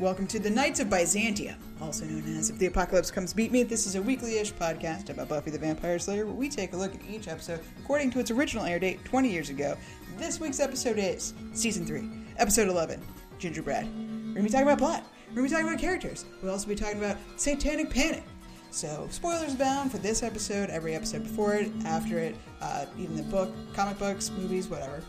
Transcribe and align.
Welcome 0.00 0.26
to 0.28 0.38
the 0.38 0.48
Knights 0.48 0.80
of 0.80 0.88
Byzantium, 0.88 1.56
also 1.78 2.06
known 2.06 2.24
as 2.38 2.48
If 2.48 2.56
the 2.56 2.64
Apocalypse 2.64 3.10
Comes 3.10 3.34
Beep 3.34 3.52
Me. 3.52 3.64
This 3.64 3.86
is 3.86 3.96
a 3.96 4.02
weekly 4.02 4.38
ish 4.38 4.50
podcast 4.54 5.10
about 5.10 5.28
Buffy 5.28 5.50
the 5.50 5.58
Vampire 5.58 5.98
Slayer 5.98 6.24
where 6.24 6.34
we 6.34 6.48
take 6.48 6.72
a 6.72 6.76
look 6.78 6.94
at 6.94 7.02
each 7.06 7.28
episode 7.28 7.60
according 7.78 8.10
to 8.12 8.18
its 8.18 8.30
original 8.30 8.64
air 8.64 8.78
date 8.78 9.04
20 9.04 9.30
years 9.30 9.50
ago. 9.50 9.76
This 10.16 10.40
week's 10.40 10.58
episode 10.58 10.96
is 10.96 11.34
Season 11.52 11.84
3, 11.84 12.08
Episode 12.38 12.68
11 12.68 12.98
Gingerbread. 13.38 13.84
We're 13.84 13.92
going 13.92 14.34
to 14.36 14.42
be 14.44 14.48
talking 14.48 14.66
about 14.66 14.78
plot, 14.78 15.04
we're 15.28 15.34
going 15.34 15.48
to 15.48 15.50
be 15.50 15.54
talking 15.54 15.68
about 15.68 15.78
characters, 15.78 16.24
we'll 16.42 16.52
also 16.52 16.66
be 16.66 16.76
talking 16.76 16.96
about 16.96 17.18
Satanic 17.36 17.90
Panic. 17.90 18.22
So, 18.70 19.06
spoilers 19.10 19.54
bound 19.54 19.92
for 19.92 19.98
this 19.98 20.22
episode, 20.22 20.70
every 20.70 20.94
episode 20.94 21.24
before 21.24 21.56
it, 21.56 21.70
after 21.84 22.18
it, 22.18 22.36
uh, 22.62 22.86
even 22.96 23.16
the 23.16 23.22
book, 23.24 23.52
comic 23.74 23.98
books, 23.98 24.30
movies, 24.30 24.66
whatever. 24.66 25.02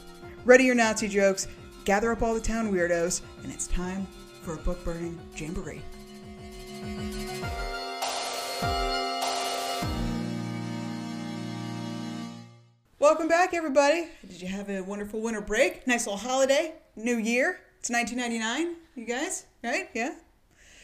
Ready 0.43 0.65
your 0.65 0.75
Nazi 0.75 1.07
jokes, 1.07 1.47
gather 1.85 2.11
up 2.11 2.21
all 2.21 2.33
the 2.33 2.41
town 2.41 2.73
weirdos, 2.73 3.21
and 3.41 3.53
it's 3.53 3.67
time 3.67 4.05
for 4.41 4.55
a 4.55 4.57
book 4.57 4.83
burning 4.83 5.19
jamboree. 5.35 5.81
Welcome 12.97 13.27
back, 13.27 13.53
everybody. 13.53 14.07
Did 14.27 14.41
you 14.41 14.47
have 14.47 14.69
a 14.69 14.81
wonderful 14.81 15.21
winter 15.21 15.41
break? 15.41 15.85
Nice 15.85 16.07
little 16.07 16.17
holiday, 16.17 16.73
new 16.95 17.17
year. 17.17 17.59
It's 17.79 17.89
1999, 17.89 18.77
you 18.95 19.05
guys, 19.05 19.45
right? 19.63 19.89
Yeah. 19.93 20.15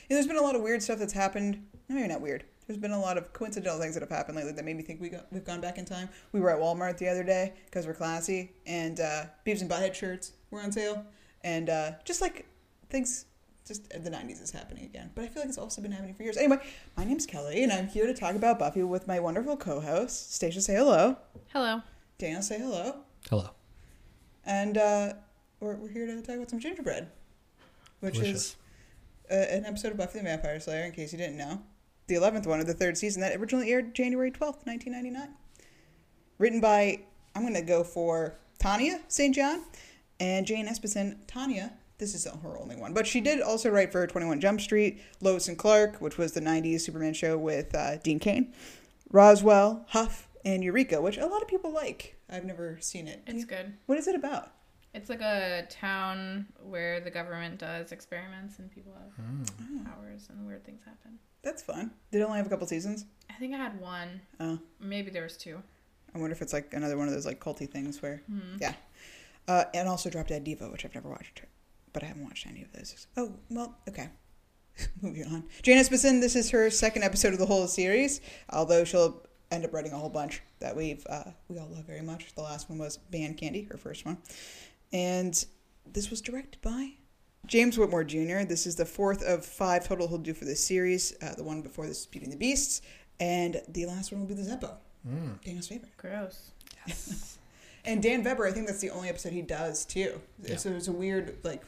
there's 0.07 0.27
been 0.27 0.37
a 0.37 0.41
lot 0.41 0.55
of 0.55 0.61
weird 0.61 0.83
stuff 0.83 0.99
that's 0.99 1.13
happened. 1.13 1.65
No 1.89 1.95
maybe 1.95 2.07
not 2.07 2.21
weird. 2.21 2.43
There's 2.67 2.79
been 2.79 2.91
a 2.91 2.99
lot 2.99 3.17
of 3.17 3.33
coincidental 3.33 3.79
things 3.79 3.93
that 3.95 4.01
have 4.01 4.09
happened 4.09 4.35
lately 4.35 4.51
that 4.51 4.65
made 4.65 4.75
me 4.75 4.83
think 4.83 5.01
we 5.01 5.09
got, 5.09 5.31
we've 5.31 5.45
gone 5.45 5.61
back 5.61 5.77
in 5.77 5.85
time. 5.85 6.09
We 6.31 6.41
were 6.41 6.51
at 6.51 6.59
Walmart 6.59 6.97
the 6.97 7.07
other 7.07 7.23
day 7.23 7.53
because 7.65 7.87
we're 7.87 7.93
classy, 7.93 8.51
and 8.67 8.99
uh, 8.99 9.25
Beavis 9.45 9.61
and 9.61 9.69
Butthead 9.69 9.95
shirts 9.95 10.33
were 10.51 10.61
on 10.61 10.71
sale, 10.71 11.05
and 11.43 11.69
uh, 11.69 11.91
just 12.03 12.21
like 12.21 12.45
things 12.89 13.25
just 13.67 13.89
the 13.89 14.09
90s 14.09 14.41
is 14.41 14.51
happening 14.51 14.85
again. 14.85 15.11
But 15.15 15.25
I 15.25 15.27
feel 15.27 15.41
like 15.41 15.49
it's 15.49 15.57
also 15.57 15.81
been 15.81 15.91
happening 15.91 16.13
for 16.13 16.23
years. 16.23 16.37
Anyway, 16.37 16.59
my 16.95 17.03
name's 17.03 17.25
Kelly, 17.25 17.63
and 17.63 17.71
I'm 17.71 17.87
here 17.87 18.07
to 18.07 18.13
talk 18.13 18.35
about 18.35 18.59
Buffy 18.59 18.83
with 18.83 19.07
my 19.07 19.19
wonderful 19.19 19.57
co 19.57 19.79
host. 19.79 20.33
Stacia, 20.33 20.61
say 20.61 20.75
hello. 20.75 21.17
Hello. 21.53 21.81
Daniel, 22.17 22.41
say 22.41 22.59
hello. 22.59 22.95
Hello. 23.29 23.49
And 24.45 24.77
uh, 24.77 25.13
we're, 25.59 25.75
we're 25.75 25.89
here 25.89 26.05
to 26.07 26.21
talk 26.21 26.35
about 26.35 26.49
some 26.49 26.59
gingerbread, 26.59 27.09
which 27.99 28.15
Delicious. 28.15 28.35
is 28.35 28.55
uh, 29.31 29.55
an 29.55 29.65
episode 29.65 29.91
of 29.91 29.97
Buffy 29.97 30.19
the 30.19 30.23
Vampire 30.23 30.59
Slayer, 30.59 30.85
in 30.85 30.91
case 30.91 31.11
you 31.11 31.17
didn't 31.17 31.37
know. 31.37 31.61
The 32.07 32.15
11th 32.15 32.47
one 32.47 32.61
of 32.61 32.67
the 32.67 32.73
third 32.73 32.97
season 32.97 33.21
that 33.21 33.35
originally 33.35 33.69
aired 33.71 33.93
January 33.93 34.31
12th, 34.31 34.65
1999. 34.65 35.29
Written 36.37 36.61
by, 36.61 37.01
I'm 37.35 37.41
going 37.41 37.53
to 37.53 37.61
go 37.61 37.83
for 37.83 38.35
Thania 38.59 39.01
St. 39.09 39.35
John 39.35 39.63
and 40.19 40.45
Jane 40.45 40.67
Espenson. 40.67 41.17
Thania 41.27 41.73
this 41.97 42.13
is 42.13 42.25
her 42.25 42.57
only 42.59 42.75
one. 42.75 42.93
But 42.93 43.07
she 43.07 43.21
did 43.21 43.41
also 43.41 43.69
write 43.69 43.91
for 43.91 44.05
21 44.05 44.39
Jump 44.39 44.61
Street, 44.61 45.01
Lois 45.21 45.47
and 45.47 45.57
Clark, 45.57 45.99
which 45.99 46.17
was 46.17 46.33
the 46.33 46.41
90s 46.41 46.81
Superman 46.81 47.13
show 47.13 47.37
with 47.37 47.73
uh, 47.73 47.97
Dean 47.97 48.19
Cain, 48.19 48.53
Roswell, 49.11 49.85
Huff, 49.89 50.27
and 50.45 50.63
Eureka, 50.63 51.01
which 51.01 51.17
a 51.17 51.25
lot 51.25 51.41
of 51.41 51.47
people 51.47 51.71
like. 51.71 52.15
I've 52.29 52.45
never 52.45 52.77
seen 52.81 53.07
it. 53.07 53.23
It's 53.25 53.45
good. 53.45 53.73
What 53.85 53.97
is 53.97 54.07
it 54.07 54.15
about? 54.15 54.51
It's 54.93 55.09
like 55.09 55.21
a 55.21 55.65
town 55.69 56.47
where 56.63 56.99
the 56.99 57.11
government 57.11 57.59
does 57.59 57.91
experiments 57.91 58.59
and 58.59 58.71
people 58.71 58.93
have 58.93 59.25
mm. 59.25 59.85
powers 59.85 60.27
and 60.29 60.47
weird 60.47 60.65
things 60.65 60.83
happen. 60.83 61.19
That's 61.43 61.61
fun. 61.61 61.91
Did 62.11 62.21
it 62.21 62.23
only 62.23 62.37
have 62.37 62.47
a 62.47 62.49
couple 62.49 62.67
seasons? 62.67 63.05
I 63.29 63.33
think 63.33 63.53
I 63.53 63.57
had 63.57 63.79
one. 63.79 64.21
Oh. 64.39 64.59
Maybe 64.79 65.11
there 65.11 65.23
was 65.23 65.37
two. 65.37 65.61
I 66.15 66.17
wonder 66.17 66.33
if 66.33 66.41
it's 66.41 66.53
like 66.53 66.73
another 66.73 66.97
one 66.97 67.07
of 67.07 67.13
those 67.13 67.25
like 67.25 67.39
culty 67.39 67.69
things 67.69 68.01
where, 68.01 68.21
mm-hmm. 68.31 68.57
yeah. 68.59 68.73
Uh, 69.47 69.65
and 69.73 69.87
also 69.87 70.09
Drop 70.09 70.27
Dead 70.27 70.43
Diva, 70.43 70.69
which 70.69 70.83
I've 70.83 70.95
never 70.95 71.09
watched 71.09 71.41
but 71.93 72.03
I 72.03 72.07
haven't 72.07 72.23
watched 72.23 72.47
any 72.47 72.61
of 72.61 72.71
those. 72.73 73.07
Oh, 73.15 73.33
well, 73.49 73.75
okay. 73.87 74.09
Moving 75.01 75.25
on. 75.25 75.43
Jane 75.63 75.77
Espenson, 75.77 76.21
this 76.21 76.35
is 76.35 76.51
her 76.51 76.69
second 76.69 77.03
episode 77.03 77.33
of 77.33 77.39
the 77.39 77.45
whole 77.45 77.67
series, 77.67 78.21
although 78.49 78.83
she'll 78.83 79.23
end 79.51 79.65
up 79.65 79.73
writing 79.73 79.93
a 79.93 79.97
whole 79.97 80.09
bunch 80.09 80.41
that 80.59 80.75
we've 80.75 81.05
uh, 81.09 81.23
we 81.47 81.57
all 81.57 81.67
love 81.67 81.85
very 81.85 82.01
much. 82.01 82.33
The 82.35 82.41
last 82.41 82.69
one 82.69 82.79
was 82.79 82.97
Band 82.97 83.37
Candy, 83.37 83.63
her 83.71 83.77
first 83.77 84.05
one. 84.05 84.17
And 84.93 85.45
this 85.91 86.09
was 86.09 86.21
directed 86.21 86.61
by 86.61 86.91
James 87.45 87.77
Whitmore 87.77 88.03
Jr. 88.03 88.43
This 88.43 88.67
is 88.67 88.75
the 88.75 88.85
fourth 88.85 89.23
of 89.23 89.45
five 89.45 89.87
total 89.87 90.07
he'll 90.07 90.17
do 90.17 90.33
for 90.33 90.45
this 90.45 90.63
series. 90.63 91.15
Uh, 91.21 91.33
the 91.35 91.43
one 91.43 91.61
before 91.61 91.87
this 91.87 92.01
is 92.01 92.05
Beauty 92.05 92.25
and 92.25 92.33
the 92.33 92.37
Beasts. 92.37 92.81
And 93.19 93.61
the 93.69 93.85
last 93.85 94.11
one 94.11 94.21
will 94.21 94.27
be 94.27 94.33
the 94.35 94.43
Zeppo. 94.43 94.75
Mm. 95.07 95.41
Daniel's 95.43 95.67
favorite. 95.67 95.95
Gross. 95.97 96.51
Yes. 96.85 97.37
and 97.85 98.03
Dan 98.03 98.23
Vebber, 98.23 98.45
I 98.45 98.51
think 98.51 98.67
that's 98.67 98.81
the 98.81 98.91
only 98.91 99.09
episode 99.09 99.33
he 99.33 99.41
does 99.41 99.85
too. 99.85 100.21
Yeah. 100.43 100.57
So 100.57 100.69
it's 100.71 100.87
a 100.87 100.91
weird, 100.91 101.37
like, 101.43 101.63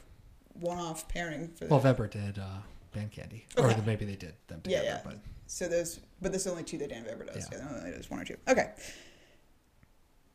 one-off 0.53 1.07
pairing 1.07 1.49
for. 1.49 1.67
Well, 1.67 1.79
Vebber 1.79 2.07
did 2.07 2.39
uh, 2.39 2.59
Band 2.93 3.11
Candy, 3.11 3.45
okay. 3.57 3.79
or 3.79 3.83
maybe 3.85 4.05
they 4.05 4.15
did 4.15 4.33
them 4.47 4.61
together. 4.61 4.83
Yeah, 4.83 4.91
yeah. 4.91 5.01
But 5.03 5.19
so 5.47 5.67
there's, 5.67 5.99
but 6.21 6.31
there's 6.31 6.47
only 6.47 6.63
two 6.63 6.77
that 6.79 6.89
Dan 6.89 7.03
Vebber 7.05 7.25
does. 7.25 7.47
Yeah, 7.51 7.59
yeah 7.59 7.91
there's 7.91 8.09
one 8.09 8.19
or 8.19 8.25
two. 8.25 8.37
Okay. 8.47 8.71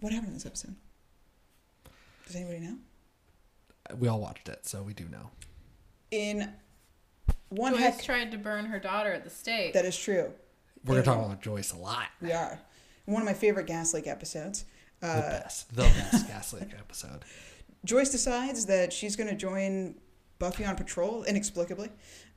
What 0.00 0.12
happened 0.12 0.28
in 0.28 0.34
this 0.34 0.46
episode? 0.46 0.74
Does 2.26 2.36
anybody 2.36 2.60
know? 2.60 2.76
We 3.98 4.08
all 4.08 4.20
watched 4.20 4.48
it, 4.48 4.66
so 4.66 4.82
we 4.82 4.94
do 4.94 5.04
know. 5.08 5.30
In 6.10 6.50
one 7.50 7.72
Joyce 7.74 7.82
heck, 7.82 8.02
tried 8.02 8.30
to 8.32 8.38
burn 8.38 8.66
her 8.66 8.78
daughter 8.78 9.12
at 9.12 9.24
the 9.24 9.30
stake. 9.30 9.74
That 9.74 9.84
is 9.84 9.96
true. 9.96 10.32
We're 10.84 10.94
gonna 10.94 11.04
talk 11.04 11.24
about 11.24 11.42
Joyce 11.42 11.72
a 11.72 11.76
lot. 11.76 12.08
We 12.20 12.32
are. 12.32 12.58
One 13.06 13.20
of 13.20 13.26
my 13.26 13.34
favorite 13.34 13.66
Gaslight 13.66 14.06
episodes. 14.06 14.64
Uh, 15.02 15.16
the 15.16 15.20
best, 15.22 15.76
the 15.76 15.82
best 15.82 16.28
Gaslight 16.28 16.70
episode. 16.78 17.24
Joyce 17.84 18.10
decides 18.10 18.66
that 18.66 18.92
she's 18.92 19.16
going 19.16 19.28
to 19.28 19.36
join 19.36 19.96
Buffy 20.44 20.66
on 20.66 20.76
patrol 20.76 21.24
inexplicably, 21.24 21.88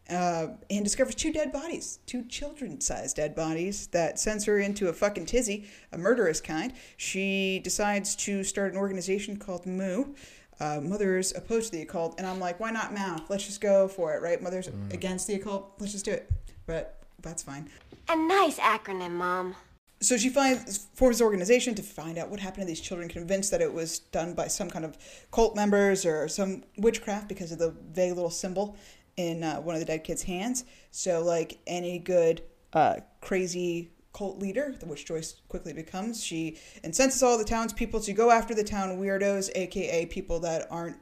uh, 0.10 0.48
and 0.70 0.86
discovers 0.86 1.14
two 1.14 1.34
dead 1.34 1.52
bodies, 1.52 2.00
two 2.06 2.24
children-sized 2.24 3.18
dead 3.18 3.36
bodies 3.36 3.88
that 3.88 4.18
sends 4.18 4.46
her 4.46 4.60
into 4.60 4.88
a 4.88 4.94
fucking 4.94 5.26
tizzy, 5.26 5.68
a 5.92 5.98
murderous 5.98 6.40
kind. 6.40 6.72
She 6.96 7.60
decides 7.66 8.16
to 8.28 8.46
start 8.46 8.72
an 8.72 8.78
organization 8.78 9.36
called 9.36 9.66
Moo. 9.66 10.14
Uh, 10.58 10.80
mothers 10.82 11.36
opposed 11.36 11.72
to 11.72 11.78
the 11.78 11.82
occult, 11.82 12.16
and 12.18 12.26
I'm 12.26 12.40
like, 12.40 12.62
why 12.62 12.72
not 12.72 12.94
Mao? 12.94 13.18
Let's 13.28 13.46
just 13.46 13.60
go 13.60 13.90
for 13.90 14.16
it, 14.16 14.22
right? 14.22 14.42
Mothers 14.42 14.70
mm. 14.70 14.94
against 14.94 15.28
the 15.28 15.34
occult, 15.34 15.74
let's 15.80 15.92
just 15.92 16.06
do 16.06 16.12
it. 16.12 16.32
But 16.66 17.04
that's 17.22 17.44
fine. 17.44 17.68
A 18.08 18.16
nice 18.16 18.58
acronym, 18.58 19.12
Mom 19.12 19.54
so 20.00 20.18
she 20.18 20.30
finds 20.30 20.88
forms 20.94 21.20
an 21.22 21.26
organization 21.26 21.74
to 21.76 21.82
find 21.82 22.18
out 22.18 22.30
what 22.30 22.40
happened 22.40 22.64
to 22.64 22.68
these 22.68 22.82
children, 22.82 23.10
convinced 23.10 23.52
that 23.52 23.62
it 23.62 23.74
was 23.74 24.00
done 24.00 24.34
by 24.34 24.48
some 24.48 24.70
kind 24.70 24.86
of 24.86 24.98
cult 25.32 25.56
members 25.56 26.06
or 26.06 26.28
some 26.28 26.64
witchcraft 26.78 27.28
because 27.28 27.52
of 27.52 27.60
the 27.60 27.74
vague 27.92 28.14
little 28.14 28.30
symbol 28.30 28.76
in 29.18 29.44
uh, 29.44 29.58
one 29.58 29.76
of 29.76 29.80
the 29.80 29.86
dead 29.86 30.04
kids' 30.04 30.24
hands. 30.24 30.66
So, 30.92 31.24
like 31.24 31.58
any 31.66 32.00
good 32.00 32.44
uh, 32.74 32.98
crazy 33.22 33.92
cult 34.14 34.40
leader, 34.40 34.76
which 34.84 35.06
Joyce 35.06 35.42
quickly 35.48 35.74
becomes, 35.74 36.24
she 36.24 36.58
incenses 36.84 37.24
all 37.24 37.38
the 37.38 37.44
townspeople 37.44 38.00
to 38.02 38.14
go 38.14 38.32
after 38.32 38.54
the 38.54 38.64
town 38.64 38.98
weirdos, 39.00 39.50
aka 39.56 40.06
people 40.06 40.40
that 40.42 40.68
aren't 40.72 40.98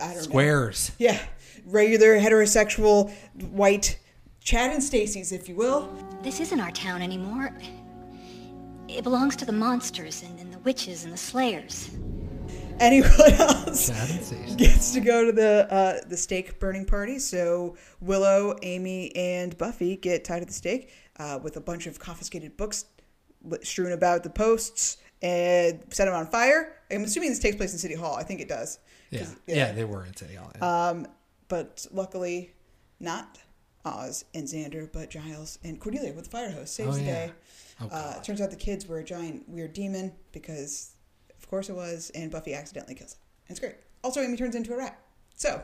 I 0.00 0.14
don't 0.14 0.24
Squares. 0.24 0.90
know. 0.90 1.06
Yeah, 1.06 1.18
regular 1.64 2.18
heterosexual 2.18 3.10
white 3.50 3.98
Chad 4.46 4.70
and 4.70 4.82
Stacy's, 4.82 5.32
if 5.32 5.48
you 5.48 5.56
will. 5.56 5.92
This 6.22 6.38
isn't 6.38 6.60
our 6.60 6.70
town 6.70 7.02
anymore. 7.02 7.52
It 8.86 9.02
belongs 9.02 9.34
to 9.36 9.44
the 9.44 9.50
monsters 9.50 10.22
and, 10.22 10.38
and 10.38 10.54
the 10.54 10.58
witches 10.60 11.02
and 11.02 11.12
the 11.12 11.16
slayers. 11.18 11.90
Anyone 12.78 13.10
else 13.32 13.90
gets 14.56 14.92
to 14.92 15.00
go 15.00 15.24
to 15.24 15.32
the 15.32 15.66
uh, 15.68 16.08
the 16.08 16.16
stake 16.16 16.60
burning 16.60 16.86
party. 16.86 17.18
So 17.18 17.76
Willow, 18.00 18.56
Amy, 18.62 19.14
and 19.16 19.58
Buffy 19.58 19.96
get 19.96 20.24
tied 20.24 20.40
to 20.40 20.46
the 20.46 20.52
stake 20.52 20.92
uh, 21.18 21.40
with 21.42 21.56
a 21.56 21.60
bunch 21.60 21.88
of 21.88 21.98
confiscated 21.98 22.56
books 22.56 22.84
strewn 23.64 23.90
about 23.90 24.22
the 24.22 24.30
posts 24.30 24.98
and 25.22 25.82
set 25.90 26.04
them 26.04 26.14
on 26.14 26.28
fire. 26.28 26.76
I'm 26.92 27.02
assuming 27.02 27.30
this 27.30 27.40
takes 27.40 27.56
place 27.56 27.72
in 27.72 27.80
City 27.80 27.96
Hall. 27.96 28.14
I 28.14 28.22
think 28.22 28.40
it 28.40 28.48
does. 28.48 28.78
Yeah, 29.10 29.26
yeah, 29.48 29.56
yeah 29.56 29.72
they 29.72 29.84
were 29.84 30.06
in 30.06 30.14
City 30.14 30.36
Hall. 30.36 30.52
Yeah. 30.54 30.88
Um, 30.88 31.08
but 31.48 31.84
luckily, 31.90 32.52
not. 33.00 33.40
Oz 33.86 34.24
and 34.34 34.46
Xander, 34.46 34.90
but 34.92 35.10
Giles 35.10 35.58
and 35.64 35.80
Cordelia 35.80 36.12
with 36.12 36.24
the 36.24 36.30
fire 36.30 36.50
hose 36.50 36.70
saves 36.70 36.96
oh, 36.96 36.98
the 36.98 37.04
day. 37.04 37.32
Oh, 37.80 37.88
uh, 37.88 38.20
turns 38.22 38.40
out 38.40 38.50
the 38.50 38.56
kids 38.56 38.86
were 38.86 38.98
a 38.98 39.04
giant 39.04 39.48
weird 39.48 39.72
demon 39.72 40.12
because, 40.32 40.92
of 41.38 41.48
course, 41.48 41.68
it 41.68 41.76
was, 41.76 42.10
and 42.14 42.30
Buffy 42.30 42.54
accidentally 42.54 42.94
kills 42.94 43.12
it. 43.12 43.18
And 43.48 43.56
it's 43.56 43.60
great. 43.60 43.76
Also, 44.02 44.20
Amy 44.20 44.36
turns 44.36 44.54
into 44.54 44.72
a 44.72 44.76
rat. 44.76 44.98
So, 45.36 45.62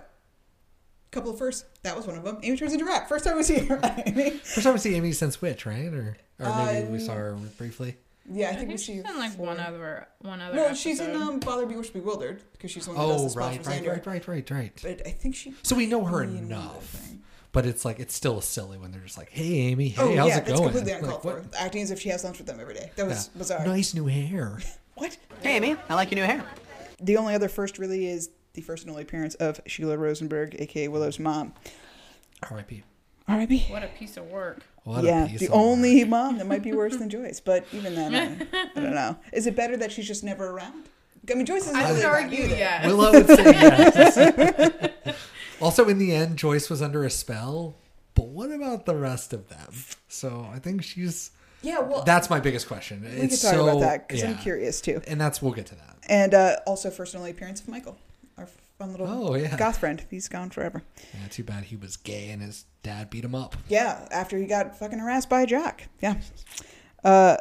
couple 1.10 1.30
of 1.30 1.38
firsts. 1.38 1.64
That 1.82 1.96
was 1.96 2.06
one 2.06 2.16
of 2.16 2.24
them. 2.24 2.38
Amy 2.42 2.56
turns 2.56 2.72
into 2.72 2.84
a 2.84 2.88
rat. 2.88 3.08
First 3.08 3.24
time 3.24 3.36
we 3.36 3.42
see 3.42 3.58
her, 3.58 3.80
Amy. 4.06 4.30
First 4.30 4.64
time 4.64 4.72
we 4.74 4.78
see 4.78 4.94
Amy 4.94 5.12
since 5.12 5.40
Witch, 5.40 5.66
right? 5.66 5.92
Or 5.92 6.16
or 6.38 6.56
maybe 6.66 6.88
we 6.88 6.98
saw 6.98 7.14
her 7.14 7.36
briefly. 7.58 7.96
Yeah, 8.30 8.46
I, 8.46 8.50
I 8.50 8.54
think, 8.54 8.60
think, 8.60 8.70
we 8.70 8.76
see 8.78 8.92
in 8.98 9.18
like 9.18 9.36
one 9.38 9.58
other 9.58 10.08
one 10.20 10.40
other. 10.40 10.54
No, 10.54 10.64
episode. 10.66 10.80
she's 10.80 11.00
in 11.00 11.14
um, 11.14 11.40
Bother 11.40 11.66
Bewitched 11.66 11.92
Bewildered 11.92 12.42
because 12.52 12.70
she's 12.70 12.86
one 12.86 12.96
of 12.96 13.08
the 13.08 13.14
oh, 13.14 13.22
best 13.24 13.36
right, 13.36 13.66
right, 13.66 13.86
right, 13.86 14.06
right, 14.06 14.28
right, 14.28 14.50
right. 14.50 14.80
But 14.82 15.06
I 15.06 15.10
think 15.10 15.34
she. 15.34 15.54
So 15.62 15.76
we 15.76 15.86
know 15.86 16.04
her 16.04 16.22
enough. 16.22 17.00
But 17.52 17.66
it's 17.66 17.84
like 17.84 18.00
it's 18.00 18.14
still 18.14 18.40
silly 18.40 18.78
when 18.78 18.92
they're 18.92 19.02
just 19.02 19.18
like, 19.18 19.28
"Hey, 19.30 19.58
Amy, 19.58 19.88
hey, 19.88 20.02
oh, 20.02 20.16
how's 20.16 20.28
yeah, 20.28 20.38
it 20.38 20.46
going?" 20.46 20.62
completely 20.62 20.92
uncalled 20.92 21.24
like, 21.24 21.52
for. 21.52 21.56
Acting 21.58 21.82
as 21.82 21.90
if 21.90 22.00
she 22.00 22.08
has 22.08 22.24
lunch 22.24 22.38
with 22.38 22.46
them 22.46 22.58
every 22.60 22.74
day. 22.74 22.90
That 22.96 23.06
was 23.06 23.30
yeah. 23.32 23.38
bizarre. 23.38 23.66
Nice 23.66 23.92
new 23.94 24.06
hair. 24.06 24.58
what? 24.94 25.16
Hey, 25.42 25.56
Amy, 25.56 25.76
I 25.88 25.94
like 25.94 26.10
your 26.10 26.20
new 26.20 26.26
hair. 26.26 26.44
The 27.00 27.16
only 27.18 27.34
other 27.34 27.48
first 27.48 27.78
really 27.78 28.06
is 28.06 28.30
the 28.54 28.62
first 28.62 28.84
and 28.84 28.90
only 28.90 29.02
appearance 29.02 29.34
of 29.36 29.60
Sheila 29.66 29.98
Rosenberg, 29.98 30.56
aka 30.58 30.88
Willow's 30.88 31.18
mom. 31.18 31.52
R.I.P. 32.50 32.82
R.I.P. 33.28 33.66
What 33.68 33.82
a 33.82 33.88
piece 33.88 34.16
of 34.16 34.26
work. 34.30 34.60
What 34.84 35.04
yeah, 35.04 35.26
a 35.26 35.28
piece 35.28 35.40
the 35.40 35.46
of 35.46 35.52
only 35.52 36.02
work. 36.02 36.08
mom 36.08 36.38
that 36.38 36.46
might 36.46 36.62
be 36.62 36.72
worse 36.72 36.96
than 36.96 37.08
Joyce. 37.08 37.40
But 37.40 37.66
even 37.72 37.94
then, 37.94 38.14
I, 38.14 38.70
I 38.76 38.80
don't 38.80 38.94
know. 38.94 39.16
Is 39.32 39.46
it 39.46 39.54
better 39.54 39.76
that 39.76 39.92
she's 39.92 40.06
just 40.06 40.24
never 40.24 40.50
around? 40.50 40.88
I 41.30 41.34
mean, 41.34 41.46
Joyce 41.46 41.62
isn't 41.62 41.76
I 41.76 41.82
really 41.82 41.96
would 41.96 42.04
around 42.04 42.24
argue 42.24 42.44
either. 42.44 42.56
yes. 42.56 42.86
Willow 42.86 43.12
would 43.12 43.26
say 43.28 43.44
yes. 45.04 45.16
Also, 45.62 45.88
in 45.88 45.98
the 45.98 46.12
end, 46.14 46.36
Joyce 46.36 46.68
was 46.68 46.82
under 46.82 47.04
a 47.04 47.10
spell. 47.10 47.76
But 48.14 48.26
what 48.26 48.50
about 48.50 48.84
the 48.84 48.94
rest 48.94 49.32
of 49.32 49.48
them? 49.48 49.72
So 50.08 50.46
I 50.52 50.58
think 50.58 50.82
she's. 50.82 51.30
Yeah, 51.62 51.78
well, 51.78 52.02
That's 52.02 52.28
my 52.28 52.40
biggest 52.40 52.66
question. 52.66 53.02
we 53.02 53.08
it's 53.08 53.40
talk 53.40 53.54
so, 53.54 53.68
about 53.68 53.80
that 53.80 54.08
because 54.08 54.24
I'm 54.24 54.36
curious 54.38 54.80
too. 54.80 55.00
And 55.06 55.20
that's 55.20 55.40
we'll 55.40 55.52
get 55.52 55.66
to 55.66 55.76
that. 55.76 55.96
And 56.08 56.34
uh, 56.34 56.56
also, 56.66 56.90
first 56.90 57.14
and 57.14 57.20
only 57.20 57.30
appearance 57.30 57.60
of 57.60 57.68
Michael, 57.68 57.96
our 58.36 58.48
fun 58.78 58.90
little 58.90 59.06
Oh, 59.08 59.34
yeah. 59.36 59.56
goth 59.56 59.78
friend. 59.78 60.04
He's 60.10 60.28
gone 60.28 60.50
forever. 60.50 60.82
Yeah, 61.14 61.28
too 61.28 61.44
bad 61.44 61.64
he 61.64 61.76
was 61.76 61.96
gay 61.96 62.30
and 62.30 62.42
his 62.42 62.64
dad 62.82 63.10
beat 63.10 63.24
him 63.24 63.34
up. 63.36 63.56
Yeah, 63.68 64.08
after 64.10 64.36
he 64.36 64.46
got 64.46 64.76
fucking 64.76 64.98
harassed 64.98 65.28
by 65.30 65.42
a 65.42 65.46
jock. 65.46 65.82
Yeah. 66.00 66.16
Uh, 67.04 67.36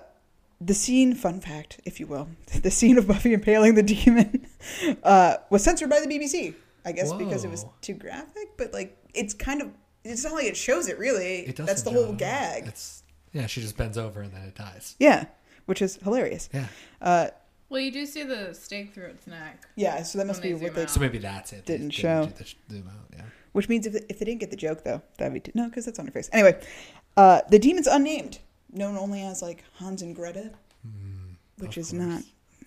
the 0.59 0.75
scene, 0.75 1.15
fun 1.15 1.41
fact, 1.41 1.81
if 1.83 1.99
you 1.99 2.05
will, 2.05 2.27
the 2.61 2.69
scene 2.71 2.97
of 2.99 3.07
Buffy 3.07 3.33
impaling 3.33 3.73
the 3.73 3.83
demon 3.83 4.45
uh, 5.03 5.37
was 5.49 5.63
censored 5.63 5.89
by 5.89 5.99
the 5.99 6.07
BBC. 6.07 6.53
I 6.85 6.91
guess 6.91 7.13
because 7.13 7.43
it 7.45 7.51
was 7.51 7.65
too 7.81 7.93
graphic, 7.93 8.57
but 8.57 8.73
like 8.73 8.97
it's 9.13 9.33
kind 9.33 9.61
of 9.61 9.69
it's 10.03 10.23
not 10.23 10.33
like 10.33 10.45
it 10.45 10.57
shows 10.57 10.87
it 10.87 10.97
really. 10.97 11.39
It 11.47 11.55
does. 11.55 11.67
That's 11.67 11.81
the 11.83 11.91
whole 11.91 12.13
gag. 12.13 12.65
It's 12.67 13.03
yeah. 13.33 13.45
She 13.47 13.61
just 13.61 13.77
bends 13.77 13.97
over 13.97 14.21
and 14.21 14.33
then 14.33 14.41
it 14.43 14.55
dies. 14.55 14.95
Yeah, 14.99 15.25
which 15.65 15.81
is 15.81 15.97
hilarious. 15.97 16.49
Yeah. 16.53 16.65
Uh, 17.01 17.27
Well, 17.69 17.79
you 17.81 17.91
do 17.91 18.05
see 18.05 18.23
the 18.23 18.53
stake 18.53 18.93
through 18.93 19.05
its 19.07 19.27
neck. 19.27 19.67
yeah, 19.75 20.03
so 20.03 20.17
that 20.17 20.27
must 20.27 20.41
be 20.41 20.53
what 20.53 20.73
they. 20.75 20.83
out. 20.83 20.89
So 20.89 20.99
maybe 20.99 21.19
that's 21.19 21.53
it. 21.53 21.65
Didn't 21.65 21.91
show. 21.91 22.25
do 22.25 22.33
the 22.43 22.53
zoom 22.73 22.87
out, 22.87 23.05
yeah. 23.15 23.23
Which 23.53 23.69
means 23.69 23.85
if 23.85 23.95
if 24.09 24.19
they 24.19 24.25
didn't 24.25 24.39
get 24.39 24.49
the 24.49 24.57
joke 24.57 24.83
though, 24.83 25.01
that'd 25.17 25.33
be 25.33 25.51
no, 25.53 25.69
because 25.69 25.85
that's 25.85 25.99
on 25.99 26.05
her 26.07 26.11
face. 26.11 26.29
Anyway, 26.33 26.59
uh, 27.15 27.41
the 27.49 27.59
demon's 27.59 27.87
unnamed, 27.87 28.39
known 28.73 28.97
only 28.97 29.21
as 29.21 29.41
like 29.41 29.63
Hans 29.75 30.01
and 30.01 30.15
Greta, 30.15 30.51
which 31.59 31.77
is 31.77 31.91
course. 31.91 32.01
not 32.01 32.23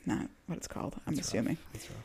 not 0.07 0.29
what 0.47 0.57
it's 0.59 0.69
called. 0.69 0.95
I'm 1.07 1.15
That's 1.15 1.27
rough. 1.29 1.35
assuming 1.35 1.59
That's 1.73 1.91
rough. 1.91 1.99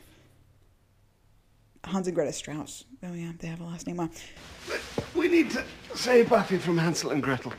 Hans 1.84 2.06
and 2.06 2.14
Greta 2.14 2.32
Strauss. 2.32 2.84
Oh 3.02 3.12
yeah, 3.14 3.32
they 3.38 3.48
have 3.48 3.60
a 3.60 3.64
last 3.64 3.86
name 3.86 4.00
on. 4.00 4.10
We 5.14 5.28
need 5.28 5.50
to 5.52 5.64
save 5.94 6.28
Buffy 6.28 6.58
from 6.58 6.78
Hansel 6.78 7.10
and 7.10 7.22
Gretel. 7.22 7.52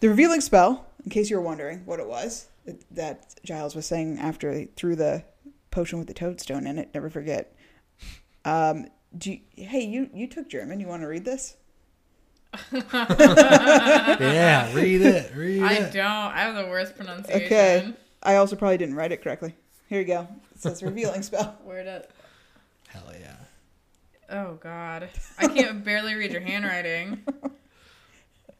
The 0.00 0.08
revealing 0.08 0.40
spell, 0.40 0.86
in 1.04 1.10
case 1.10 1.30
you 1.30 1.36
were 1.36 1.42
wondering 1.42 1.82
what 1.86 2.00
it 2.00 2.06
was, 2.08 2.48
that- 2.66 2.84
that 2.94 3.34
Giles 3.44 3.74
was 3.74 3.86
saying 3.86 4.18
after 4.18 4.52
he 4.52 4.66
threw 4.76 4.94
the 4.96 5.24
potion 5.70 5.98
with 5.98 6.08
the 6.08 6.14
toadstone 6.14 6.66
in 6.66 6.78
it. 6.78 6.90
Never 6.94 7.10
forget. 7.10 7.54
Um, 8.44 8.86
do 9.16 9.32
you, 9.32 9.40
hey, 9.54 9.84
you 9.84 10.08
you 10.14 10.26
took 10.26 10.48
German. 10.48 10.80
You 10.80 10.88
want 10.88 11.02
to 11.02 11.08
read 11.08 11.24
this? 11.24 11.56
yeah, 12.72 14.72
read 14.74 15.00
it. 15.02 15.34
Read 15.34 15.62
I 15.62 15.72
it. 15.74 15.92
don't. 15.92 16.04
I 16.06 16.40
have 16.40 16.54
the 16.54 16.66
worst 16.66 16.96
pronunciation. 16.96 17.44
Okay. 17.46 17.92
I 18.22 18.36
also 18.36 18.56
probably 18.56 18.78
didn't 18.78 18.94
write 18.94 19.12
it 19.12 19.22
correctly. 19.22 19.54
Here 19.88 20.00
you 20.00 20.06
go. 20.06 20.28
It 20.54 20.60
says 20.60 20.82
revealing 20.82 21.22
spell. 21.22 21.56
Word 21.64 21.86
it. 21.86 22.10
Hell 22.88 23.10
yeah. 23.18 23.36
Oh 24.32 24.58
God, 24.60 25.08
I 25.38 25.46
can't 25.54 25.84
barely 25.84 26.14
read 26.14 26.32
your 26.32 26.40
handwriting. 26.40 27.22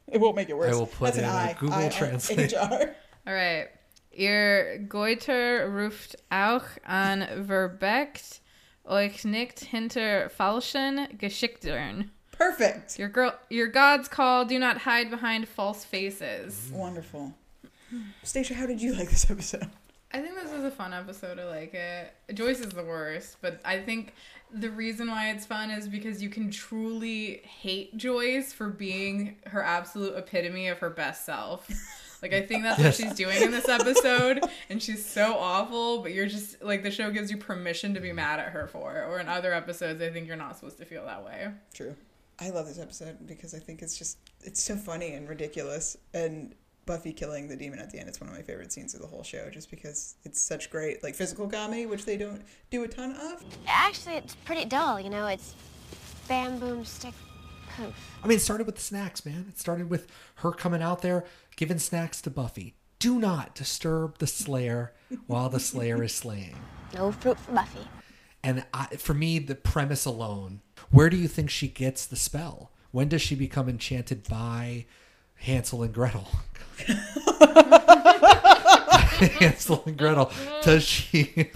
It 0.06 0.20
won't 0.20 0.36
make 0.36 0.50
it 0.50 0.56
worse. 0.56 0.74
I 0.74 0.78
will 0.78 0.86
put 0.86 1.14
That's 1.14 1.18
in 1.18 1.24
an 1.24 1.30
a 1.30 1.34
I. 1.34 1.56
Google 1.58 1.74
I- 1.78 1.88
Translate. 1.88 2.52
HR. 2.52 2.94
All 3.26 3.32
right. 3.34 3.68
Ihr 4.14 4.78
Goiter 4.88 5.68
ruft 5.70 6.16
auch 6.30 6.64
an 6.86 7.26
Verbeckt 7.46 8.40
euch 8.84 9.24
nicht 9.24 9.60
hinter 9.60 10.28
falschen 10.28 11.08
Geschichtern. 11.16 12.10
Perfect. 12.32 12.98
Your 12.98 13.08
girl, 13.08 13.32
your 13.48 13.68
God's 13.68 14.08
call. 14.08 14.44
Do 14.44 14.58
not 14.58 14.78
hide 14.78 15.10
behind 15.10 15.48
false 15.48 15.84
faces. 15.86 16.68
Mm. 16.70 16.72
Wonderful. 16.76 17.32
Stacia, 18.22 18.54
how 18.54 18.66
did 18.66 18.82
you 18.82 18.92
like 18.94 19.08
this 19.08 19.30
episode? 19.30 19.66
I 20.12 20.20
think 20.20 20.34
this 20.34 20.52
was 20.52 20.64
a 20.64 20.70
fun 20.70 20.92
episode. 20.92 21.38
I 21.38 21.44
like 21.44 21.72
it. 21.72 22.12
Joyce 22.34 22.60
is 22.60 22.70
the 22.70 22.84
worst, 22.84 23.36
but 23.40 23.60
I 23.64 23.78
think 23.80 24.12
the 24.52 24.70
reason 24.70 25.08
why 25.08 25.30
it's 25.30 25.46
fun 25.46 25.70
is 25.70 25.88
because 25.88 26.22
you 26.22 26.28
can 26.28 26.50
truly 26.50 27.42
hate 27.44 27.96
Joyce 27.96 28.52
for 28.52 28.68
being 28.68 29.36
her 29.46 29.62
absolute 29.62 30.16
epitome 30.16 30.68
of 30.68 30.78
her 30.78 30.90
best 30.90 31.24
self. 31.24 31.68
Like 32.22 32.32
I 32.32 32.42
think 32.42 32.62
that's 32.62 32.78
Yes. 32.78 33.00
what 33.00 33.08
she's 33.08 33.16
doing 33.16 33.42
in 33.42 33.50
this 33.50 33.68
episode, 33.68 34.44
and 34.70 34.80
she's 34.80 35.04
so 35.04 35.34
awful. 35.34 36.02
But 36.02 36.12
you're 36.12 36.28
just 36.28 36.62
like 36.62 36.84
the 36.84 36.90
show 36.90 37.10
gives 37.10 37.32
you 37.32 37.36
permission 37.36 37.94
to 37.94 38.00
be 38.00 38.08
mm-hmm. 38.08 38.16
mad 38.16 38.38
at 38.38 38.50
her 38.50 38.68
for. 38.68 38.96
it. 38.96 39.08
Or 39.08 39.18
in 39.18 39.28
other 39.28 39.52
episodes, 39.52 40.00
I 40.00 40.10
think 40.10 40.28
you're 40.28 40.36
not 40.36 40.56
supposed 40.56 40.78
to 40.78 40.84
feel 40.84 41.04
that 41.04 41.24
way. 41.24 41.48
True. 41.74 41.96
I 42.38 42.50
love 42.50 42.66
this 42.66 42.78
episode 42.78 43.26
because 43.26 43.54
I 43.54 43.58
think 43.58 43.82
it's 43.82 43.98
just 43.98 44.18
it's 44.42 44.62
so 44.62 44.76
funny 44.76 45.14
and 45.14 45.28
ridiculous 45.28 45.96
and 46.14 46.54
Buffy 46.84 47.12
killing 47.12 47.48
the 47.48 47.56
demon 47.56 47.78
at 47.78 47.90
the 47.90 47.98
end 47.98 48.08
is 48.08 48.20
one 48.20 48.28
of 48.28 48.34
my 48.34 48.42
favorite 48.42 48.72
scenes 48.72 48.94
of 48.94 49.00
the 49.00 49.06
whole 49.06 49.22
show 49.22 49.48
just 49.50 49.70
because 49.70 50.16
it's 50.24 50.40
such 50.40 50.70
great 50.70 51.02
like 51.02 51.14
physical 51.14 51.48
comedy 51.48 51.86
which 51.86 52.04
they 52.04 52.16
don't 52.16 52.42
do 52.70 52.82
a 52.82 52.88
ton 52.88 53.12
of. 53.12 53.44
Actually, 53.66 54.16
it's 54.16 54.34
pretty 54.34 54.64
dull, 54.64 55.00
you 55.00 55.10
know. 55.10 55.26
It's 55.28 55.54
bam, 56.28 56.58
boom, 56.58 56.84
stick, 56.84 57.14
poof. 57.76 57.94
I 58.22 58.26
mean, 58.26 58.36
it 58.38 58.40
started 58.40 58.66
with 58.66 58.76
the 58.76 58.82
snacks, 58.82 59.24
man. 59.24 59.46
It 59.48 59.58
started 59.58 59.90
with 59.90 60.08
her 60.36 60.50
coming 60.50 60.82
out 60.82 61.02
there 61.02 61.24
giving 61.56 61.78
snacks 61.78 62.20
to 62.22 62.30
Buffy. 62.30 62.74
Do 62.98 63.18
not 63.18 63.54
disturb 63.54 64.18
the 64.18 64.26
Slayer 64.26 64.92
while 65.26 65.48
the 65.48 65.60
Slayer 65.60 66.02
is 66.02 66.14
slaying. 66.14 66.56
No 66.94 67.10
fruit 67.10 67.40
for 67.40 67.52
Buffy. 67.52 67.88
And 68.44 68.66
I, 68.74 68.84
for 68.96 69.14
me, 69.14 69.38
the 69.38 69.54
premise 69.54 70.04
alone, 70.04 70.60
where 70.90 71.08
do 71.08 71.16
you 71.16 71.26
think 71.26 71.48
she 71.48 71.68
gets 71.68 72.04
the 72.04 72.16
spell? 72.16 72.70
When 72.90 73.08
does 73.08 73.22
she 73.22 73.34
become 73.34 73.66
enchanted 73.66 74.28
by 74.28 74.84
Hansel 75.42 75.82
and 75.82 75.92
Gretel? 75.92 76.28
Hansel 79.40 79.82
and 79.86 79.96
Gretel. 79.98 80.30
Does 80.62 80.84
she? 80.84 81.50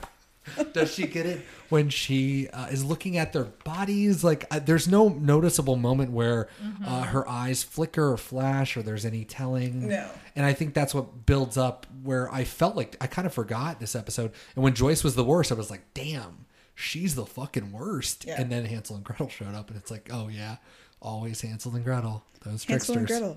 Does 0.73 0.93
she 0.94 1.06
get 1.06 1.27
it 1.27 1.41
when 1.69 1.88
she 1.88 2.49
uh, 2.49 2.67
is 2.67 2.85
looking 2.85 3.17
at 3.17 3.33
their 3.33 3.44
bodies? 3.44 4.25
Like, 4.25 4.47
uh, 4.50 4.59
there's 4.59 4.88
no 4.88 5.09
noticeable 5.09 5.77
moment 5.77 6.11
where 6.11 6.49
uh, 6.85 7.03
her 7.05 7.29
eyes 7.29 7.62
flicker 7.62 8.12
or 8.12 8.17
flash, 8.17 8.77
or 8.77 8.83
there's 8.83 9.05
any 9.05 9.25
telling. 9.25 9.88
No. 9.88 10.09
And 10.35 10.44
I 10.44 10.53
think 10.53 10.75
that's 10.75 10.94
what 10.94 11.25
builds 11.27 11.56
up 11.56 11.87
where 12.03 12.33
I 12.33 12.43
felt 12.44 12.75
like 12.76 12.97
I 13.00 13.07
kind 13.07 13.26
of 13.26 13.35
forgot 13.35 13.78
this 13.78 13.95
episode. 13.95 14.33
And 14.57 14.64
when 14.64 14.75
Joyce 14.75 15.05
was 15.05 15.14
the 15.14 15.25
worst, 15.25 15.52
I 15.52 15.55
was 15.55 15.71
like, 15.71 15.83
damn, 15.95 16.47
she's 16.75 17.14
the 17.14 17.26
fucking 17.26 17.71
worst. 17.73 18.25
Yeah. 18.25 18.40
And 18.40 18.50
then 18.50 18.64
Hansel 18.64 18.97
and 18.97 19.05
Gretel 19.05 19.28
showed 19.28 19.55
up, 19.55 19.69
and 19.69 19.78
it's 19.78 19.90
like, 19.93 20.09
oh 20.12 20.28
yeah, 20.28 20.57
always 21.00 21.40
Hansel 21.40 21.75
and 21.75 21.85
Gretel, 21.85 22.25
those 22.45 22.64
Hansel 22.64 22.97
tricksters. 22.97 23.37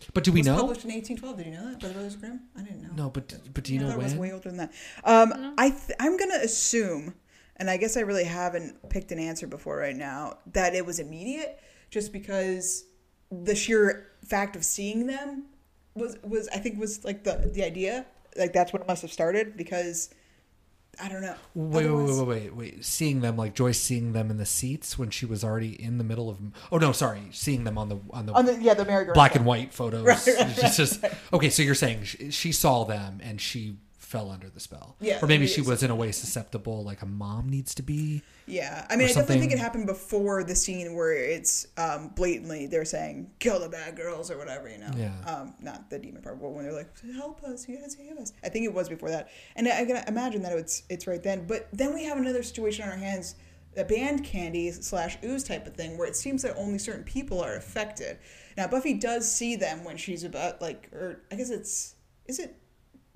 And 0.00 0.06
Gretel. 0.06 0.12
But 0.14 0.24
do 0.24 0.32
we 0.32 0.40
was 0.40 0.46
know? 0.46 0.56
published 0.56 0.84
in 0.84 0.90
1812. 0.92 1.36
Did 1.38 1.46
you 1.46 1.52
know 1.52 1.70
that 1.70 1.80
by 1.80 1.88
the 1.88 1.94
Brothers 1.94 2.16
Grimm? 2.16 2.40
I 2.56 2.62
didn't 2.62 2.82
know. 2.82 3.04
No, 3.04 3.10
but 3.10 3.34
but 3.52 3.64
do 3.64 3.74
you 3.74 3.80
I 3.80 3.82
know 3.82 3.88
thought 3.90 4.00
it 4.00 4.02
was 4.02 4.14
way 4.14 4.32
older 4.32 4.48
than 4.48 4.58
that. 4.58 4.72
Um, 5.04 5.54
I 5.58 5.70
th- 5.70 5.96
I'm 6.00 6.16
gonna 6.16 6.40
assume, 6.42 7.14
and 7.56 7.68
I 7.70 7.76
guess 7.76 7.96
I 7.96 8.00
really 8.00 8.24
haven't 8.24 8.88
picked 8.90 9.12
an 9.12 9.18
answer 9.18 9.46
before 9.46 9.76
right 9.76 9.96
now, 9.96 10.38
that 10.52 10.74
it 10.74 10.84
was 10.84 10.98
immediate, 10.98 11.60
just 11.90 12.12
because 12.12 12.84
the 13.30 13.54
sheer 13.54 14.08
fact 14.26 14.56
of 14.56 14.64
seeing 14.64 15.06
them 15.06 15.44
was 15.94 16.16
was 16.22 16.48
I 16.48 16.58
think 16.58 16.78
was 16.78 17.04
like 17.04 17.24
the 17.24 17.50
the 17.52 17.62
idea, 17.64 18.06
like 18.36 18.52
that's 18.52 18.72
what 18.72 18.82
it 18.82 18.88
must 18.88 19.02
have 19.02 19.12
started 19.12 19.56
because 19.56 20.10
I 21.00 21.08
don't 21.08 21.22
know. 21.22 21.34
Wait, 21.54 21.84
wait, 21.84 21.86
Otherwise- 21.86 22.18
wait, 22.18 22.26
wait, 22.26 22.42
wait, 22.42 22.56
wait. 22.56 22.84
Seeing 22.84 23.20
them 23.20 23.36
like 23.36 23.54
Joyce 23.54 23.78
seeing 23.78 24.12
them 24.12 24.30
in 24.30 24.36
the 24.36 24.46
seats 24.46 24.98
when 24.98 25.10
she 25.10 25.26
was 25.26 25.44
already 25.44 25.80
in 25.80 25.98
the 25.98 26.04
middle 26.04 26.28
of. 26.28 26.38
Oh 26.72 26.78
no, 26.78 26.92
sorry. 26.92 27.22
Seeing 27.30 27.64
them 27.64 27.78
on 27.78 27.88
the 27.88 27.98
on 28.10 28.26
the, 28.26 28.32
On 28.32 28.44
the 28.44 28.54
yeah 28.60 28.74
the 28.74 28.84
merry-go-round 28.84 29.14
black 29.14 29.34
and 29.34 29.44
white 29.46 29.72
photos. 29.72 30.04
Right, 30.04 30.26
right, 30.26 30.56
just, 30.72 31.04
okay, 31.32 31.50
so 31.50 31.62
you're 31.62 31.74
saying 31.74 32.04
she, 32.04 32.30
she 32.30 32.52
saw 32.52 32.84
them 32.84 33.20
and 33.22 33.40
she 33.40 33.76
fell 34.08 34.30
under 34.30 34.48
the 34.48 34.58
spell. 34.58 34.96
Yeah, 35.00 35.18
Or 35.22 35.28
maybe 35.28 35.46
she 35.46 35.60
was 35.60 35.82
in 35.82 35.90
a 35.90 35.94
way 35.94 36.12
susceptible, 36.12 36.82
like 36.82 37.02
a 37.02 37.06
mom 37.06 37.50
needs 37.50 37.74
to 37.74 37.82
be. 37.82 38.22
Yeah, 38.46 38.86
I 38.88 38.96
mean, 38.96 39.04
I 39.04 39.08
definitely 39.08 39.40
think 39.40 39.52
it 39.52 39.58
happened 39.58 39.86
before 39.86 40.42
the 40.44 40.54
scene 40.54 40.94
where 40.94 41.12
it's 41.12 41.66
um, 41.76 42.08
blatantly 42.16 42.66
they're 42.66 42.86
saying 42.86 43.30
"kill 43.38 43.60
the 43.60 43.68
bad 43.68 43.96
girls" 43.96 44.30
or 44.30 44.38
whatever, 44.38 44.66
you 44.70 44.78
know. 44.78 44.90
Yeah. 44.96 45.12
Um, 45.26 45.54
not 45.60 45.90
the 45.90 45.98
demon 45.98 46.22
part, 46.22 46.40
but 46.40 46.48
when 46.52 46.64
they're 46.64 46.72
like 46.72 46.90
"help 47.16 47.42
us, 47.44 47.68
you 47.68 47.78
guys 47.78 47.96
save 47.98 48.16
us." 48.16 48.32
I 48.42 48.48
think 48.48 48.64
it 48.64 48.72
was 48.72 48.88
before 48.88 49.10
that, 49.10 49.28
and 49.56 49.68
I 49.68 49.84
can 49.84 50.02
imagine 50.08 50.40
that 50.42 50.52
it's 50.52 50.84
it's 50.88 51.06
right 51.06 51.22
then. 51.22 51.46
But 51.46 51.68
then 51.72 51.92
we 51.92 52.04
have 52.04 52.16
another 52.16 52.42
situation 52.42 52.84
on 52.84 52.90
our 52.90 52.96
hands, 52.96 53.34
a 53.76 53.84
band 53.84 54.24
candy 54.24 54.70
slash 54.72 55.18
ooze 55.22 55.44
type 55.44 55.66
of 55.66 55.76
thing, 55.76 55.98
where 55.98 56.08
it 56.08 56.16
seems 56.16 56.40
that 56.42 56.56
only 56.56 56.78
certain 56.78 57.04
people 57.04 57.42
are 57.42 57.56
affected. 57.56 58.18
Now 58.56 58.68
Buffy 58.68 58.94
does 58.94 59.30
see 59.30 59.54
them 59.54 59.84
when 59.84 59.98
she's 59.98 60.24
about 60.24 60.62
like, 60.62 60.88
or 60.94 61.20
I 61.30 61.36
guess 61.36 61.50
it's 61.50 61.94
is 62.24 62.38
it 62.38 62.56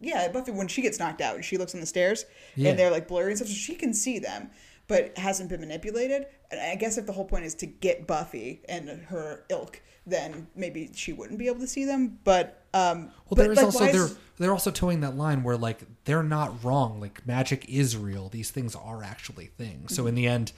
yeah, 0.02 0.28
Buffy 0.28 0.50
when 0.50 0.68
she 0.68 0.82
gets 0.82 0.98
knocked 0.98 1.20
out 1.20 1.36
and 1.36 1.44
she 1.44 1.56
looks 1.56 1.74
on 1.74 1.80
the 1.80 1.86
stairs 1.86 2.26
Yeah. 2.56 2.70
and 2.70 2.78
they're 2.78 2.90
like 2.90 3.08
blurry 3.08 3.30
and 3.30 3.38
stuff, 3.38 3.48
so 3.48 3.54
she 3.54 3.74
can 3.74 3.94
see 3.94 4.18
them, 4.18 4.50
but 4.88 5.16
hasn't 5.16 5.48
been 5.48 5.60
manipulated. 5.60 6.26
And 6.50 6.60
I 6.60 6.74
guess 6.74 6.98
if 6.98 7.06
the 7.06 7.12
whole 7.12 7.24
point 7.24 7.44
is 7.44 7.54
to 7.56 7.66
get 7.66 8.06
Buffy 8.06 8.60
and 8.68 8.88
her 9.08 9.44
ilk, 9.48 9.80
then 10.06 10.48
maybe 10.56 10.90
she 10.94 11.12
wouldn't 11.12 11.38
be 11.38 11.46
able 11.46 11.60
to 11.60 11.66
see 11.66 11.84
them. 11.84 12.18
But 12.24 12.64
um, 12.74 13.04
Well, 13.04 13.14
but, 13.30 13.36
there 13.36 13.52
is 13.52 13.56
like, 13.58 13.66
also 13.66 13.92
they're 13.92 14.16
they're 14.38 14.52
also 14.52 14.70
towing 14.72 15.00
that 15.00 15.16
line 15.16 15.44
where 15.44 15.56
like 15.56 15.80
they're 16.04 16.24
not 16.24 16.64
wrong. 16.64 17.00
Like 17.00 17.26
magic 17.26 17.68
is 17.68 17.96
real. 17.96 18.28
These 18.28 18.50
things 18.50 18.74
are 18.74 19.04
actually 19.04 19.46
things. 19.46 19.92
Mm-hmm. 19.92 19.94
So 19.94 20.06
in 20.06 20.14
the 20.16 20.26
end, 20.26 20.52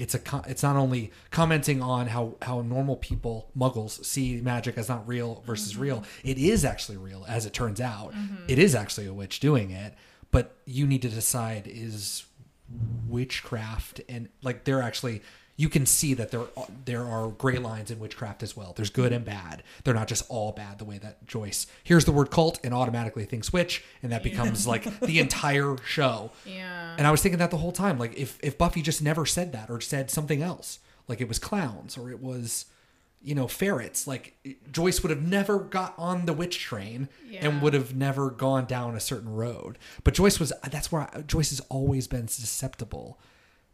It's 0.00 0.14
a 0.14 0.20
it's 0.46 0.62
not 0.62 0.76
only 0.76 1.12
commenting 1.30 1.82
on 1.82 2.06
how 2.06 2.36
how 2.40 2.62
normal 2.62 2.96
people 2.96 3.50
muggles 3.56 4.02
see 4.04 4.40
magic 4.40 4.78
as 4.78 4.88
not 4.88 5.06
real 5.06 5.42
versus 5.46 5.76
real. 5.76 5.98
Mm-hmm. 5.98 6.28
It 6.28 6.38
is 6.38 6.64
actually 6.64 6.96
real 6.96 7.26
as 7.28 7.44
it 7.44 7.52
turns 7.52 7.80
out. 7.80 8.12
Mm-hmm. 8.14 8.44
It 8.48 8.58
is 8.58 8.74
actually 8.74 9.06
a 9.06 9.12
witch 9.12 9.40
doing 9.40 9.70
it, 9.70 9.94
but 10.30 10.56
you 10.64 10.86
need 10.86 11.02
to 11.02 11.10
decide 11.10 11.66
is 11.66 12.24
witchcraft 13.08 14.00
and 14.08 14.28
like 14.42 14.64
they're 14.64 14.82
actually 14.82 15.20
you 15.60 15.68
can 15.68 15.84
see 15.84 16.14
that 16.14 16.30
there 16.30 16.46
there 16.86 17.04
are 17.04 17.28
gray 17.28 17.58
lines 17.58 17.90
in 17.90 17.98
witchcraft 17.98 18.42
as 18.42 18.56
well. 18.56 18.72
There's 18.74 18.88
good 18.88 19.12
and 19.12 19.24
bad. 19.24 19.62
They're 19.84 19.92
not 19.94 20.08
just 20.08 20.24
all 20.30 20.52
bad 20.52 20.78
the 20.78 20.86
way 20.86 20.96
that 20.98 21.26
Joyce 21.26 21.66
hears 21.84 22.06
the 22.06 22.12
word 22.12 22.30
cult 22.30 22.58
and 22.64 22.72
automatically 22.72 23.26
thinks 23.26 23.52
witch 23.52 23.84
and 24.02 24.10
that 24.10 24.22
becomes 24.22 24.66
like 24.66 25.00
the 25.00 25.18
entire 25.18 25.76
show. 25.84 26.30
Yeah. 26.46 26.94
And 26.96 27.06
I 27.06 27.10
was 27.10 27.20
thinking 27.20 27.38
that 27.40 27.50
the 27.50 27.58
whole 27.58 27.72
time 27.72 27.98
like 27.98 28.16
if 28.16 28.38
if 28.42 28.56
Buffy 28.56 28.80
just 28.80 29.02
never 29.02 29.26
said 29.26 29.52
that 29.52 29.68
or 29.68 29.80
said 29.82 30.10
something 30.10 30.40
else, 30.42 30.78
like 31.08 31.20
it 31.20 31.28
was 31.28 31.38
clowns 31.38 31.98
or 31.98 32.10
it 32.10 32.20
was 32.22 32.64
you 33.22 33.34
know 33.34 33.46
ferrets, 33.46 34.06
like 34.06 34.36
Joyce 34.72 35.02
would 35.02 35.10
have 35.10 35.22
never 35.22 35.58
got 35.58 35.92
on 35.98 36.24
the 36.24 36.32
witch 36.32 36.58
train 36.58 37.10
Yeah. 37.28 37.46
and 37.46 37.60
would 37.60 37.74
have 37.74 37.94
never 37.94 38.30
gone 38.30 38.64
down 38.64 38.96
a 38.96 39.00
certain 39.00 39.28
road. 39.34 39.78
But 40.04 40.14
Joyce 40.14 40.40
was 40.40 40.54
that's 40.70 40.90
where 40.90 41.02
I, 41.02 41.20
Joyce 41.20 41.50
has 41.50 41.60
always 41.68 42.06
been 42.08 42.28
susceptible 42.28 43.18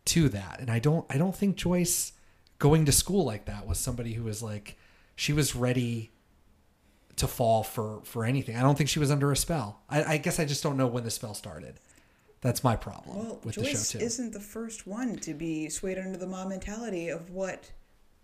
to 0.07 0.29
that. 0.31 0.61
And 0.61 0.71
I 0.71 0.79
don't 0.79 1.05
I 1.11 1.19
don't 1.19 1.35
think 1.37 1.57
Joyce 1.57 2.13
going 2.59 2.85
to 2.87 2.93
school 2.93 3.25
like 3.25 3.45
that 3.47 3.67
was 3.67 3.79
somebody 3.79 4.15
who 4.15 4.25
was 4.25 4.43
like 4.43 4.77
she 5.15 5.33
was 5.33 5.55
ready 5.55 6.11
to 7.17 7.27
fall 7.27 7.63
for 7.63 8.01
for 8.05 8.25
anything. 8.25 8.57
I 8.57 8.63
don't 8.63 8.77
think 8.77 8.89
she 8.91 8.99
was 8.99 9.11
under 9.11 9.31
a 9.33 9.37
spell. 9.37 9.81
I, 9.89 10.05
I 10.05 10.17
guess 10.19 10.39
I 10.41 10.45
just 10.45 10.63
don't 10.63 10.77
know 10.77 10.87
when 10.87 11.05
the 11.05 11.11
spell 11.11 11.35
started. 11.35 11.81
That's 12.43 12.63
my 12.63 12.77
problem 12.77 13.17
Well, 13.19 13.41
with 13.45 13.55
Joyce 13.57 13.91
the 13.91 13.99
show 13.99 13.99
too. 13.99 14.05
isn't 14.05 14.33
the 14.33 14.41
first 14.41 14.87
one 14.87 15.17
to 15.17 15.35
be 15.35 15.69
swayed 15.69 15.99
under 15.99 16.19
the 16.19 16.27
mob 16.27 16.49
mentality 16.49 17.09
of 17.09 17.31
what 17.31 17.71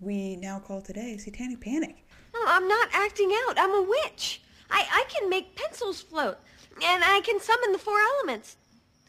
we 0.01 0.37
now 0.37 0.59
call 0.59 0.81
today 0.83 1.17
satanic 1.17 1.61
panic. 1.61 2.05
No, 2.35 2.41
I'm 2.47 2.69
not 2.69 2.89
acting 2.93 3.33
out. 3.49 3.55
I'm 3.59 3.71
a 3.75 3.83
witch. 3.83 4.43
I, 4.71 4.87
I 4.91 5.05
can 5.09 5.29
make 5.29 5.55
pencils 5.57 6.01
float. 6.01 6.39
And 6.83 7.03
I 7.05 7.21
can 7.25 7.41
summon 7.41 7.73
the 7.73 7.79
four 7.79 7.99
elements. 7.99 8.57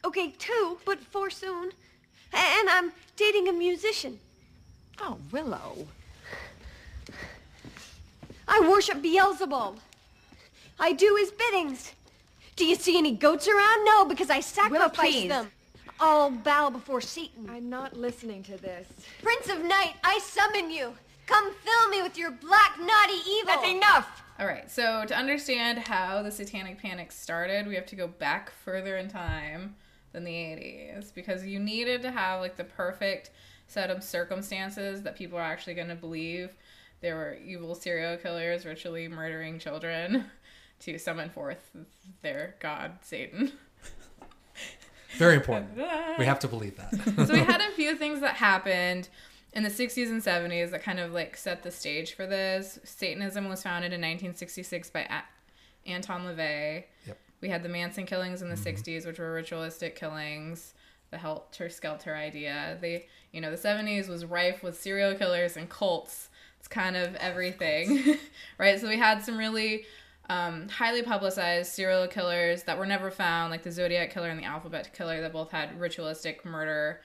Okay, 0.04 0.32
two, 0.38 0.80
but 0.86 1.00
four 1.00 1.30
soon. 1.30 1.72
A- 2.34 2.38
And 2.60 2.70
I'm 2.70 2.92
dating 3.16 3.48
a 3.48 3.54
musician. 3.54 4.20
Oh, 5.00 5.18
Willow. 5.32 5.88
I 8.48 8.60
worship 8.70 9.02
Beelzebub. 9.02 9.80
I 10.80 10.94
do 10.94 11.16
his 11.20 11.32
biddings. 11.32 11.94
Do 12.56 12.66
you 12.66 12.76
see 12.76 12.98
any 12.98 13.12
goats 13.12 13.48
around? 13.48 13.86
No, 13.86 14.06
because 14.06 14.30
I 14.30 14.40
sacrifice 14.42 14.94
please. 15.12 15.30
them. 15.30 15.50
I'll 16.00 16.30
bow 16.32 16.70
before 16.70 17.02
Satan. 17.02 17.50
I'm 17.50 17.70
not 17.70 17.96
listening 17.96 18.44
to 18.44 18.58
this. 18.58 18.88
Prince 19.22 19.50
of 19.50 19.64
Night, 19.64 19.94
I 20.04 20.20
summon 20.20 20.70
you. 20.70 20.94
Come 21.26 21.54
fill 21.54 21.90
me 21.90 22.02
with 22.02 22.18
your 22.18 22.32
black, 22.32 22.78
naughty 22.80 23.14
evil. 23.30 23.48
That's 23.56 23.68
enough! 23.68 24.24
All 24.40 24.46
right, 24.48 24.70
so 24.70 25.06
to 25.08 25.16
understand 25.16 25.80
how 25.80 26.22
the 26.22 26.32
Satanic 26.32 26.80
Panic 26.82 27.12
started, 27.12 27.66
we 27.68 27.76
have 27.76 27.86
to 27.88 27.96
go 27.96 28.08
back 28.08 28.50
further 28.52 28.98
in 28.98 29.08
time 29.08 29.76
than 30.14 30.24
the 30.24 30.32
80s 30.32 31.14
because 31.14 31.46
you 31.46 31.60
needed 31.60 32.02
to 32.04 32.12
have 32.12 32.40
like 32.40 32.56
the 32.56 32.64
perfect 32.64 33.32
set 33.68 33.90
of 33.90 34.04
circumstances 34.04 35.02
that 35.02 35.16
people 35.16 35.38
are 35.38 35.42
actually 35.42 35.74
going 35.74 35.88
to 35.90 35.96
believe 35.96 36.56
there 37.02 37.16
were 37.16 37.38
evil 37.46 37.76
serial 37.76 38.16
killers 38.18 38.66
ritually 38.66 39.08
murdering 39.08 39.60
children 39.60 40.26
to 40.80 40.98
summon 40.98 41.30
forth 41.30 41.72
their 42.22 42.56
god 42.60 42.94
Satan. 43.02 43.52
Very 45.18 45.36
important. 45.36 45.78
we 46.18 46.26
have 46.26 46.40
to 46.40 46.48
believe 46.48 46.76
that. 46.78 47.28
so 47.28 47.34
we 47.34 47.40
had 47.40 47.62
a 47.62 47.72
few 47.74 47.96
things 47.96 48.20
that 48.22 48.36
happened 48.36 49.10
in 49.54 49.62
the 49.62 49.70
60s 49.70 50.10
and 50.10 50.24
70s 50.24 50.72
that 50.72 50.82
kind 50.82 51.00
of 51.00 51.12
like 51.14 51.38
set 51.38 51.62
the 51.62 51.70
stage 51.72 52.14
for 52.16 52.26
this. 52.26 52.80
Satanism 52.84 53.48
was 53.48 53.62
founded 53.62 53.94
in 53.94 54.02
1966 54.02 54.90
by 54.90 55.02
A- 55.02 55.90
Anton 55.90 56.24
LaVey. 56.24 56.86
Yep. 57.06 57.18
We 57.44 57.50
had 57.50 57.62
the 57.62 57.68
Manson 57.68 58.06
killings 58.06 58.42
in 58.42 58.48
the 58.48 58.56
60s, 58.56 59.06
which 59.06 59.20
were 59.20 59.34
ritualistic 59.34 59.98
killings. 59.98 60.74
The 61.12 61.18
Helter 61.18 61.68
Skelter 61.68 62.16
idea. 62.16 62.78
They, 62.80 63.08
you 63.34 63.42
know, 63.42 63.52
the 63.52 63.58
70s 63.58 64.08
was 64.08 64.24
rife 64.24 64.64
with 64.64 64.80
serial 64.80 65.14
killers 65.14 65.58
and 65.58 65.68
cults. 65.70 66.30
It's 66.60 66.70
kind 66.70 66.96
of 66.96 67.16
everything, 67.16 68.18
right? 68.58 68.80
So 68.80 68.88
we 68.88 68.98
had 68.98 69.22
some 69.26 69.38
really 69.38 69.84
um, 70.30 70.70
highly 70.70 71.04
publicized 71.04 71.74
serial 71.74 72.08
killers 72.08 72.64
that 72.64 72.78
were 72.78 72.86
never 72.86 73.12
found, 73.12 73.52
like 73.52 73.64
the 73.64 73.74
Zodiac 73.74 74.12
killer 74.12 74.30
and 74.30 74.40
the 74.40 74.46
Alphabet 74.46 74.94
killer, 74.94 75.20
that 75.20 75.34
both 75.34 75.52
had 75.52 75.78
ritualistic 75.78 76.46
murder 76.46 77.02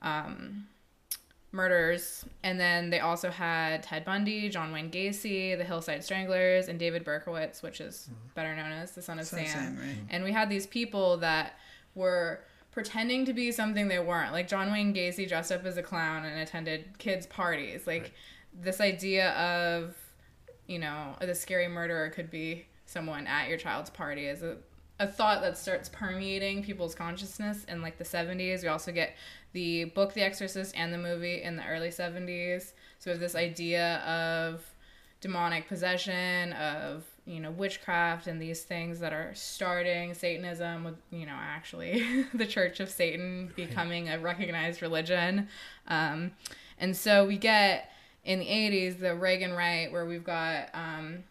um, 0.00 0.68
murders. 1.52 2.24
And 2.42 2.58
then 2.58 2.90
they 2.90 3.00
also 3.00 3.30
had 3.30 3.82
Ted 3.82 4.04
Bundy, 4.04 4.48
John 4.48 4.72
Wayne 4.72 4.90
Gacy, 4.90 5.56
the 5.56 5.64
Hillside 5.64 6.02
Stranglers, 6.02 6.68
and 6.68 6.78
David 6.78 7.04
Berkowitz, 7.04 7.62
which 7.62 7.80
is 7.80 8.08
hmm. 8.08 8.14
better 8.34 8.56
known 8.56 8.72
as 8.72 8.92
the 8.92 9.02
Son 9.02 9.18
of 9.18 9.26
Son 9.26 9.40
Sam. 9.40 9.48
Sam, 9.48 9.78
right. 9.78 9.94
Hmm. 9.94 10.06
And 10.10 10.24
we 10.24 10.32
had 10.32 10.48
these 10.48 10.66
people 10.66 11.18
that 11.18 11.58
were 11.94 12.40
pretending 12.72 13.26
to 13.26 13.32
be 13.32 13.52
something 13.52 13.86
they 13.86 13.98
weren't. 13.98 14.32
Like 14.32 14.48
John 14.48 14.72
Wayne 14.72 14.94
Gacy 14.94 15.28
dressed 15.28 15.52
up 15.52 15.64
as 15.64 15.76
a 15.76 15.82
clown 15.82 16.24
and 16.24 16.40
attended 16.40 16.98
kids' 16.98 17.26
parties. 17.26 17.86
Like 17.86 18.12
this 18.58 18.80
idea 18.80 19.32
of, 19.32 19.94
you 20.66 20.78
know, 20.78 21.14
the 21.20 21.34
scary 21.34 21.68
murderer 21.68 22.08
could 22.08 22.30
be 22.30 22.66
someone 22.86 23.26
at 23.26 23.48
your 23.48 23.58
child's 23.58 23.90
party 23.90 24.26
is 24.26 24.42
a, 24.42 24.56
a 24.98 25.06
thought 25.06 25.42
that 25.42 25.56
starts 25.56 25.88
permeating 25.88 26.62
people's 26.62 26.94
consciousness 26.94 27.64
in 27.64 27.82
like 27.82 27.98
the 27.98 28.04
70s. 28.04 28.62
We 28.62 28.68
also 28.68 28.90
get 28.90 29.16
the 29.52 29.84
book 29.86 30.14
The 30.14 30.22
Exorcist 30.22 30.74
and 30.76 30.92
the 30.92 30.98
movie 30.98 31.42
in 31.42 31.56
the 31.56 31.66
early 31.66 31.88
70s. 31.88 32.72
So 32.98 33.06
we 33.06 33.10
have 33.12 33.20
this 33.20 33.34
idea 33.34 33.98
of 33.98 34.64
demonic 35.20 35.68
possession 35.68 36.52
of 36.54 37.04
you 37.24 37.38
know 37.38 37.52
witchcraft 37.52 38.26
and 38.26 38.42
these 38.42 38.62
things 38.62 38.98
that 38.98 39.12
are 39.12 39.32
starting 39.34 40.12
satanism 40.12 40.82
with 40.82 40.96
you 41.12 41.24
know 41.24 41.36
actually 41.38 42.26
the 42.34 42.44
church 42.44 42.80
of 42.80 42.90
satan 42.90 43.52
becoming 43.54 44.08
a 44.08 44.18
recognized 44.18 44.82
religion 44.82 45.48
um, 45.86 46.32
and 46.78 46.96
so 46.96 47.24
we 47.24 47.38
get 47.38 47.92
in 48.24 48.40
the 48.40 48.46
80s 48.46 48.98
the 48.98 49.14
reagan 49.14 49.52
right 49.52 49.92
where 49.92 50.04
we've 50.04 50.24
got 50.24 50.68
um, 50.74 51.22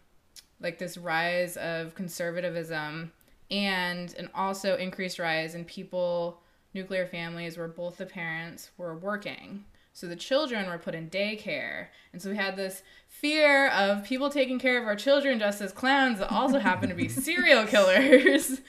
like 0.58 0.78
this 0.78 0.96
rise 0.96 1.58
of 1.58 1.94
conservatism 1.94 3.12
and 3.50 4.14
an 4.14 4.30
also 4.34 4.76
increased 4.76 5.18
rise 5.18 5.54
in 5.54 5.66
people 5.66 6.41
nuclear 6.74 7.06
families 7.06 7.56
where 7.56 7.68
both 7.68 7.98
the 7.98 8.06
parents 8.06 8.70
were 8.76 8.96
working. 8.96 9.64
So 9.92 10.06
the 10.06 10.16
children 10.16 10.68
were 10.68 10.78
put 10.78 10.94
in 10.94 11.10
daycare. 11.10 11.88
And 12.12 12.22
so 12.22 12.30
we 12.30 12.36
had 12.36 12.56
this 12.56 12.82
fear 13.08 13.68
of 13.68 14.04
people 14.04 14.30
taking 14.30 14.58
care 14.58 14.80
of 14.80 14.86
our 14.86 14.96
children 14.96 15.38
just 15.38 15.60
as 15.60 15.72
clowns 15.72 16.18
that 16.18 16.32
also 16.32 16.58
happen 16.60 16.88
to 16.88 16.94
be 16.94 17.08
serial 17.08 17.66
killers 17.66 18.60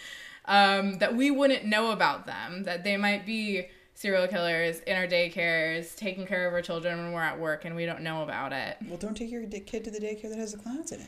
um, 0.46 1.00
that 1.00 1.16
we 1.16 1.32
wouldn't 1.32 1.66
know 1.66 1.92
about 1.92 2.26
them 2.26 2.64
that 2.64 2.84
they 2.84 2.98
might 2.98 3.26
be 3.26 3.68
serial 3.96 4.28
killers 4.28 4.80
in 4.82 4.98
our 4.98 5.08
daycares 5.08 5.96
taking 5.96 6.26
care 6.26 6.48
of 6.48 6.54
our 6.54 6.62
children 6.62 6.98
when 6.98 7.14
we're 7.14 7.22
at 7.22 7.40
work 7.40 7.64
and 7.64 7.76
we 7.76 7.86
don't 7.86 8.02
know 8.02 8.24
about 8.24 8.52
it. 8.52 8.78
Well, 8.88 8.98
don't 8.98 9.16
take 9.16 9.32
your 9.32 9.46
kid 9.46 9.84
to 9.86 9.92
the 9.92 10.00
daycare 10.00 10.30
that 10.30 10.38
has 10.38 10.52
the 10.52 10.58
clowns 10.58 10.92
in 10.92 11.00
it. 11.00 11.08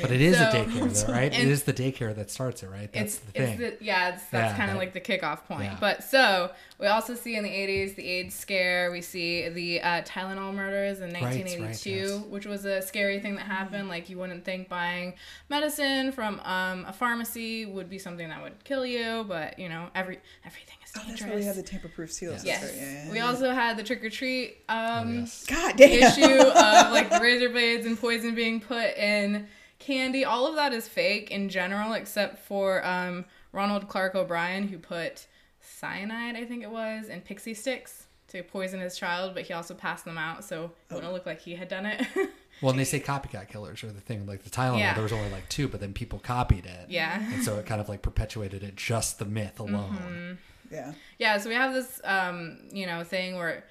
But 0.00 0.10
it 0.10 0.20
is 0.20 0.36
So- 0.36 0.48
a 0.48 0.52
daycare, 0.52 1.06
though, 1.06 1.12
right? 1.12 1.32
It 1.32 1.48
is 1.48 1.62
the 1.64 1.72
daycare 1.72 2.14
that 2.14 2.30
starts 2.30 2.62
it, 2.62 2.70
right? 2.70 2.92
That's 2.92 3.16
the 3.18 3.32
thing. 3.32 3.60
it's 3.60 3.78
the 3.78 3.84
yeah 3.84 4.10
it's, 4.14 4.24
that's 4.26 4.52
Yeah, 4.52 4.56
kind 4.56 4.70
of 4.70 4.76
like 4.76 4.92
the 4.92 5.00
kickoff 5.00 5.44
point 5.46 5.64
yeah. 5.64 5.76
but 5.80 6.04
so 6.04 6.50
we 6.78 6.86
also 6.86 7.14
see 7.14 7.36
in 7.36 7.42
the 7.44 7.48
80s 7.50 7.94
the 7.96 8.06
aids 8.06 8.34
scare 8.34 8.90
we 8.90 9.00
see 9.00 9.48
the 9.48 9.80
uh, 9.80 10.02
tylenol 10.02 10.52
murders 10.54 10.98
in 11.00 11.12
right, 11.12 11.22
1982 11.22 11.90
yes. 11.90 12.20
which 12.28 12.46
was 12.46 12.64
a 12.64 12.82
scary 12.82 13.20
thing 13.20 13.34
that 13.36 13.46
happened 13.46 13.88
like 13.88 14.08
you 14.10 14.18
wouldn't 14.18 14.44
think 14.44 14.68
buying 14.68 15.14
medicine 15.48 16.12
from 16.12 16.40
um, 16.40 16.84
a 16.86 16.92
pharmacy 16.92 17.66
would 17.66 17.88
be 17.88 17.98
something 17.98 18.28
that 18.28 18.42
would 18.42 18.62
kill 18.64 18.84
you 18.86 19.24
but 19.28 19.58
you 19.58 19.68
know 19.68 19.88
every 19.94 20.18
everything 20.44 20.76
Oh, 20.96 21.02
that's 21.08 21.22
where 21.22 21.36
we 21.36 21.44
have 21.44 21.56
the 21.56 21.62
tamper-proof 21.62 22.12
seals. 22.12 22.44
yes 22.44 22.60
That's 22.60 22.72
right. 22.74 22.82
Yeah, 22.82 23.04
yeah, 23.06 23.12
we 23.12 23.20
also 23.20 23.52
had 23.52 23.76
the 23.78 23.82
trick-or-treat 23.82 24.58
um, 24.68 25.08
Oh, 25.08 25.12
yes. 25.20 25.46
God 25.46 25.76
damn. 25.76 26.02
issue 26.12 26.42
of 26.42 26.54
like 26.92 27.10
razor 27.20 27.48
blades 27.48 27.86
and 27.86 27.98
poison 27.98 28.34
being 28.34 28.60
put 28.60 28.96
in 28.96 29.46
candy. 29.78 30.24
All 30.24 30.46
of 30.46 30.54
that 30.56 30.72
is 30.72 30.86
fake 30.88 31.30
in 31.30 31.48
general, 31.48 31.94
except 31.94 32.38
for 32.40 32.84
um, 32.86 33.24
Ronald 33.52 33.88
Clark 33.88 34.14
O'Bryan, 34.14 34.68
who 34.68 34.78
put 34.78 35.26
cyanide, 35.60 36.36
I 36.36 36.44
think 36.44 36.62
it 36.62 36.70
was, 36.70 37.08
in 37.08 37.20
pixie 37.22 37.54
sticks 37.54 38.06
to 38.28 38.42
poison 38.42 38.80
his 38.80 38.96
child, 38.96 39.34
but 39.34 39.44
he 39.44 39.52
also 39.52 39.74
passed 39.74 40.04
them 40.04 40.18
out, 40.18 40.44
so 40.44 40.72
it 40.90 40.94
wouldn't 40.94 41.12
look 41.12 41.26
like 41.26 41.40
he 41.40 41.54
had 41.54 41.68
done 41.68 41.86
it. 41.86 42.06
Well, 42.60 42.70
and 42.70 42.78
they 42.78 42.84
say 42.84 43.00
copycat 43.00 43.48
killers 43.48 43.82
are 43.82 43.90
the 43.90 44.00
thing. 44.00 44.24
Like 44.24 44.44
the 44.44 44.50
Tylenol, 44.50 44.78
Yeah. 44.78 44.94
there 44.94 45.02
was 45.02 45.12
only 45.12 45.28
like 45.32 45.48
two, 45.48 45.66
but 45.66 45.80
then 45.80 45.92
people 45.92 46.20
copied 46.20 46.64
it. 46.64 46.86
Yeah. 46.90 47.20
And 47.32 47.42
so 47.42 47.56
it 47.58 47.66
kind 47.66 47.80
of 47.80 47.88
like 47.88 48.02
perpetuated 48.02 48.62
it, 48.62 48.76
just 48.76 49.18
the 49.18 49.24
myth 49.24 49.58
alone. 49.58 49.98
Mm-hmm. 49.98 50.32
Yeah. 50.72 50.92
Yeah, 51.18 51.38
so 51.38 51.48
we 51.48 51.54
have 51.54 51.74
this, 51.74 52.00
um, 52.04 52.58
you 52.72 52.86
know, 52.86 53.04
thing 53.04 53.36
where 53.36 53.64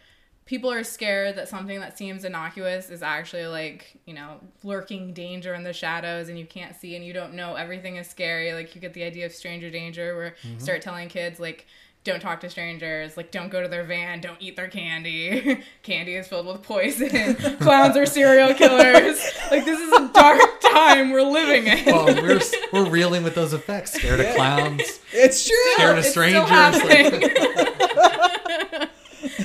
people 0.45 0.71
are 0.71 0.83
scared 0.83 1.35
that 1.37 1.47
something 1.47 1.79
that 1.79 1.97
seems 1.97 2.25
innocuous 2.25 2.89
is 2.89 3.01
actually 3.01 3.45
like, 3.47 3.97
you 4.05 4.13
know, 4.13 4.39
lurking 4.63 5.13
danger 5.13 5.53
in 5.53 5.63
the 5.63 5.73
shadows 5.73 6.29
and 6.29 6.37
you 6.37 6.45
can't 6.45 6.75
see 6.75 6.95
and 6.95 7.05
you 7.05 7.13
don't 7.13 7.33
know 7.33 7.55
everything 7.55 7.95
is 7.95 8.07
scary. 8.07 8.53
Like 8.53 8.75
you 8.75 8.81
get 8.81 8.93
the 8.93 9.03
idea 9.03 9.25
of 9.25 9.31
stranger 9.31 9.69
danger 9.69 10.15
where 10.15 10.35
you 10.43 10.59
start 10.59 10.81
telling 10.81 11.07
kids 11.09 11.39
like 11.39 11.67
don't 12.03 12.19
talk 12.19 12.39
to 12.41 12.49
strangers, 12.49 13.15
like 13.15 13.31
don't 13.31 13.49
go 13.49 13.61
to 13.61 13.67
their 13.67 13.83
van, 13.83 14.21
don't 14.21 14.41
eat 14.41 14.55
their 14.55 14.67
candy. 14.67 15.63
candy 15.83 16.15
is 16.15 16.27
filled 16.27 16.47
with 16.47 16.63
poison. 16.63 17.35
Clowns 17.59 17.95
are 17.95 18.05
serial 18.05 18.53
killers. 18.53 19.23
Like 19.51 19.65
this 19.65 19.79
is 19.79 19.93
a 19.93 20.11
dark 20.11 20.41
time 20.61 21.11
we're 21.11 21.21
living 21.21 21.67
in. 21.67 21.85
Well, 21.85 22.05
we're 22.05 22.41
we're 22.73 22.89
reeling 22.89 23.23
with 23.23 23.35
those 23.35 23.53
effects. 23.53 23.93
Scared 23.93 24.19
of 24.19 24.35
clowns. 24.35 24.99
It's 25.11 25.47
true. 25.47 25.57
Scared 25.73 25.97
of 25.97 26.05
It's 26.05 26.11
still 26.11 26.45
strangers. 26.73 27.29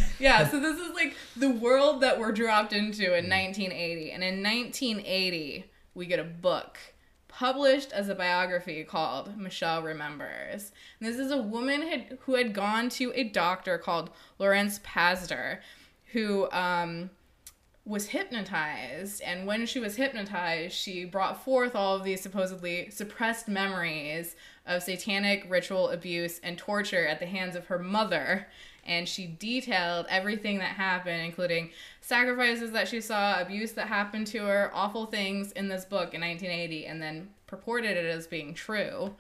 yeah, 0.19 0.49
so 0.49 0.61
this 0.61 0.79
is 0.79 0.95
like 0.95 1.17
the 1.37 1.51
world 1.51 2.01
that 2.03 2.19
we're 2.19 2.33
dropped 2.33 2.73
into 2.73 3.05
in 3.05 3.29
1980. 3.29 4.13
And 4.13 4.23
in 4.23 4.43
1980, 4.43 5.65
we 5.95 6.07
get 6.07 6.19
a 6.19 6.25
book 6.25 6.79
published 7.29 7.93
as 7.93 8.09
a 8.09 8.15
biography 8.15 8.83
called 8.83 9.37
Michelle 9.37 9.83
Remembers. 9.83 10.73
And 10.99 11.09
this 11.09 11.19
is 11.19 11.31
a 11.31 11.37
woman 11.37 11.83
had, 11.83 12.19
who 12.23 12.35
had 12.35 12.55
gone 12.55 12.89
to 12.91 13.13
a 13.15 13.25
doctor 13.25 13.77
called 13.77 14.11
Lawrence 14.39 14.79
Pazder, 14.79 15.59
who 16.13 16.51
um, 16.51 17.11
was 17.87 18.09
hypnotized. 18.09 19.23
And 19.23 19.47
when 19.47 19.65
she 19.65 19.79
was 19.79 19.97
hypnotized, 19.97 20.75
she 20.75 21.05
brought 21.05 21.45
forth 21.45 21.77
all 21.77 21.97
of 21.97 22.05
these 22.05 22.21
supposedly 22.21 22.91
suppressed 22.91 23.47
memories 23.47 24.35
of 24.67 24.83
satanic 24.83 25.47
ritual 25.49 25.91
abuse 25.91 26.41
and 26.43 26.59
torture 26.59 27.07
at 27.07 27.21
the 27.21 27.27
hands 27.27 27.55
of 27.55 27.67
her 27.67 27.79
mother. 27.79 28.49
And 28.85 29.09
she 29.09 29.37
detailed 29.39 30.07
everything 30.09 30.59
that 30.59 30.75
happened, 30.77 31.23
including 31.23 31.71
sacrifices 32.01 32.73
that 32.73 32.89
she 32.89 33.01
saw, 33.01 33.41
abuse 33.41 33.73
that 33.73 33.87
happened 33.87 34.27
to 34.29 34.39
her, 34.39 34.71
awful 34.75 35.07
things 35.07 35.53
in 35.53 35.69
this 35.69 35.85
book 35.85 36.13
in 36.13 36.21
1980, 36.21 36.87
and 36.87 37.01
then 37.01 37.29
purported 37.47 37.97
it 37.97 38.07
as 38.07 38.27
being 38.27 38.53
true 38.53 39.15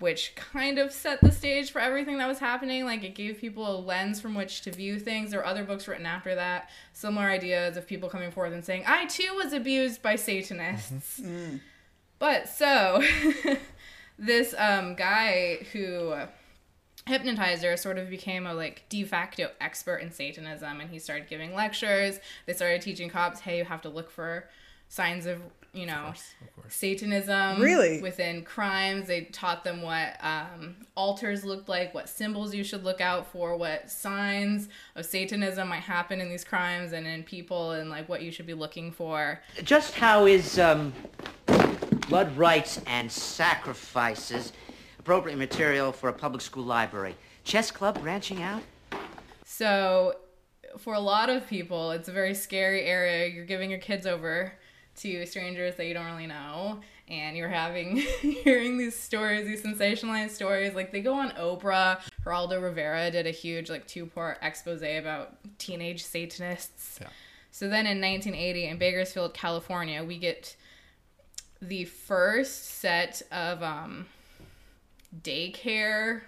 which 0.00 0.34
kind 0.34 0.78
of 0.78 0.90
set 0.92 1.20
the 1.20 1.30
stage 1.30 1.70
for 1.70 1.78
everything 1.78 2.18
that 2.18 2.26
was 2.26 2.38
happening. 2.38 2.84
Like 2.84 3.04
it 3.04 3.14
gave 3.14 3.38
people 3.38 3.70
a 3.70 3.78
lens 3.78 4.20
from 4.20 4.34
which 4.34 4.62
to 4.62 4.72
view 4.72 4.98
things. 4.98 5.30
There 5.30 5.40
were 5.40 5.46
other 5.46 5.62
books 5.62 5.86
written 5.86 6.06
after 6.06 6.34
that, 6.34 6.70
similar 6.92 7.26
ideas 7.26 7.76
of 7.76 7.86
people 7.86 8.08
coming 8.08 8.32
forth 8.32 8.52
and 8.52 8.64
saying, 8.64 8.84
"I 8.86 9.06
too 9.06 9.34
was 9.36 9.52
abused 9.52 10.02
by 10.02 10.16
Satanists." 10.16 11.20
Mm-hmm. 11.20 11.36
Mm. 11.36 11.60
But 12.18 12.48
so, 12.48 13.02
this 14.18 14.54
um, 14.58 14.94
guy 14.94 15.66
who 15.72 16.10
uh, 16.10 16.26
hypnotized 17.06 17.62
her 17.62 17.76
sort 17.76 17.98
of 17.98 18.10
became 18.10 18.46
a 18.46 18.54
like 18.54 18.84
de 18.88 19.04
facto 19.04 19.50
expert 19.60 19.96
in 19.96 20.10
Satanism, 20.12 20.80
and 20.80 20.90
he 20.90 20.98
started 20.98 21.28
giving 21.28 21.54
lectures. 21.54 22.20
They 22.46 22.52
started 22.52 22.82
teaching 22.82 23.10
cops, 23.10 23.40
"Hey, 23.40 23.58
you 23.58 23.64
have 23.64 23.82
to 23.82 23.88
look 23.88 24.10
for 24.10 24.48
signs 24.88 25.26
of." 25.26 25.42
You 25.72 25.86
know, 25.86 26.12
Satanism 26.68 27.60
Really? 27.60 28.00
within 28.02 28.42
crimes. 28.42 29.06
They 29.06 29.22
taught 29.26 29.62
them 29.62 29.82
what 29.82 30.16
um, 30.20 30.74
altars 30.96 31.44
looked 31.44 31.68
like, 31.68 31.94
what 31.94 32.08
symbols 32.08 32.52
you 32.54 32.64
should 32.64 32.82
look 32.82 33.00
out 33.00 33.30
for, 33.30 33.56
what 33.56 33.88
signs 33.88 34.68
of 34.96 35.06
Satanism 35.06 35.68
might 35.68 35.82
happen 35.82 36.20
in 36.20 36.28
these 36.28 36.44
crimes 36.44 36.92
and 36.92 37.06
in 37.06 37.22
people, 37.22 37.72
and 37.72 37.88
like 37.88 38.08
what 38.08 38.22
you 38.22 38.32
should 38.32 38.46
be 38.46 38.54
looking 38.54 38.90
for. 38.90 39.40
Just 39.62 39.94
how 39.94 40.26
is 40.26 40.58
um, 40.58 40.92
blood 42.08 42.36
rites 42.36 42.80
and 42.86 43.10
sacrifices 43.10 44.52
appropriate 44.98 45.36
material 45.36 45.92
for 45.92 46.08
a 46.08 46.12
public 46.12 46.42
school 46.42 46.64
library? 46.64 47.14
Chess 47.44 47.70
club 47.70 48.00
branching 48.00 48.42
out? 48.42 48.62
So, 49.44 50.16
for 50.78 50.94
a 50.94 51.00
lot 51.00 51.30
of 51.30 51.46
people, 51.48 51.90
it's 51.92 52.08
a 52.08 52.12
very 52.12 52.34
scary 52.34 52.82
area. 52.82 53.26
You're 53.26 53.44
giving 53.44 53.70
your 53.70 53.80
kids 53.80 54.06
over 54.06 54.52
to 55.02 55.26
strangers 55.26 55.76
that 55.76 55.86
you 55.86 55.94
don't 55.94 56.06
really 56.06 56.26
know, 56.26 56.80
and 57.08 57.36
you're 57.36 57.48
having 57.48 57.96
hearing 58.20 58.78
these 58.78 58.96
stories, 58.96 59.46
these 59.46 59.62
sensationalized 59.62 60.30
stories. 60.30 60.74
Like 60.74 60.92
they 60.92 61.00
go 61.00 61.14
on 61.14 61.30
Oprah. 61.30 62.00
Geraldo 62.24 62.62
Rivera 62.62 63.10
did 63.10 63.26
a 63.26 63.30
huge 63.30 63.70
like 63.70 63.86
two 63.86 64.06
part 64.06 64.38
expose 64.42 64.82
about 64.82 65.36
teenage 65.58 66.04
Satanists. 66.04 66.98
Yeah. 67.00 67.08
So 67.50 67.66
then 67.66 67.86
in 67.86 68.00
1980 68.00 68.66
in 68.66 68.78
Bakersfield, 68.78 69.34
California, 69.34 70.04
we 70.04 70.18
get 70.18 70.56
the 71.60 71.84
first 71.84 72.78
set 72.78 73.22
of 73.32 73.62
um, 73.62 74.06
daycare 75.22 76.22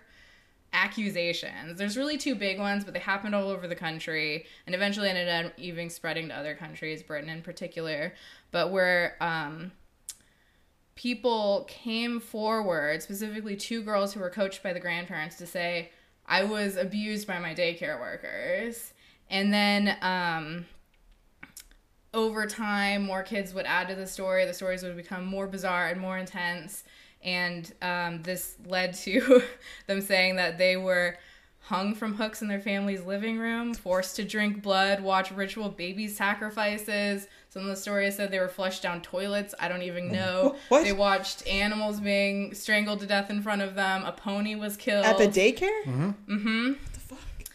accusations. 0.73 1.79
There's 1.79 1.97
really 1.97 2.19
two 2.19 2.35
big 2.35 2.59
ones, 2.59 2.85
but 2.85 2.95
they 2.95 3.01
happened 3.01 3.35
all 3.35 3.49
over 3.49 3.69
the 3.69 3.77
country 3.77 4.47
and 4.67 4.75
eventually 4.75 5.09
ended 5.09 5.29
up 5.29 5.53
even 5.59 5.91
spreading 5.91 6.29
to 6.29 6.35
other 6.35 6.55
countries, 6.55 7.03
Britain 7.03 7.29
in 7.29 7.43
particular. 7.43 8.15
But 8.51 8.71
where 8.71 9.17
um, 9.21 9.73
people 10.95 11.67
came 11.69 12.21
forward, 12.21 13.03
specifically 13.03 13.57
two 13.57 13.83
girls 13.83 14.13
who 14.13 14.21
were 14.21 14.31
coached 14.31 14.63
by 14.63 14.73
the 14.73 14.81
grandparents, 14.81 15.37
to 15.37 15.47
say, 15.47 15.91
I 16.27 16.45
was 16.45 16.77
abused 16.77 17.27
by 17.27 17.39
my 17.39 17.55
daycare 17.55 17.99
workers. 18.01 18.93
And 19.29 19.53
then 19.53 19.97
um, 20.03 20.67
over 22.15 22.47
time, 22.47 23.05
more 23.05 23.23
kids 23.23 23.55
would 23.55 23.67
add 23.67 23.89
to 23.89 23.95
the 23.95 24.07
story. 24.07 24.45
The 24.45 24.55
stories 24.55 24.83
would 24.83 24.97
become 24.97 25.25
more 25.25 25.47
bizarre 25.47 25.89
and 25.89 26.01
more 26.01 26.19
intense. 26.19 26.85
And 27.23 27.73
um, 27.83 28.23
this 28.23 28.57
led 28.67 28.95
to 28.95 29.43
them 29.87 30.01
saying 30.01 30.37
that 30.37 30.59
they 30.59 30.77
were 30.77 31.17
hung 31.61 31.95
from 31.95 32.15
hooks 32.15 32.43
in 32.43 32.49
their 32.49 32.61
family's 32.61 33.03
living 33.03 33.39
room, 33.39 33.73
forced 33.73 34.17
to 34.17 34.25
drink 34.25 34.63
blood, 34.63 35.01
watch 35.01 35.31
ritual 35.31 35.69
baby 35.69 36.09
sacrifices. 36.09 37.29
Some 37.51 37.63
of 37.63 37.69
the 37.69 37.77
stories 37.77 38.17
said 38.17 38.31
they 38.31 38.41
were 38.41 38.49
flushed 38.49 38.83
down 38.83 39.01
toilets. 39.01 39.55
I 39.61 39.69
don't 39.69 39.83
even 39.83 40.11
know. 40.11 40.57
What? 40.69 40.85
They 40.85 40.93
watched 40.93 41.47
animals 41.47 42.01
being 42.01 42.55
strangled 42.55 43.01
to 43.01 43.07
death 43.07 43.31
in 43.31 43.43
front 43.43 43.63
of 43.63 43.75
them. 43.75 44.05
A 44.05 44.13
pony 44.13 44.55
was 44.55 44.77
killed. 44.77 45.05
At 45.05 45.19
the 45.19 45.29
daycare? 45.29 45.85
Mm-hmm. 45.85 46.73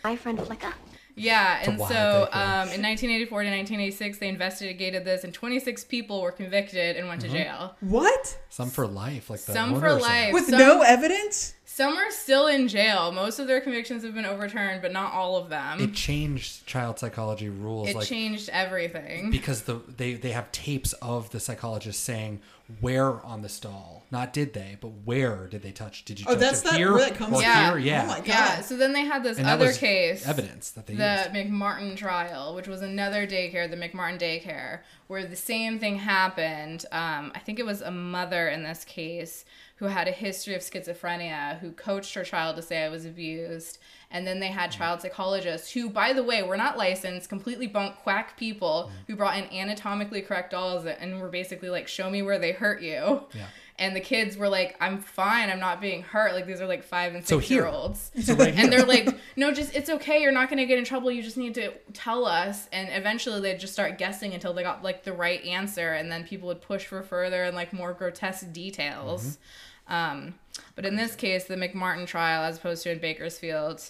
My 0.04 0.16
friend 0.16 0.40
Flicka. 0.40 0.74
Yeah, 1.18 1.60
and 1.64 1.80
so 1.80 2.30
um, 2.32 2.70
in 2.70 2.82
1984 2.84 3.44
to 3.44 3.50
1986, 3.50 4.18
they 4.20 4.30
investigated 4.30 5.04
this, 5.04 5.24
and 5.24 5.34
26 5.34 5.84
people 5.86 6.22
were 6.22 6.32
convicted 6.32 6.96
and 6.96 7.08
went 7.08 7.22
to 7.22 7.28
jail. 7.28 7.76
What? 7.82 8.38
Some 8.50 8.70
for 8.70 8.86
life, 8.86 9.30
like 9.30 9.42
the 9.42 9.54
Some 9.54 9.80
for 9.80 9.94
life. 9.94 10.34
With 10.34 10.46
Some- 10.46 10.60
no 10.60 10.82
evidence? 10.82 11.56
Some 11.66 11.96
are 11.98 12.10
still 12.10 12.48
in 12.48 12.68
jail. 12.68 13.12
Most 13.12 13.38
of 13.38 13.46
their 13.46 13.62
convictions 13.62 14.04
have 14.04 14.16
been 14.16 14.26
overturned, 14.26 14.82
but 14.82 14.92
not 14.92 15.14
all 15.14 15.38
of 15.38 15.50
them. 15.50 15.80
It 15.80 15.94
changed 15.94 16.66
child 16.66 16.98
psychology 16.98 17.50
rules. 17.50 17.90
It 17.90 17.96
like 17.96 18.08
changed 18.08 18.50
everything. 18.52 19.30
because 19.30 19.64
the 19.64 19.82
they 19.96 20.14
they 20.14 20.32
have 20.32 20.52
tapes 20.52 20.94
of 20.94 21.30
the 21.32 21.40
psychologist 21.40 22.04
saying 22.04 22.42
where 22.80 23.24
on 23.24 23.42
the 23.42 23.50
stall, 23.50 23.97
not 24.12 24.32
did 24.34 24.54
they, 24.54 24.78
but 24.80 24.90
where 25.06 25.48
did 25.48 25.62
they 25.64 25.72
touch? 25.72 26.06
Did 26.06 26.20
you 26.20 26.26
Oh, 26.28 26.32
touch 26.32 26.40
that's 26.40 26.62
it 26.62 26.64
that- 26.66 26.74
here 26.76 26.94
where 26.94 27.10
that 27.10 27.16
comes 27.18 27.38
or 27.38 27.42
Yeah. 27.42 27.70
here? 27.72 27.78
Yeah, 27.80 28.04
Oh 28.04 28.08
my 28.08 28.18
God. 28.20 28.28
Yeah, 28.28 28.62
so 28.62 28.78
then 28.78 28.94
they 28.94 29.06
had 29.06 29.24
this 29.24 29.38
and 29.38 29.48
other 29.48 29.74
case. 29.74 30.26
evidence 30.28 30.70
that 30.72 30.88
they 30.88 30.96
the 30.96 31.30
used. 31.34 31.52
McMartin 31.52 31.96
trial, 31.98 32.56
which 32.56 32.68
was 32.68 32.82
another 32.82 33.28
daycare, 33.28 33.70
the 33.70 33.76
McMartin 33.78 34.20
daycare, 34.20 34.80
where 35.08 35.26
the 35.26 35.36
same 35.36 35.80
thing 35.80 35.98
happened. 36.00 36.86
Um, 36.92 37.32
I 37.36 37.40
think 37.40 37.60
it 37.60 37.66
was 37.66 37.82
a 37.82 37.92
mother 37.92 38.48
in 38.50 38.64
this 38.64 38.84
case 38.86 39.46
who 39.78 39.86
had 39.86 40.08
a 40.08 40.12
history 40.12 40.56
of 40.56 40.62
schizophrenia 40.62 41.60
who 41.60 41.72
coached 41.72 42.14
her 42.16 42.24
child 42.24 42.56
to 42.56 42.62
say 42.64 42.84
I 42.84 42.90
was 42.90 43.06
abused. 43.06 43.78
And 44.10 44.26
then 44.26 44.40
they 44.40 44.48
had 44.48 44.72
child 44.72 45.02
psychologists 45.02 45.72
who, 45.72 45.90
by 45.90 46.14
the 46.14 46.24
way, 46.24 46.42
were 46.42 46.58
not 46.58 46.78
licensed, 46.78 47.30
completely 47.30 47.68
bunk 47.68 47.98
quack 47.98 48.38
people 48.38 48.90
who 49.06 49.16
brought 49.16 49.38
in 49.38 49.44
anatomically 49.54 50.22
correct 50.22 50.52
dolls 50.52 50.86
and 50.86 51.22
were 51.22 51.28
basically 51.30 51.70
like, 51.70 51.88
show 51.88 52.10
me 52.10 52.22
where 52.22 52.40
they 52.40 52.54
hurt 52.54 52.82
you. 52.82 53.26
Yeah. 53.36 53.48
And 53.80 53.96
the 53.96 54.02
kids 54.02 54.38
were 54.38 54.50
like, 54.50 54.76
I'm 54.82 55.00
fine, 55.00 55.52
I'm 55.52 55.60
not 55.60 55.80
being 55.80 56.02
hurt. 56.02 56.34
Like 56.34 56.48
these 56.48 56.60
are 56.60 56.66
like 56.66 56.84
five 56.84 57.14
and 57.14 57.26
six 57.26 57.48
here. 57.48 57.64
year 57.64 57.68
olds. 57.68 58.12
So 58.24 58.34
right. 58.34 58.56
And 58.56 58.74
they're 58.74 58.86
like, 58.86 59.08
no, 59.36 59.54
just 59.54 59.76
it's 59.76 59.90
okay. 59.90 60.20
You're 60.22 60.32
not 60.32 60.50
going 60.50 60.58
to 60.58 60.66
get 60.66 60.80
in 60.80 60.84
trouble. 60.84 61.12
You 61.12 61.22
just 61.22 61.38
need 61.38 61.54
to 61.56 61.72
tell 61.94 62.26
us. 62.26 62.68
And 62.74 62.90
eventually 62.92 63.40
they'd 63.40 63.60
just 63.60 63.74
start 63.74 64.00
guessing 64.00 64.34
until 64.34 64.54
they 64.54 64.64
got 64.64 64.84
like 64.84 65.04
the 65.04 65.14
right 65.14 65.44
answer. 65.46 65.94
And 65.94 66.12
then 66.12 66.24
people 66.24 66.48
would 66.48 66.62
push 66.62 66.86
for 66.86 67.04
further 67.04 67.44
and 67.44 67.56
like 67.56 67.72
more 67.72 67.94
grotesque 67.94 68.52
details. 68.52 69.38
Um, 69.88 70.34
but 70.76 70.86
in 70.86 70.96
this 70.96 71.16
case, 71.16 71.46
the 71.46 71.56
McMartin 71.56 72.08
trial, 72.08 72.44
as 72.44 72.58
opposed 72.58 72.82
to 72.84 72.92
in 72.92 72.98
Bakersfield, 72.98 73.84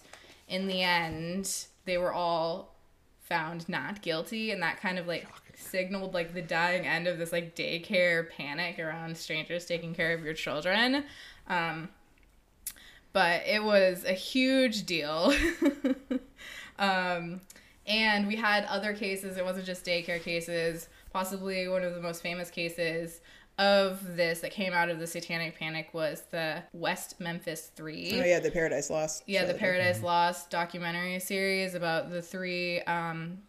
in 0.49 0.67
the 0.67 0.81
end, 0.81 1.65
they 1.85 1.97
were 1.97 2.11
all 2.11 2.75
found 3.21 3.67
not 3.69 4.01
guilty. 4.01 4.51
And 4.51 4.61
that 4.61 4.81
kind 4.81 4.99
of 4.99 5.07
like 5.07 5.27
signaled 5.57 6.13
like 6.13 6.33
the 6.33 6.41
dying 6.41 6.85
end 6.85 7.07
of 7.07 7.17
this 7.17 7.31
like 7.31 7.55
daycare 7.55 8.29
panic 8.29 8.79
around 8.79 9.17
strangers 9.17 9.65
taking 9.65 9.93
care 9.93 10.13
of 10.13 10.23
your 10.23 10.33
children. 10.33 11.03
Um, 11.47 11.89
but 13.11 13.41
it 13.47 13.63
was 13.63 14.03
a 14.05 14.13
huge 14.13 14.85
deal. 14.85 15.33
um, 16.79 17.41
and 17.87 18.27
we 18.27 18.35
had 18.35 18.65
other 18.65 18.93
cases. 18.93 19.37
It 19.37 19.45
wasn't 19.45 19.65
just 19.65 19.85
daycare 19.85 20.21
cases. 20.21 20.87
Possibly 21.11 21.67
one 21.67 21.83
of 21.83 21.95
the 21.95 22.01
most 22.01 22.21
famous 22.21 22.51
cases 22.51 23.21
of 23.57 24.15
this 24.15 24.41
that 24.41 24.51
came 24.51 24.73
out 24.73 24.89
of 24.89 24.99
the 24.99 25.07
satanic 25.07 25.57
panic 25.57 25.91
was 25.93 26.23
the 26.29 26.61
West 26.73 27.19
Memphis 27.19 27.71
Three. 27.75 28.21
Oh, 28.21 28.23
yeah, 28.23 28.39
the 28.39 28.51
Paradise 28.51 28.91
Lost. 28.91 29.23
Yeah, 29.25 29.45
the 29.45 29.55
Paradise 29.55 30.03
Lost 30.03 30.51
documentary 30.51 31.19
series 31.19 31.73
about 31.73 32.11
the 32.11 32.21
three 32.21 32.81
um, 32.81 33.39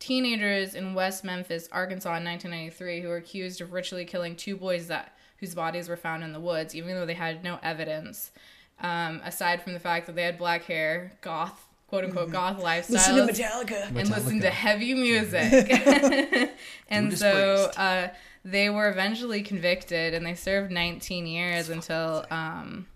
teenagers 0.00 0.74
in 0.74 0.94
West 0.94 1.22
Memphis, 1.22 1.68
Arkansas, 1.70 2.16
in 2.16 2.24
1993, 2.24 3.02
who 3.02 3.08
were 3.08 3.16
accused 3.16 3.60
of 3.60 3.72
ritually 3.72 4.04
killing 4.04 4.34
two 4.34 4.56
boys 4.56 4.88
that 4.88 5.14
whose 5.36 5.54
bodies 5.54 5.88
were 5.88 5.96
found 5.96 6.24
in 6.24 6.32
the 6.32 6.40
woods, 6.40 6.74
even 6.74 6.94
though 6.94 7.06
they 7.06 7.14
had 7.14 7.44
no 7.44 7.58
evidence. 7.62 8.32
Um, 8.80 9.20
aside 9.24 9.62
from 9.62 9.74
the 9.74 9.80
fact 9.80 10.06
that 10.06 10.16
they 10.16 10.22
had 10.22 10.38
black 10.38 10.64
hair, 10.64 11.12
goth, 11.20 11.66
quote 11.88 12.04
unquote, 12.04 12.32
goth 12.32 12.58
Mm-hmm. 12.58 12.92
Listen 12.92 13.26
to 13.26 13.32
Metallica. 13.32 13.86
and 13.88 14.10
listen 14.10 14.40
to 14.40 14.50
heavy 14.50 14.94
music. 15.08 15.70
and 16.88 17.16
so 17.16 17.70
uh, 17.76 18.08
they 18.44 18.70
were 18.70 18.88
eventually 18.88 19.42
convicted, 19.42 20.14
and 20.14 20.24
they 20.24 20.34
served 20.34 20.70
19 20.70 21.26
years 21.26 21.68
until 21.68 22.24
um, 22.30 22.86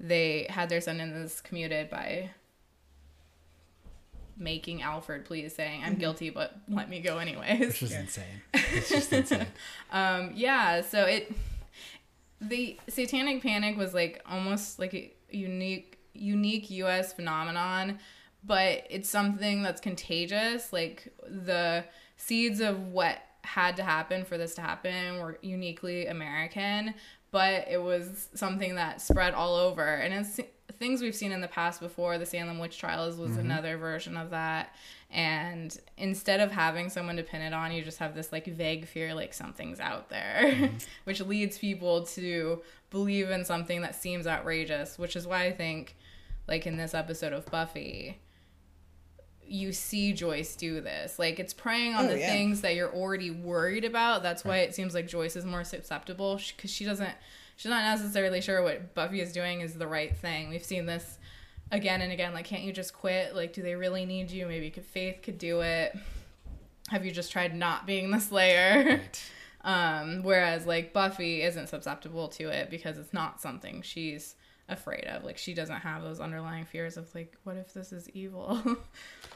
they 0.00 0.46
had 0.48 0.68
their 0.68 0.80
sentences 0.80 1.40
commuted 1.42 1.90
by 1.90 2.30
making 4.36 4.82
Alford 4.82 5.24
pleas, 5.24 5.54
saying, 5.54 5.82
"I'm 5.84 5.96
guilty, 5.96 6.30
but 6.30 6.56
let 6.68 6.88
me 6.88 7.00
go 7.00 7.18
anyways." 7.18 7.60
Which 7.60 7.82
is 7.82 7.92
insane. 7.92 8.42
It's 8.54 8.88
just 8.88 9.12
insane. 9.12 9.46
Um, 9.90 10.32
yeah, 10.34 10.80
so 10.82 11.04
it 11.04 11.32
the 12.40 12.78
satanic 12.88 13.42
panic 13.42 13.76
was 13.76 13.94
like 13.94 14.20
almost 14.28 14.78
like 14.78 14.94
a 14.94 15.12
unique 15.30 15.98
unique 16.14 16.70
US 16.70 17.12
phenomenon, 17.12 17.98
but 18.44 18.86
it's 18.90 19.08
something 19.08 19.62
that's 19.62 19.80
contagious. 19.80 20.72
Like 20.72 21.12
the 21.26 21.84
seeds 22.16 22.60
of 22.60 22.88
what 22.88 23.18
had 23.44 23.76
to 23.76 23.82
happen 23.82 24.24
for 24.24 24.38
this 24.38 24.54
to 24.56 24.60
happen 24.60 25.18
were 25.18 25.38
uniquely 25.42 26.06
American, 26.06 26.94
but 27.30 27.66
it 27.68 27.82
was 27.82 28.28
something 28.34 28.76
that 28.76 29.00
spread 29.00 29.34
all 29.34 29.54
over. 29.54 29.84
And 29.84 30.14
it's 30.14 30.40
things 30.82 31.00
we've 31.00 31.14
seen 31.14 31.30
in 31.30 31.40
the 31.40 31.48
past 31.48 31.80
before. 31.80 32.18
The 32.18 32.26
Salem 32.26 32.58
witch 32.58 32.76
trials 32.76 33.16
was 33.16 33.32
mm-hmm. 33.32 33.40
another 33.40 33.76
version 33.76 34.16
of 34.16 34.30
that. 34.30 34.74
And 35.10 35.78
instead 35.96 36.40
of 36.40 36.50
having 36.50 36.90
someone 36.90 37.16
to 37.16 37.22
pin 37.22 37.40
it 37.40 37.52
on, 37.52 37.70
you 37.70 37.82
just 37.82 37.98
have 37.98 38.14
this 38.14 38.32
like 38.32 38.46
vague 38.46 38.86
fear 38.86 39.14
like 39.14 39.32
something's 39.32 39.78
out 39.78 40.08
there, 40.08 40.42
mm-hmm. 40.44 40.76
which 41.04 41.20
leads 41.20 41.56
people 41.56 42.04
to 42.06 42.62
believe 42.90 43.30
in 43.30 43.44
something 43.44 43.82
that 43.82 43.94
seems 43.94 44.26
outrageous, 44.26 44.98
which 44.98 45.14
is 45.14 45.26
why 45.26 45.44
I 45.44 45.52
think 45.52 45.94
like 46.48 46.66
in 46.66 46.76
this 46.76 46.94
episode 46.94 47.32
of 47.32 47.46
Buffy, 47.46 48.18
you 49.46 49.72
see 49.72 50.12
Joyce 50.12 50.56
do 50.56 50.80
this. 50.80 51.18
Like 51.18 51.38
it's 51.38 51.54
preying 51.54 51.94
on 51.94 52.06
Oh, 52.06 52.08
the 52.08 52.18
yeah. 52.18 52.26
things 52.26 52.62
that 52.62 52.74
you're 52.74 52.92
already 52.92 53.30
worried 53.30 53.84
about. 53.84 54.22
That's 54.22 54.44
why 54.44 54.58
it 54.58 54.74
seems 54.74 54.94
like 54.94 55.06
Joyce 55.06 55.36
is 55.36 55.44
more 55.44 55.62
susceptible 55.62 56.40
because 56.56 56.70
she 56.70 56.84
doesn't. 56.84 57.14
She's 57.62 57.70
not 57.70 57.84
necessarily 57.84 58.40
sure 58.40 58.60
what 58.60 58.92
Buffy 58.92 59.20
is 59.20 59.32
doing 59.32 59.60
is 59.60 59.74
the 59.74 59.86
right 59.86 60.16
thing. 60.16 60.50
We've 60.50 60.64
seen 60.64 60.84
this 60.84 61.20
again 61.70 62.02
and 62.02 62.10
again. 62.10 62.34
Like, 62.34 62.44
can't 62.44 62.64
you 62.64 62.72
just 62.72 62.92
quit? 62.92 63.36
Like, 63.36 63.52
do 63.52 63.62
they 63.62 63.76
really 63.76 64.04
need 64.04 64.32
you? 64.32 64.48
Maybe 64.48 64.68
could 64.68 64.84
Faith 64.84 65.20
could 65.22 65.38
do 65.38 65.60
it. 65.60 65.96
Have 66.88 67.06
you 67.06 67.12
just 67.12 67.30
tried 67.30 67.54
not 67.54 67.86
being 67.86 68.10
the 68.10 68.18
Slayer? 68.18 69.00
Um, 69.64 70.24
whereas 70.24 70.66
like 70.66 70.92
Buffy 70.92 71.42
isn't 71.42 71.68
susceptible 71.68 72.26
to 72.30 72.48
it 72.48 72.68
because 72.68 72.98
it's 72.98 73.12
not 73.12 73.40
something 73.40 73.82
she's 73.82 74.34
afraid 74.68 75.04
of. 75.04 75.22
Like 75.22 75.38
she 75.38 75.54
doesn't 75.54 75.76
have 75.76 76.02
those 76.02 76.18
underlying 76.18 76.64
fears 76.64 76.96
of 76.96 77.14
like, 77.14 77.36
what 77.44 77.56
if 77.56 77.72
this 77.72 77.92
is 77.92 78.10
evil? 78.10 78.60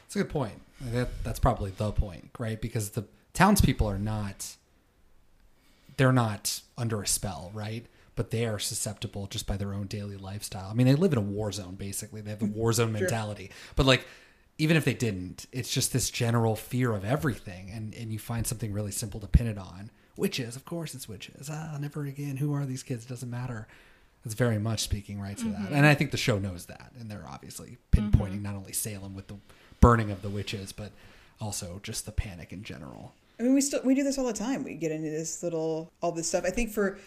It's 0.05 0.17
a 0.17 0.19
good 0.19 0.31
point. 0.31 0.61
That, 0.81 1.11
that's 1.23 1.39
probably 1.39 1.71
the 1.71 1.93
point, 1.93 2.31
right? 2.41 2.61
Because 2.61 2.91
the 2.91 3.05
townspeople 3.35 3.89
are 3.89 4.01
not, 4.01 4.57
they're 5.97 6.13
not 6.13 6.61
under 6.77 7.01
a 7.01 7.07
spell, 7.07 7.53
right? 7.55 7.87
But 8.17 8.31
they 8.31 8.47
are 8.47 8.59
susceptible 8.59 9.27
just 9.27 9.47
by 9.47 9.57
their 9.57 9.73
own 9.73 9.87
daily 9.87 10.17
lifestyle. 10.17 10.69
I 10.71 10.75
mean, 10.75 10.87
they 10.87 10.95
live 10.95 11.13
in 11.13 11.19
a 11.19 11.23
war 11.23 11.53
zone, 11.53 11.77
basically. 11.77 12.21
They 12.21 12.31
have 12.31 12.41
the 12.41 12.47
war 12.47 12.73
zone 12.73 12.93
mentality. 13.01 13.51
But 13.77 13.87
like, 13.87 14.07
even 14.59 14.77
if 14.77 14.85
they 14.85 14.95
didn't, 14.95 15.47
it's 15.53 15.71
just 15.71 15.93
this 15.93 16.11
general 16.11 16.57
fear 16.57 16.93
of 16.93 17.05
everything. 17.05 17.71
And, 17.71 17.95
and 17.95 18.11
you 18.11 18.19
find 18.19 18.47
something 18.47 18.73
really 18.73 18.91
simple 18.91 19.21
to 19.21 19.27
pin 19.27 19.47
it 19.47 19.59
on. 19.59 19.91
Witches, 20.17 20.57
of 20.57 20.65
course 20.65 20.95
it's 20.95 21.09
witches. 21.09 21.51
Ah, 21.53 21.77
never 21.79 22.05
again. 22.07 22.39
Who 22.39 22.55
are 22.55 22.65
these 22.65 22.83
kids? 22.83 23.05
Doesn't 23.05 23.31
matter. 23.31 23.69
It's 24.25 24.35
very 24.35 24.59
much 24.59 24.81
speaking 24.81 25.21
right 25.21 25.37
to 25.37 25.45
that. 25.45 25.71
And 25.71 25.87
I 25.87 25.95
think 25.95 26.11
the 26.11 26.17
show 26.17 26.39
knows 26.39 26.67
that. 26.67 26.91
And 26.99 27.09
they're 27.09 27.27
obviously 27.29 27.77
pinpointing 27.93 28.43
not 28.43 28.57
only 28.57 28.73
Salem 28.73 29.15
with 29.15 29.29
the 29.29 29.37
burning 29.81 30.11
of 30.11 30.23
the 30.23 30.29
witches, 30.31 30.73
but 30.73 30.91
also 31.41 31.79
just 31.85 32.07
the 32.07 32.13
panic 32.13 32.53
in 32.53 32.65
general. 32.65 33.15
I 33.39 33.45
mean, 33.45 33.55
we 33.55 33.61
still 33.61 33.81
we 33.85 33.95
do 33.95 34.03
this 34.03 34.19
all 34.19 34.25
the 34.25 34.33
time. 34.33 34.65
We 34.65 34.75
get 34.75 34.91
into 34.91 35.11
this 35.11 35.43
little 35.43 35.93
all 36.03 36.11
this 36.11 36.29
stuff. 36.29 36.45
I 36.45 36.51
think 36.51 36.73
for 36.73 36.99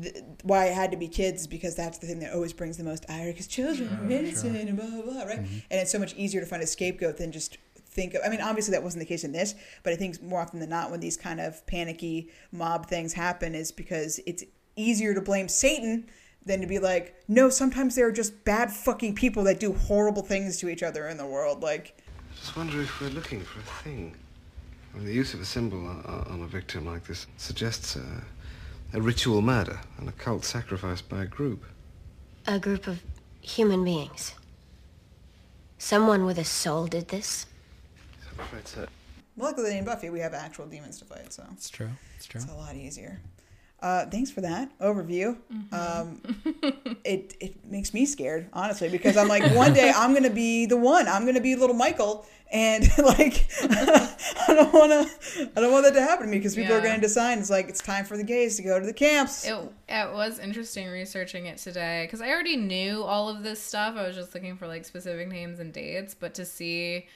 th- 0.00 0.16
why 0.42 0.66
it 0.66 0.74
had 0.74 0.90
to 0.90 0.96
be 0.96 1.08
kids 1.08 1.46
because 1.46 1.74
that's 1.74 1.98
the 1.98 2.06
thing 2.06 2.20
that 2.20 2.32
always 2.32 2.52
brings 2.52 2.76
the 2.76 2.84
most 2.84 3.04
ire 3.08 3.32
because 3.32 3.46
children 3.46 3.88
are 3.88 4.10
innocent 4.10 4.56
and 4.56 4.76
blah 4.76 4.86
blah 4.86 5.02
blah, 5.02 5.22
right? 5.24 5.42
Mm-hmm. 5.42 5.58
And 5.70 5.80
it's 5.80 5.92
so 5.92 5.98
much 5.98 6.14
easier 6.14 6.40
to 6.40 6.46
find 6.46 6.62
a 6.62 6.66
scapegoat 6.66 7.18
than 7.18 7.32
just 7.32 7.58
think 7.98 8.14
of. 8.14 8.22
I 8.24 8.28
mean, 8.28 8.40
obviously 8.40 8.72
that 8.72 8.82
wasn't 8.82 9.00
the 9.00 9.06
case 9.06 9.24
in 9.24 9.32
this, 9.32 9.54
but 9.82 9.92
I 9.92 9.96
think 9.96 10.22
more 10.22 10.40
often 10.40 10.60
than 10.60 10.70
not, 10.70 10.90
when 10.90 11.00
these 11.00 11.16
kind 11.16 11.40
of 11.40 11.66
panicky 11.66 12.30
mob 12.52 12.86
things 12.86 13.12
happen, 13.12 13.54
is 13.54 13.72
because 13.72 14.20
it's 14.26 14.44
easier 14.76 15.14
to 15.14 15.20
blame 15.20 15.48
Satan 15.48 16.06
than 16.44 16.60
to 16.60 16.66
be 16.66 16.78
like, 16.78 17.14
no, 17.28 17.50
sometimes 17.50 17.94
there 17.94 18.06
are 18.06 18.12
just 18.12 18.44
bad 18.44 18.70
fucking 18.70 19.14
people 19.14 19.44
that 19.44 19.60
do 19.60 19.72
horrible 19.72 20.22
things 20.22 20.58
to 20.58 20.68
each 20.68 20.82
other 20.82 21.08
in 21.08 21.16
the 21.16 21.26
world, 21.26 21.62
like. 21.62 22.00
I 22.30 22.36
just 22.40 22.56
wonder 22.56 22.80
if 22.80 23.00
we're 23.00 23.08
looking 23.08 23.40
for 23.40 23.58
a 23.58 23.82
thing. 23.82 24.14
I 24.94 24.98
mean, 24.98 25.06
the 25.06 25.12
use 25.12 25.34
of 25.34 25.40
a 25.40 25.44
symbol 25.44 25.78
on, 25.86 26.26
on 26.30 26.42
a 26.42 26.46
victim 26.46 26.86
like 26.86 27.04
this 27.04 27.26
suggests 27.36 27.96
a, 27.96 28.04
a 28.92 29.00
ritual 29.00 29.42
murder, 29.42 29.80
an 29.98 30.08
occult 30.08 30.44
sacrifice 30.44 31.00
by 31.02 31.22
a 31.22 31.26
group. 31.26 31.64
A 32.46 32.58
group 32.58 32.86
of 32.86 33.02
human 33.40 33.84
beings. 33.84 34.34
Someone 35.78 36.24
with 36.24 36.38
a 36.38 36.44
soul 36.44 36.86
did 36.86 37.08
this? 37.08 37.46
I'm 38.32 38.40
afraid 38.40 38.66
so. 38.66 38.86
Luckily 39.36 39.78
in 39.78 39.84
Buffy, 39.84 40.10
we 40.10 40.20
have 40.20 40.34
actual 40.34 40.66
demons 40.66 40.98
to 40.98 41.04
fight, 41.04 41.32
so 41.32 41.44
It's 41.52 41.70
true. 41.70 41.90
It's 42.16 42.26
true. 42.26 42.40
it's 42.40 42.50
a 42.50 42.54
lot 42.54 42.74
easier. 42.74 43.20
Uh, 43.80 44.06
thanks 44.06 44.30
for 44.30 44.40
that 44.40 44.76
overview. 44.80 45.36
Um, 45.72 46.20
it 47.04 47.36
it 47.40 47.64
makes 47.64 47.94
me 47.94 48.06
scared, 48.06 48.48
honestly, 48.52 48.88
because 48.88 49.16
I'm 49.16 49.28
like, 49.28 49.54
one 49.54 49.72
day 49.72 49.92
I'm 49.94 50.14
gonna 50.14 50.30
be 50.30 50.66
the 50.66 50.76
one. 50.76 51.06
I'm 51.06 51.24
gonna 51.24 51.40
be 51.40 51.54
little 51.54 51.76
Michael, 51.76 52.26
and 52.50 52.82
like, 52.98 53.48
I 53.62 54.16
don't 54.48 54.72
want 54.72 54.90
to. 54.90 55.50
I 55.56 55.60
don't 55.60 55.70
want 55.70 55.84
that 55.84 55.94
to 55.94 56.00
happen 56.00 56.26
to 56.26 56.30
me 56.32 56.38
because 56.38 56.56
people 56.56 56.74
are 56.74 56.80
gonna 56.80 57.00
decide 57.00 57.38
it's 57.38 57.50
like 57.50 57.68
it's 57.68 57.80
time 57.80 58.04
for 58.04 58.16
the 58.16 58.24
gays 58.24 58.56
to 58.56 58.62
go 58.62 58.80
to 58.80 58.86
the 58.86 58.92
camps. 58.92 59.46
It, 59.46 59.54
it 59.88 60.12
was 60.12 60.40
interesting 60.40 60.88
researching 60.88 61.46
it 61.46 61.58
today 61.58 62.04
because 62.06 62.20
I 62.20 62.30
already 62.30 62.56
knew 62.56 63.04
all 63.04 63.28
of 63.28 63.44
this 63.44 63.62
stuff. 63.62 63.94
I 63.96 64.08
was 64.08 64.16
just 64.16 64.34
looking 64.34 64.56
for 64.56 64.66
like 64.66 64.86
specific 64.86 65.28
names 65.28 65.60
and 65.60 65.72
dates, 65.72 66.14
but 66.14 66.34
to 66.34 66.44
see 66.44 67.06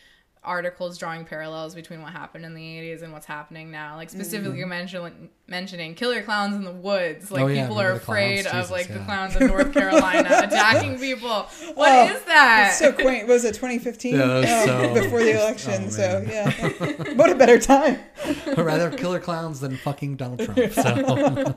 articles 0.45 0.99
drawing 0.99 1.25
parallels 1.25 1.75
between 1.75 2.03
what 2.03 2.13
happened 2.13 2.45
in 2.45 2.55
the 2.55 2.63
80s 2.63 3.03
and 3.03 3.13
what's 3.13 3.27
happening 3.27 3.71
now, 3.71 3.97
like 3.97 4.11
specifically 4.11 4.59
mm-hmm. 4.59 4.69
mention, 4.69 5.31
mentioning 5.47 5.95
killer 5.95 6.23
clowns 6.23 6.57
in 6.57 6.65
the 6.65 6.73
woods. 6.73 7.31
Like 7.31 7.45
Oh, 7.45 7.47
yeah, 7.47 7.63
people 7.63 7.81
are 7.81 7.95
remember 7.95 8.01
the 8.01 8.05
clowns? 8.05 8.19
afraid 8.19 8.47
of 8.47 8.53
Jesus, 8.53 8.71
like 8.71 8.89
the 8.89 8.99
clowns 9.01 9.35
cloowns 9.35 9.41
in 9.41 9.47
North 9.47 9.73
Carolina 9.73 10.29
attacking 10.45 10.99
people. 10.99 11.29
Oh, 11.29 11.73
what 11.75 12.11
is 12.11 12.23
that? 12.25 12.69
It's 12.71 12.79
so 12.79 12.93
quaint. 12.93 13.29
Was 13.29 13.45
it 13.45 13.55
2015? 13.55 14.15
Yeah, 14.15 14.23
Oh, 14.25 14.67
so- 14.67 14.95
before 15.03 15.23
the 15.23 15.35
oh, 15.39 15.43
election. 15.43 15.85
Oh, 15.87 15.91
so 15.91 16.25
yeah, 16.29 17.15
what 17.15 17.31
a 17.31 17.35
better 17.35 17.59
time. 17.59 17.99
I'd 18.25 18.59
rather 18.59 18.91
killer 18.91 19.21
clowns 19.21 19.61
than 19.61 19.77
fucking 19.77 20.17
Donald 20.17 20.41
Trump. 20.41 20.73
So 20.73 21.55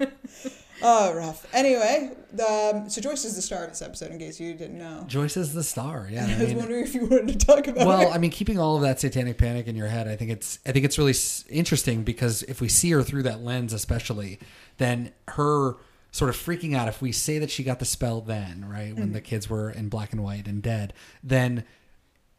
Oh, 0.88 1.16
rough. 1.16 1.48
Anyway, 1.52 2.12
um, 2.48 2.88
so 2.92 3.02
Joyce 3.02 3.26
is 3.26 3.36
the 3.36 3.42
star 3.42 3.64
of 3.64 3.72
this 3.72 3.82
episode, 3.82 4.12
in 4.12 4.20
case 4.20 4.40
you 4.40 4.54
didn't 4.54 4.78
know. 4.78 5.04
Joyce 5.08 5.36
is 5.36 5.52
the 5.52 5.64
star. 5.64 6.08
Yeah. 6.12 6.28
I 6.28 6.36
I 6.36 6.38
was 6.38 6.48
mean, 6.50 6.58
wondering 6.58 6.84
if 6.84 6.94
you 6.94 7.06
wanted 7.08 7.40
to 7.40 7.44
talk 7.44 7.68
about 7.68 7.88
well, 7.88 8.12
it. 8.12 8.14
I 8.14 8.20
mean, 8.20 8.30
keeping 8.30 8.60
all 8.60 8.76
of 8.76 8.84
that 8.84 9.00
satanic 9.00 9.40
panic 9.40 9.66
in 9.66 9.76
your 9.76 9.88
head, 9.88 10.08
I 10.08 10.16
think 10.16 10.30
it's 10.30 10.60
I 10.64 10.72
think 10.72 10.86
it's 10.86 11.00
really 11.00 11.10
s- 11.12 11.44
interesting 11.50 12.04
because 12.04 12.44
if 12.44 12.62
we 12.62 12.70
see 12.70 12.92
her 12.92 13.02
through 13.02 13.24
that 13.24 13.42
lens, 13.42 13.74
especially, 13.74 14.38
then 14.78 15.12
her 15.30 15.78
sort 16.12 16.30
of 16.30 16.36
freaking 16.38 16.76
out. 16.76 16.88
If 16.88 17.02
we 17.02 17.12
say 17.12 17.40
that 17.40 17.50
she 17.50 17.64
got 17.64 17.80
the 17.80 17.86
spell 17.86 18.22
then, 18.22 18.70
right 18.70 18.96
when 18.96 19.12
the 19.12 19.22
kids 19.22 19.50
were 19.50 19.72
in 19.72 19.90
black 19.90 20.14
and 20.14 20.24
white 20.24 20.48
and 20.48 20.62
dead, 20.62 20.94
then 21.24 21.64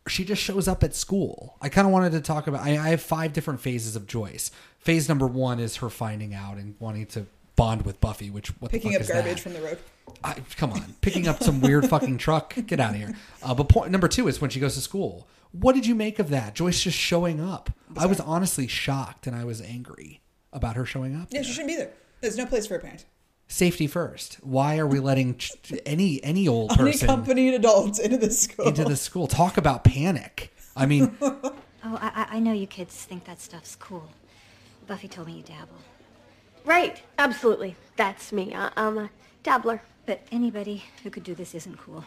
she 0.09 0.25
just 0.25 0.41
shows 0.41 0.69
up 0.69 0.85
at 0.85 0.95
school. 0.95 1.57
I 1.61 1.69
kind 1.69 1.85
of 1.85 1.93
wanted 1.93 2.13
to 2.13 2.21
talk 2.21 2.47
about. 2.47 2.61
I, 2.63 2.71
I 2.79 2.89
have 2.91 3.03
five 3.03 3.33
different 3.33 3.61
phases 3.61 3.97
of 3.97 4.07
Joyce. 4.07 4.53
Phase 4.79 5.09
number 5.09 5.27
one 5.27 5.59
is 5.59 5.77
her 5.77 5.91
finding 5.91 6.33
out 6.33 6.59
and 6.59 6.77
wanting 6.79 7.07
to 7.07 7.27
bond 7.57 7.83
with 7.83 8.01
Buffy, 8.01 8.31
which 8.31 8.49
what 8.61 8.71
Picking 8.71 8.93
the 8.93 8.97
up 8.99 9.03
fuck 9.03 9.11
is 9.11 9.15
garbage 9.23 9.35
that? 9.35 9.41
from 9.41 9.53
the 9.55 9.61
road. 9.63 9.79
I, 10.23 10.35
come 10.57 10.73
on, 10.73 10.95
picking 11.01 11.27
up 11.27 11.43
some 11.43 11.61
weird 11.61 11.89
fucking 11.89 12.19
truck. 12.19 12.55
Get 12.67 12.79
out 12.81 12.91
of 12.91 12.97
here. 12.97 13.15
Uh, 13.43 13.55
but 13.55 13.69
point 13.69 13.91
number 13.91 14.09
two 14.09 14.29
is 14.29 14.41
when 14.41 14.51
she 14.51 14.61
goes 14.61 14.75
to 14.75 14.81
school. 14.81 15.27
What 15.53 15.75
did 15.75 15.87
you 15.87 15.95
make 15.95 16.19
of 16.19 16.29
that? 16.31 16.55
Joyce 16.55 16.81
just 16.83 16.97
showing 16.99 17.41
up. 17.41 17.71
I 17.97 18.07
was 18.07 18.21
honestly 18.21 18.67
shocked 18.67 19.27
and 19.27 19.35
I 19.35 19.45
was 19.45 19.61
angry 19.61 20.21
about 20.53 20.77
her 20.77 20.85
showing 20.85 21.17
up. 21.17 21.29
Yeah, 21.31 21.43
she 21.43 21.53
shouldn't 21.53 21.69
be 21.69 21.77
there. 21.77 21.91
There's 22.21 22.37
no 22.37 22.47
place 22.47 22.67
for 22.67 22.77
a 22.77 22.79
parent. 22.79 23.05
Safety 23.49 23.87
first. 23.87 24.35
Why 24.43 24.79
are 24.79 24.87
we 24.87 24.99
letting 25.01 25.37
ch- 25.37 25.53
any 25.87 26.23
any 26.25 26.47
old 26.49 26.71
person 26.77 27.09
Unaccompanied 27.09 27.55
adults 27.55 27.99
into 27.99 28.17
the 28.17 28.31
school. 28.31 28.67
into 28.69 28.85
the 28.85 28.97
school? 28.97 29.27
Talk 29.27 29.57
about 29.57 29.85
panic. 29.85 30.53
I 30.77 30.87
mean, 30.87 31.17
Oh, 31.21 31.99
I, 32.01 32.27
I- 32.31 32.37
I 32.37 32.39
know 32.41 32.53
you 32.53 32.67
kids 32.67 32.95
think 33.05 33.25
that 33.25 33.41
stuff's 33.41 33.77
cool. 33.77 34.09
Buffy 34.89 35.07
told 35.09 35.29
me 35.29 35.35
you 35.35 35.43
dabble. 35.43 35.79
Right, 36.67 37.01
absolutely. 37.17 37.77
That's 37.97 38.33
me. 38.33 38.53
I- 38.55 38.73
I'm 38.77 38.99
a 38.99 39.11
dabbler. 39.43 39.81
But 40.05 40.21
anybody 40.31 40.85
who 41.03 41.11
could 41.11 41.25
do 41.25 41.35
this 41.35 41.55
isn't 41.55 41.79
cool. 41.79 42.05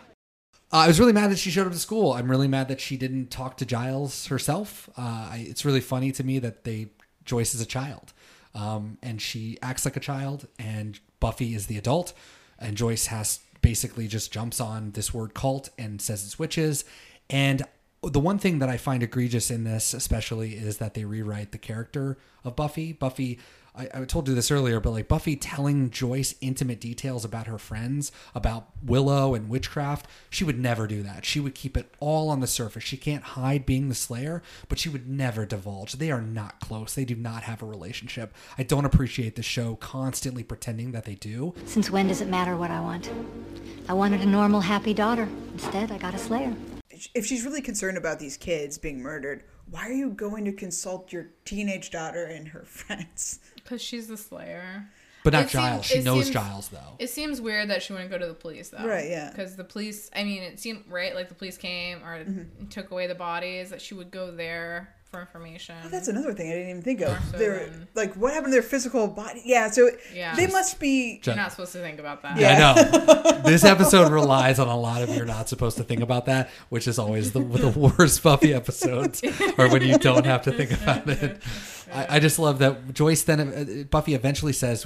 Uh, 0.71 0.77
I 0.77 0.87
was 0.87 0.99
really 0.99 1.13
mad 1.13 1.31
that 1.31 1.39
she 1.39 1.49
showed 1.49 1.65
up 1.65 1.73
to 1.73 1.79
school. 1.79 2.13
I'm 2.13 2.29
really 2.29 2.47
mad 2.47 2.67
that 2.67 2.79
she 2.79 2.95
didn't 2.95 3.31
talk 3.31 3.57
to 3.57 3.65
Giles 3.65 4.27
herself. 4.27 4.89
Uh, 4.97 5.01
I, 5.31 5.45
it's 5.49 5.65
really 5.65 5.81
funny 5.81 6.11
to 6.13 6.23
me 6.23 6.39
that 6.39 6.63
they 6.63 6.89
Joyce 7.25 7.53
is 7.53 7.61
a 7.61 7.65
child, 7.65 8.13
um, 8.55 8.97
and 9.03 9.21
she 9.21 9.57
acts 9.61 9.85
like 9.85 9.97
a 9.97 9.99
child, 9.99 10.47
and 10.57 10.99
Buffy 11.19 11.53
is 11.53 11.67
the 11.67 11.77
adult, 11.77 12.13
and 12.57 12.77
Joyce 12.77 13.07
has 13.07 13.39
basically 13.61 14.07
just 14.07 14.31
jumps 14.31 14.59
on 14.61 14.91
this 14.91 15.13
word 15.13 15.33
cult 15.33 15.69
and 15.77 16.01
says 16.01 16.23
it's 16.23 16.39
witches. 16.39 16.85
And 17.29 17.63
the 18.01 18.19
one 18.19 18.39
thing 18.39 18.59
that 18.59 18.69
I 18.69 18.77
find 18.77 19.03
egregious 19.03 19.51
in 19.51 19.63
this, 19.63 19.93
especially, 19.93 20.53
is 20.53 20.77
that 20.77 20.93
they 20.93 21.03
rewrite 21.03 21.51
the 21.51 21.57
character 21.57 22.17
of 22.43 22.55
Buffy. 22.55 22.93
Buffy, 22.93 23.39
I, 23.75 23.89
I 23.93 24.05
told 24.05 24.27
you 24.27 24.35
this 24.35 24.51
earlier, 24.51 24.79
but 24.79 24.91
like 24.91 25.07
Buffy 25.07 25.35
telling 25.35 25.89
Joyce 25.89 26.35
intimate 26.41 26.79
details 26.79 27.23
about 27.23 27.47
her 27.47 27.57
friends, 27.57 28.11
about 28.33 28.67
Willow 28.83 29.35
and 29.35 29.49
witchcraft, 29.49 30.07
she 30.29 30.43
would 30.43 30.59
never 30.59 30.87
do 30.87 31.03
that. 31.03 31.25
She 31.25 31.39
would 31.39 31.55
keep 31.55 31.77
it 31.77 31.93
all 31.99 32.29
on 32.29 32.39
the 32.39 32.47
surface. 32.47 32.83
She 32.83 32.97
can't 32.97 33.23
hide 33.23 33.65
being 33.65 33.89
the 33.89 33.95
Slayer, 33.95 34.41
but 34.67 34.79
she 34.79 34.89
would 34.89 35.07
never 35.07 35.45
divulge. 35.45 35.93
They 35.93 36.11
are 36.11 36.21
not 36.21 36.59
close. 36.59 36.95
They 36.95 37.05
do 37.05 37.15
not 37.15 37.43
have 37.43 37.61
a 37.61 37.65
relationship. 37.65 38.33
I 38.57 38.63
don't 38.63 38.85
appreciate 38.85 39.35
the 39.35 39.43
show 39.43 39.75
constantly 39.75 40.43
pretending 40.43 40.91
that 40.91 41.05
they 41.05 41.15
do. 41.15 41.53
Since 41.65 41.89
when 41.89 42.07
does 42.07 42.21
it 42.21 42.27
matter 42.27 42.57
what 42.57 42.71
I 42.71 42.79
want? 42.81 43.09
I 43.87 43.93
wanted 43.93 44.21
a 44.21 44.25
normal, 44.25 44.61
happy 44.61 44.93
daughter. 44.93 45.27
Instead, 45.53 45.91
I 45.91 45.97
got 45.97 46.13
a 46.13 46.19
slayer. 46.19 46.53
If 47.13 47.25
she's 47.25 47.43
really 47.45 47.61
concerned 47.61 47.97
about 47.97 48.19
these 48.19 48.37
kids 48.37 48.77
being 48.77 49.01
murdered, 49.01 49.43
why 49.69 49.87
are 49.87 49.93
you 49.93 50.09
going 50.11 50.45
to 50.45 50.51
consult 50.51 51.11
your 51.13 51.27
teenage 51.45 51.91
daughter 51.91 52.25
and 52.25 52.47
her 52.49 52.63
friends? 52.65 53.39
Because 53.55 53.81
she's 53.81 54.07
the 54.07 54.17
Slayer. 54.17 54.89
But 55.23 55.33
not 55.33 55.43
It 55.45 55.49
seem- 55.49 55.61
Giles. 55.61 55.85
She 55.85 55.99
knows 56.01 56.23
seems- 56.25 56.33
Giles, 56.33 56.69
though. 56.69 56.95
It 56.97 57.09
seems 57.09 57.41
weird 57.41 57.69
that 57.69 57.83
she 57.83 57.91
wouldn't 57.93 58.09
go 58.09 58.17
to 58.17 58.25
the 58.25 58.33
police 58.33 58.69
though. 58.69 58.85
Right, 58.87 59.09
yeah. 59.09 59.29
Because 59.29 59.55
the 59.57 59.65
police, 59.65 60.09
I 60.15 60.23
mean, 60.23 60.41
it 60.43 60.59
seemed 60.59 60.85
right, 60.87 61.13
like 61.13 61.27
the 61.29 61.35
police 61.35 61.57
came 61.57 61.97
or 62.03 62.19
Mm-hmm. 62.23 62.67
took 62.67 62.91
away 62.91 63.05
the 63.07 63.15
bodies, 63.15 63.69
that 63.71 63.81
she 63.81 63.93
would 63.93 64.11
go 64.11 64.31
there 64.31 64.95
for 65.11 65.19
information. 65.21 65.75
Oh, 65.83 65.89
that's 65.89 66.07
another 66.07 66.33
thing 66.33 66.49
I 66.51 66.53
didn't 66.53 66.69
even 66.69 66.81
think 66.83 67.01
of. 67.01 67.09
More 67.09 67.19
so 67.31 67.37
Their 67.37 67.65
than- 67.65 67.87
like 67.95 68.13
what 68.15 68.31
happened 68.33 68.51
to 68.51 68.55
their 68.59 68.61
physical 68.61 69.07
body? 69.07 69.41
Yeah, 69.43 69.69
so 69.71 69.89
Yeah. 70.13 70.35
they 70.35 70.47
must 70.47 70.79
be. 70.79 71.19
You're 71.23 71.35
not 71.35 71.51
supposed 71.51 71.71
to 71.73 71.79
think 71.79 71.99
about 71.99 72.21
that. 72.21 72.37
Yeah, 72.37 72.73
I 72.77 72.83
know. 73.31 73.41
this 73.41 73.63
episode 73.63 74.11
relies 74.11 74.59
on 74.59 74.67
a 74.67 74.77
lot 74.77 75.01
of 75.01 75.09
you're 75.15 75.25
not 75.25 75.49
supposed 75.49 75.77
to 75.77 75.83
think 75.83 76.01
about 76.01 76.25
that, 76.27 76.49
which 76.69 76.87
is 76.87 76.99
always 76.99 77.31
the, 77.31 77.39
the 77.39 77.69
worst 77.97 78.21
Buffy 78.21 78.53
episodes, 78.53 79.23
or 79.57 79.67
when 79.69 79.81
you 79.81 79.97
don't 79.97 80.25
have 80.25 80.43
to 80.43 80.51
think 80.51 80.71
about 80.71 81.09
it. 81.09 81.41
I, 81.91 82.17
I 82.17 82.19
just 82.19 82.37
love 82.37 82.59
that 82.59 82.93
Joyce 82.93 83.23
then 83.23 83.39
uh, 83.39 83.83
Buffy 83.89 84.13
eventually 84.13 84.53
says, 84.53 84.85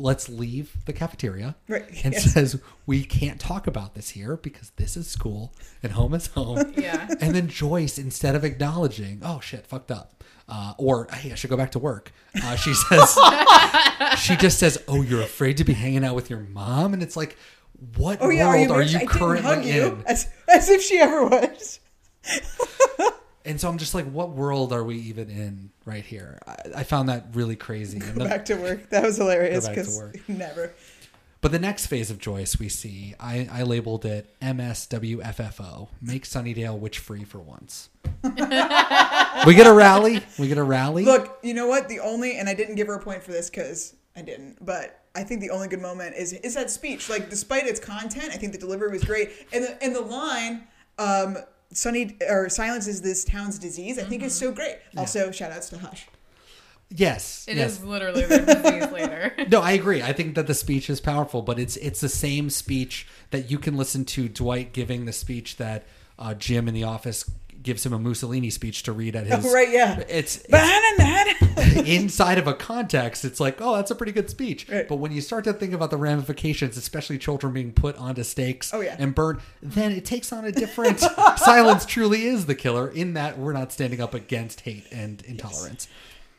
"Let's 0.00 0.28
leave 0.28 0.74
the 0.86 0.92
cafeteria," 0.92 1.54
Right, 1.68 1.84
and 2.04 2.12
yes. 2.14 2.32
says, 2.32 2.60
"We 2.86 3.04
can't 3.04 3.38
talk 3.40 3.66
about 3.66 3.94
this 3.94 4.10
here 4.10 4.36
because 4.36 4.70
this 4.76 4.96
is 4.96 5.08
school 5.08 5.52
and 5.82 5.92
home 5.92 6.14
is 6.14 6.28
home." 6.28 6.72
Yeah. 6.76 7.06
And 7.20 7.34
then 7.34 7.48
Joyce, 7.48 7.98
instead 7.98 8.34
of 8.34 8.44
acknowledging, 8.44 9.20
"Oh 9.22 9.40
shit, 9.40 9.66
fucked 9.66 9.90
up," 9.90 10.24
uh, 10.48 10.74
or 10.78 11.06
"Hey, 11.12 11.30
I 11.32 11.34
should 11.34 11.50
go 11.50 11.56
back 11.56 11.72
to 11.72 11.78
work," 11.78 12.12
uh, 12.42 12.56
she 12.56 12.74
says, 12.88 13.16
she 14.18 14.36
just 14.36 14.58
says, 14.58 14.82
"Oh, 14.88 15.02
you're 15.02 15.22
afraid 15.22 15.56
to 15.58 15.64
be 15.64 15.74
hanging 15.74 16.04
out 16.04 16.14
with 16.14 16.30
your 16.30 16.40
mom," 16.40 16.94
and 16.94 17.02
it's 17.02 17.16
like, 17.16 17.36
what 17.96 18.18
Oh 18.20 18.28
yeah, 18.28 18.46
are 18.46 18.56
you, 18.58 18.68
world 18.68 18.72
are 18.72 18.74
married? 18.78 18.90
you 18.90 18.96
I 18.96 19.00
didn't 19.00 19.10
hug 19.12 19.20
currently 19.20 19.74
you 19.74 19.86
in? 19.86 20.02
as 20.06 20.28
as 20.48 20.68
if 20.68 20.82
she 20.82 20.98
ever 20.98 21.24
was. 21.26 21.80
And 23.44 23.60
so 23.60 23.68
I'm 23.68 23.78
just 23.78 23.94
like, 23.94 24.04
what 24.10 24.30
world 24.30 24.72
are 24.72 24.84
we 24.84 24.96
even 24.96 25.30
in 25.30 25.70
right 25.86 26.04
here? 26.04 26.38
I, 26.46 26.56
I 26.76 26.82
found 26.84 27.08
that 27.08 27.26
really 27.32 27.56
crazy. 27.56 27.98
And 27.98 28.14
Go 28.14 28.24
the- 28.24 28.28
back 28.28 28.44
to 28.46 28.56
work. 28.56 28.90
That 28.90 29.02
was 29.02 29.16
hilarious 29.16 29.66
Go 29.66 29.68
back 29.68 29.74
to 29.76 29.80
because 29.82 29.96
work. 29.96 30.16
never. 30.28 30.72
but 31.40 31.50
the 31.52 31.58
next 31.58 31.86
phase 31.86 32.10
of 32.10 32.18
Joyce 32.18 32.58
we 32.58 32.68
see, 32.68 33.14
I, 33.18 33.48
I 33.50 33.62
labeled 33.62 34.04
it 34.04 34.34
MSWFFO, 34.40 35.88
make 36.02 36.24
Sunnydale 36.24 36.78
witch 36.78 36.98
free 36.98 37.24
for 37.24 37.38
once. 37.38 37.88
we 38.22 39.54
get 39.54 39.66
a 39.66 39.72
rally. 39.72 40.20
We 40.38 40.48
get 40.48 40.58
a 40.58 40.62
rally. 40.62 41.04
Look, 41.04 41.38
you 41.42 41.54
know 41.54 41.66
what? 41.66 41.88
The 41.88 42.00
only 42.00 42.36
and 42.36 42.48
I 42.48 42.54
didn't 42.54 42.74
give 42.74 42.86
her 42.88 42.94
a 42.94 43.00
point 43.02 43.22
for 43.22 43.32
this 43.32 43.48
because 43.48 43.94
I 44.16 44.22
didn't, 44.22 44.64
but 44.64 45.04
I 45.14 45.24
think 45.24 45.40
the 45.40 45.50
only 45.50 45.68
good 45.68 45.80
moment 45.80 46.14
is 46.16 46.32
is 46.34 46.54
that 46.54 46.70
speech. 46.70 47.08
Like, 47.08 47.30
despite 47.30 47.66
its 47.66 47.80
content, 47.80 48.30
I 48.32 48.36
think 48.36 48.52
the 48.52 48.58
delivery 48.58 48.90
was 48.90 49.04
great, 49.04 49.30
and 49.52 49.64
the 49.64 49.82
and 49.82 49.94
the 49.96 50.00
line. 50.02 50.66
Um, 50.98 51.38
Sunny 51.72 52.16
or 52.28 52.48
silence 52.48 52.86
is 52.86 53.02
this 53.02 53.24
town's 53.24 53.58
disease. 53.58 53.98
I 53.98 54.02
think 54.04 54.22
is 54.22 54.34
so 54.34 54.52
great. 54.52 54.78
Also, 54.96 55.30
shout 55.30 55.52
outs 55.52 55.68
to 55.70 55.78
Hush. 55.78 56.08
yes. 56.88 57.44
It 57.48 57.56
yes. 57.56 57.78
is 57.78 57.84
literally 57.84 58.22
their 58.26 58.44
disease 58.44 58.90
later. 58.92 59.32
No, 59.50 59.60
I 59.60 59.72
agree. 59.72 60.02
I 60.02 60.12
think 60.12 60.34
that 60.34 60.46
the 60.46 60.54
speech 60.54 60.90
is 60.90 61.00
powerful, 61.00 61.42
but 61.42 61.58
it's 61.58 61.76
it's 61.76 62.00
the 62.00 62.08
same 62.08 62.50
speech 62.50 63.06
that 63.30 63.50
you 63.50 63.58
can 63.58 63.76
listen 63.76 64.04
to 64.06 64.28
Dwight 64.28 64.72
giving 64.72 65.04
the 65.04 65.12
speech 65.12 65.56
that 65.58 65.84
uh, 66.18 66.34
Jim 66.34 66.66
in 66.68 66.74
the 66.74 66.84
office 66.84 67.30
gives 67.62 67.84
him 67.84 67.92
a 67.92 67.98
Mussolini 67.98 68.50
speech 68.50 68.82
to 68.84 68.92
read 68.92 69.16
at 69.16 69.30
oh, 69.30 69.36
his. 69.36 69.46
Oh, 69.46 69.52
right, 69.54 69.70
yeah. 69.70 70.00
It's, 70.08 70.42
it's 70.48 71.76
inside 71.88 72.38
of 72.38 72.46
a 72.46 72.54
context. 72.54 73.24
It's 73.24 73.40
like, 73.40 73.60
oh, 73.60 73.76
that's 73.76 73.90
a 73.90 73.94
pretty 73.94 74.12
good 74.12 74.30
speech. 74.30 74.68
Right. 74.68 74.88
But 74.88 74.96
when 74.96 75.12
you 75.12 75.20
start 75.20 75.44
to 75.44 75.52
think 75.52 75.72
about 75.72 75.90
the 75.90 75.96
ramifications, 75.96 76.76
especially 76.76 77.18
children 77.18 77.52
being 77.52 77.72
put 77.72 77.96
onto 77.96 78.22
stakes 78.22 78.72
Oh, 78.72 78.80
yeah. 78.80 78.96
and 78.98 79.14
burned, 79.14 79.40
then 79.62 79.92
it 79.92 80.04
takes 80.04 80.32
on 80.32 80.44
a 80.44 80.52
different. 80.52 81.00
silence 81.36 81.84
truly 81.84 82.24
is 82.26 82.46
the 82.46 82.54
killer. 82.54 82.88
In 82.88 83.14
that 83.14 83.38
we're 83.38 83.52
not 83.52 83.72
standing 83.72 84.00
up 84.00 84.14
against 84.14 84.60
hate 84.60 84.86
and 84.90 85.22
intolerance. 85.22 85.88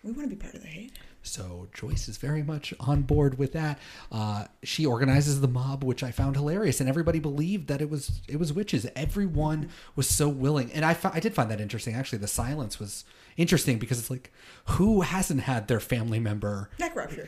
we 0.04 0.12
want 0.12 0.30
to 0.30 0.36
be 0.36 0.42
part 0.42 0.56
of 0.56 0.62
the 0.62 0.68
hate. 0.68 0.94
So 1.24 1.68
Joyce 1.74 2.08
is 2.08 2.18
very 2.18 2.44
much 2.44 2.74
on 2.80 3.04
board 3.04 3.38
with 3.38 3.54
that. 3.54 3.80
Uh, 4.12 4.46
she 4.64 4.86
organizes 4.86 5.42
the 5.42 5.48
mob, 5.48 5.84
which 5.84 6.04
I 6.04 6.12
found 6.12 6.36
hilarious, 6.36 6.80
and 6.80 6.90
everybody 6.90 7.20
believed 7.20 7.68
that 7.68 7.82
it 7.82 7.90
was 7.90 8.22
it 8.28 8.38
was 8.38 8.54
witches. 8.54 8.88
Everyone 8.96 9.70
was 9.96 10.10
so 10.10 10.28
willing, 10.30 10.72
and 10.72 10.84
I 10.84 10.98
I 11.04 11.20
did 11.20 11.34
find 11.34 11.50
that 11.52 11.62
interesting. 11.62 11.96
Actually, 11.96 12.20
the 12.20 12.28
silence 12.28 12.80
was 12.80 13.06
interesting 13.38 13.80
because 13.80 14.00
it's 14.00 14.10
like 14.10 14.32
who 14.66 15.02
hasn't 15.02 15.42
had 15.42 15.68
their 15.68 15.80
family 15.80 16.20
member 16.20 16.70
Neck 16.80 16.96
rupture. 16.96 17.28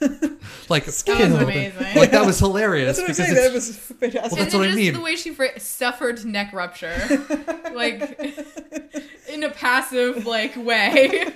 like 0.68 0.84
That 0.86 1.02
killed? 1.04 1.32
was 1.32 1.42
amazing. 1.42 1.96
Like 1.96 2.10
that 2.12 2.24
was 2.24 2.38
hilarious 2.38 2.96
That's 2.96 3.18
what 3.18 3.20
I'm 3.20 3.26
because 3.26 3.34
saying. 3.34 3.34
That 3.48 3.52
was 3.52 3.76
fantastic. 3.76 4.14
Well, 4.14 4.30
and 4.30 4.38
that's 4.40 4.52
then 4.52 4.60
what 4.60 4.64
I 4.68 4.72
just 4.72 4.76
mean. 4.78 4.94
the 4.94 5.00
way 5.00 5.16
she 5.16 5.30
fra- 5.30 5.60
suffered 5.60 6.24
neck 6.24 6.52
rupture, 6.52 6.96
like 7.74 8.18
in 9.28 9.42
a 9.42 9.50
passive 9.50 10.24
like 10.26 10.56
way. 10.56 11.32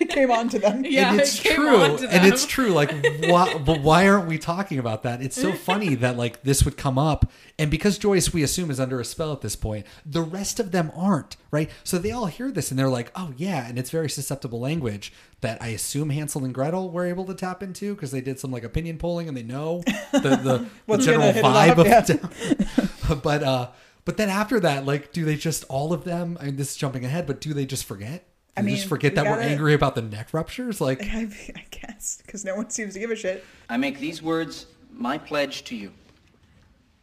it 0.00 0.08
came 0.10 0.30
on 0.30 0.48
to 0.50 0.58
them. 0.58 0.84
Yeah, 0.84 1.10
and 1.12 1.20
it's 1.20 1.38
it 1.38 1.42
came 1.44 1.56
true 1.56 1.76
on 1.76 1.96
to 1.98 2.08
and 2.10 2.26
it's 2.26 2.46
true 2.46 2.70
like 2.70 2.90
why, 3.24 3.56
but 3.58 3.80
why 3.82 4.08
aren't 4.08 4.26
we 4.28 4.38
talking 4.38 4.78
about 4.78 5.02
that 5.04 5.22
it's 5.22 5.40
so 5.40 5.52
funny 5.66 5.94
that 5.96 6.16
like 6.16 6.42
this 6.42 6.64
would 6.64 6.76
come 6.76 6.98
up 6.98 7.30
and 7.60 7.70
because 7.70 7.98
joyce 7.98 8.32
we 8.32 8.42
assume 8.42 8.70
is 8.70 8.80
under 8.80 8.98
a 8.98 9.04
spell 9.04 9.32
at 9.32 9.42
this 9.42 9.54
point 9.54 9.86
the 10.04 10.22
rest 10.22 10.58
of 10.58 10.72
them 10.72 10.90
aren't 10.96 11.36
right 11.50 11.70
so 11.84 11.98
they 11.98 12.10
all 12.10 12.26
hear 12.26 12.50
this 12.50 12.70
and 12.70 12.78
they're 12.78 12.88
like 12.88 13.12
oh 13.14 13.32
yeah 13.36 13.68
and 13.68 13.78
it's 13.78 13.90
very 13.90 14.08
susceptible 14.08 14.58
language 14.58 15.12
that 15.42 15.60
i 15.62 15.68
assume 15.68 16.10
hansel 16.10 16.44
and 16.44 16.54
gretel 16.54 16.90
were 16.90 17.06
able 17.06 17.24
to 17.24 17.34
tap 17.34 17.62
into 17.62 17.94
because 17.94 18.10
they 18.10 18.20
did 18.20 18.40
some 18.40 18.50
like 18.50 18.64
opinion 18.64 18.98
polling 18.98 19.28
and 19.28 19.36
they 19.36 19.42
know 19.42 19.82
the, 20.12 20.18
the, 20.20 20.66
the 20.86 20.98
general 20.98 21.32
gonna 21.32 21.32
hit 21.32 21.44
it 21.44 21.44
vibe 21.44 21.78
off, 21.78 22.10
of 22.10 22.90
yeah. 23.08 23.14
but 23.22 23.42
uh 23.42 23.68
but 24.04 24.16
then 24.16 24.28
after 24.28 24.58
that 24.58 24.86
like 24.86 25.12
do 25.12 25.24
they 25.24 25.36
just 25.36 25.64
all 25.68 25.92
of 25.92 26.04
them 26.04 26.38
i 26.40 26.46
mean 26.46 26.56
this 26.56 26.70
is 26.70 26.76
jumping 26.76 27.04
ahead 27.04 27.26
but 27.26 27.40
do 27.40 27.52
they 27.54 27.66
just 27.66 27.84
forget 27.84 28.26
I 28.56 28.62
they 28.62 28.66
mean, 28.66 28.76
just 28.76 28.88
forget 28.88 29.12
we 29.12 29.16
that 29.16 29.26
we're 29.26 29.40
angry 29.40 29.74
about 29.74 29.94
the 29.94 30.02
neck 30.02 30.32
ruptures 30.32 30.80
like 30.80 31.02
I, 31.04 31.28
I 31.54 31.64
guess 31.70 32.20
because 32.24 32.44
no 32.44 32.56
one 32.56 32.70
seems 32.70 32.94
to 32.94 33.00
give 33.00 33.10
a 33.10 33.16
shit. 33.16 33.44
I 33.68 33.76
make 33.76 33.98
these 34.00 34.22
words 34.22 34.66
my 34.92 35.18
pledge 35.18 35.64
to 35.64 35.76
you. 35.76 35.92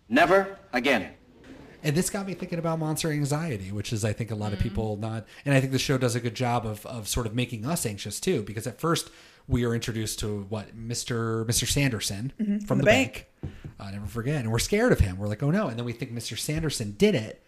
Never 0.09 0.57
again. 0.73 1.11
And 1.83 1.95
this 1.95 2.09
got 2.09 2.25
me 2.25 2.33
thinking 2.33 2.59
about 2.59 2.79
monster 2.79 3.11
anxiety, 3.11 3.71
which 3.71 3.93
is 3.93 4.03
I 4.03 4.11
think 4.11 4.31
a 4.31 4.35
lot 4.35 4.51
of 4.51 4.59
mm-hmm. 4.59 4.69
people 4.69 4.97
not 4.97 5.25
and 5.45 5.53
I 5.53 5.59
think 5.59 5.71
the 5.71 5.79
show 5.79 5.97
does 5.97 6.15
a 6.15 6.19
good 6.19 6.35
job 6.35 6.65
of 6.65 6.85
of 6.85 7.07
sort 7.07 7.27
of 7.27 7.35
making 7.35 7.65
us 7.65 7.85
anxious 7.85 8.19
too, 8.19 8.43
because 8.43 8.67
at 8.67 8.79
first 8.79 9.09
we 9.47 9.63
are 9.63 9.73
introduced 9.73 10.19
to 10.19 10.45
what 10.49 10.77
Mr. 10.77 11.45
Mr. 11.45 11.67
Sanderson 11.67 12.33
mm-hmm. 12.39 12.59
from, 12.59 12.79
the 12.79 12.83
the, 12.83 12.85
bank. 12.85 13.27
bank. 13.41 13.53
I 13.79 13.91
never 13.91 14.07
forget. 14.07 14.41
And 14.41 14.51
we're 14.51 14.59
scared 14.59 14.91
of 14.91 14.99
him. 14.99 15.17
We're 15.17 15.27
like, 15.27 15.43
oh 15.43 15.51
no. 15.51 15.67
And 15.67 15.77
then 15.77 15.85
we 15.85 15.93
think 15.93 16.11
Mr. 16.11 16.37
Sanderson 16.37 16.95
did 16.97 17.15
it, 17.15 17.43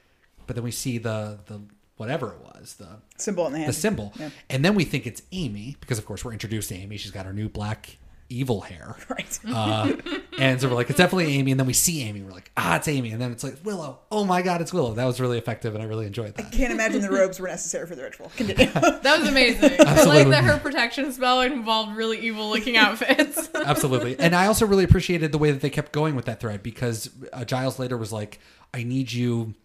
but 0.48 0.56
then 0.56 0.63
we 0.63 0.72
see 0.72 0.98
the 0.98 1.39
the 1.48 1.62
whatever 1.98 2.32
it 2.32 2.39
was, 2.39 2.76
the 2.76 2.88
Symbol 3.17 3.45
in 3.48 3.52
the 3.52 3.60
hand. 3.60 3.69
the 3.69 3.74
symbol. 3.74 4.13
Yeah. 4.17 4.30
And 4.50 4.63
then 4.63 4.74
we 4.74 4.86
think 4.86 5.06
it's 5.06 5.22
Amy, 5.34 5.76
because 5.82 5.98
of 5.98 6.06
course 6.06 6.24
we're 6.24 6.32
introduced 6.32 6.69
to 6.69 6.76
Amy. 6.76 6.95
She's 6.95 7.12
got 7.12 7.26
her 7.26 7.34
new 7.34 7.50
black 7.50 7.98
evil 8.30 8.62
hair. 8.62 8.96
Right. 9.10 9.39
Uh, 9.48 9.94
and 10.38 10.62
so 10.62 10.70
we're 10.70 10.76
like, 10.76 10.89
it's 10.89 10.98
definitely 10.98 11.34
Amy. 11.34 11.50
And 11.50 11.60
then 11.60 11.65
we 11.65 11.74
see 11.74 12.04
Amy. 12.04 12.22
We're 12.22 12.32
like, 12.32 12.52
ah, 12.56 12.76
it's 12.76 12.88
Amy. 12.88 13.10
And 13.10 13.20
then 13.20 13.32
it's 13.32 13.44
like, 13.44 13.56
Willow. 13.63 14.00
Oh 14.12 14.24
my 14.24 14.44
God, 14.44 14.62
it's 14.62 14.72
Willow. 14.72 14.94
That 14.94 15.06
was 15.06 15.20
really 15.20 15.39
effective. 15.39 15.74
And 15.74 15.84
I 15.84 15.88
really 15.88 16.06
enjoyed 16.06 16.36
that. 16.36 16.46
I 16.46 16.50
can't 16.50 16.72
imagine 16.72 17.02
the 17.02 17.10
robes 17.10 17.39
were 17.39 17.48
necessary 17.48 17.88
for 17.88 17.96
the 17.96 18.04
ritual. 18.04 18.32
That 18.38 19.20
was 19.20 19.30
amazing. 19.30 19.72
I 19.80 20.04
like 20.04 20.28
that 20.30 20.44
her 20.44 20.60
protection 20.60 21.12
spell 21.12 21.42
involved 21.42 21.96
really 21.98 22.20
evil 22.20 22.50
looking 22.50 22.78
outfits. 22.78 23.50
Absolutely. 23.56 24.20
And 24.20 24.36
I 24.36 24.46
also 24.46 24.68
really 24.68 24.84
appreciated 24.84 25.32
the 25.32 25.39
way 25.39 25.52
that 25.52 25.62
they 25.62 25.72
kept 25.72 25.92
going 25.92 26.15
with 26.15 26.26
that 26.26 26.39
thread 26.39 26.62
because 26.62 27.10
uh, 27.34 27.44
Giles 27.46 27.80
later 27.80 27.98
was 27.98 28.13
like, 28.13 28.39
I 28.74 28.84
need 28.84 29.12
you. 29.12 29.56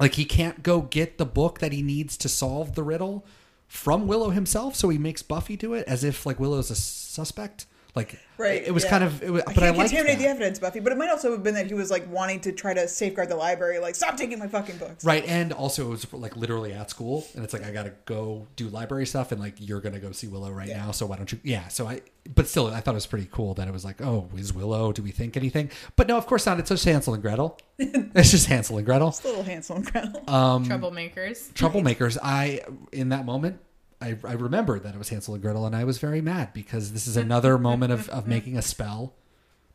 Like, 0.00 0.14
he 0.14 0.24
can't 0.24 0.62
go 0.62 0.80
get 0.80 1.18
the 1.18 1.26
book 1.26 1.58
that 1.58 1.72
he 1.72 1.82
needs 1.82 2.16
to 2.18 2.28
solve 2.28 2.74
the 2.74 2.82
riddle 2.82 3.26
from 3.66 4.06
Willow 4.06 4.30
himself. 4.30 4.76
So 4.76 4.88
he 4.88 4.96
makes 4.98 5.22
Buffy 5.22 5.56
do 5.56 5.74
it 5.74 5.86
as 5.86 6.04
if, 6.04 6.24
like, 6.24 6.40
Willow's 6.40 6.70
a 6.70 6.76
suspect. 6.76 7.66
Like, 7.98 8.18
Right. 8.38 8.62
It 8.64 8.70
was 8.72 8.84
yeah. 8.84 8.90
kind 8.90 9.02
of, 9.02 9.20
it 9.20 9.30
was, 9.30 9.42
I 9.42 9.52
but 9.52 9.56
I 9.64 9.66
can't 9.66 9.76
liked 9.78 9.90
contaminate 9.90 10.18
that. 10.18 10.22
the 10.22 10.28
evidence, 10.30 10.58
Buffy. 10.60 10.78
But 10.78 10.92
it 10.92 10.96
might 10.98 11.10
also 11.10 11.32
have 11.32 11.42
been 11.42 11.54
that 11.54 11.66
he 11.66 11.74
was 11.74 11.90
like 11.90 12.08
wanting 12.08 12.38
to 12.42 12.52
try 12.52 12.72
to 12.72 12.86
safeguard 12.86 13.28
the 13.28 13.34
library, 13.34 13.80
like 13.80 13.96
stop 13.96 14.16
taking 14.16 14.38
my 14.38 14.46
fucking 14.46 14.76
books. 14.76 15.04
Right, 15.04 15.24
and 15.26 15.52
also 15.52 15.86
it 15.86 15.90
was 15.90 16.12
like 16.12 16.36
literally 16.36 16.72
at 16.72 16.88
school, 16.88 17.26
and 17.34 17.42
it's 17.42 17.52
like 17.52 17.64
I 17.64 17.72
gotta 17.72 17.94
go 18.04 18.46
do 18.54 18.68
library 18.68 19.06
stuff, 19.06 19.32
and 19.32 19.40
like 19.40 19.54
you're 19.58 19.80
gonna 19.80 19.98
go 19.98 20.12
see 20.12 20.28
Willow 20.28 20.52
right 20.52 20.68
Yeah. 20.68 20.84
now, 20.86 20.92
so 20.92 21.04
why 21.06 21.16
don't 21.16 21.32
you? 21.32 21.40
Yeah, 21.42 21.66
so 21.66 21.88
I, 21.88 22.00
but 22.32 22.46
still, 22.46 22.68
I 22.68 22.78
thought 22.80 22.92
it 22.92 23.02
was 23.02 23.06
pretty 23.08 23.28
cool 23.32 23.54
that 23.54 23.66
it 23.66 23.72
was 23.72 23.84
like, 23.84 24.00
oh, 24.00 24.28
is 24.36 24.54
Willow? 24.54 24.92
Do 24.92 25.02
we 25.02 25.10
think 25.10 25.36
anything? 25.36 25.70
But 25.96 26.06
no, 26.06 26.16
of 26.16 26.26
course 26.28 26.46
not. 26.46 26.60
It's 26.60 26.68
just 26.68 26.84
Hansel 26.84 27.14
and 27.14 27.22
Gretel. 27.24 27.58
it's 27.80 28.30
just 28.30 28.46
Hansel 28.46 28.76
and 28.78 28.86
Gretel. 28.86 29.08
It's 29.08 29.24
little 29.24 29.42
Hansel 29.42 29.76
and 29.78 29.84
Gretel. 29.92 30.22
Um, 30.32 30.64
Troublemakers. 30.64 31.52
troublemakers. 31.54 32.18
I 32.22 32.60
in 32.92 33.08
that 33.08 33.24
moment, 33.24 33.58
I, 34.00 34.16
I 34.24 34.32
remembered 34.32 34.82
that 34.84 34.94
it 34.94 34.98
was 34.98 35.08
Hansel 35.08 35.34
and 35.34 35.42
Gretel, 35.42 35.66
and 35.66 35.74
I 35.74 35.84
was 35.84 35.98
very 35.98 36.20
mad 36.20 36.52
because 36.52 36.92
this 36.92 37.06
is 37.06 37.16
another 37.26 37.58
moment 37.58 37.92
of, 37.92 38.08
of 38.10 38.26
making 38.26 38.56
a 38.56 38.62
spell, 38.62 39.14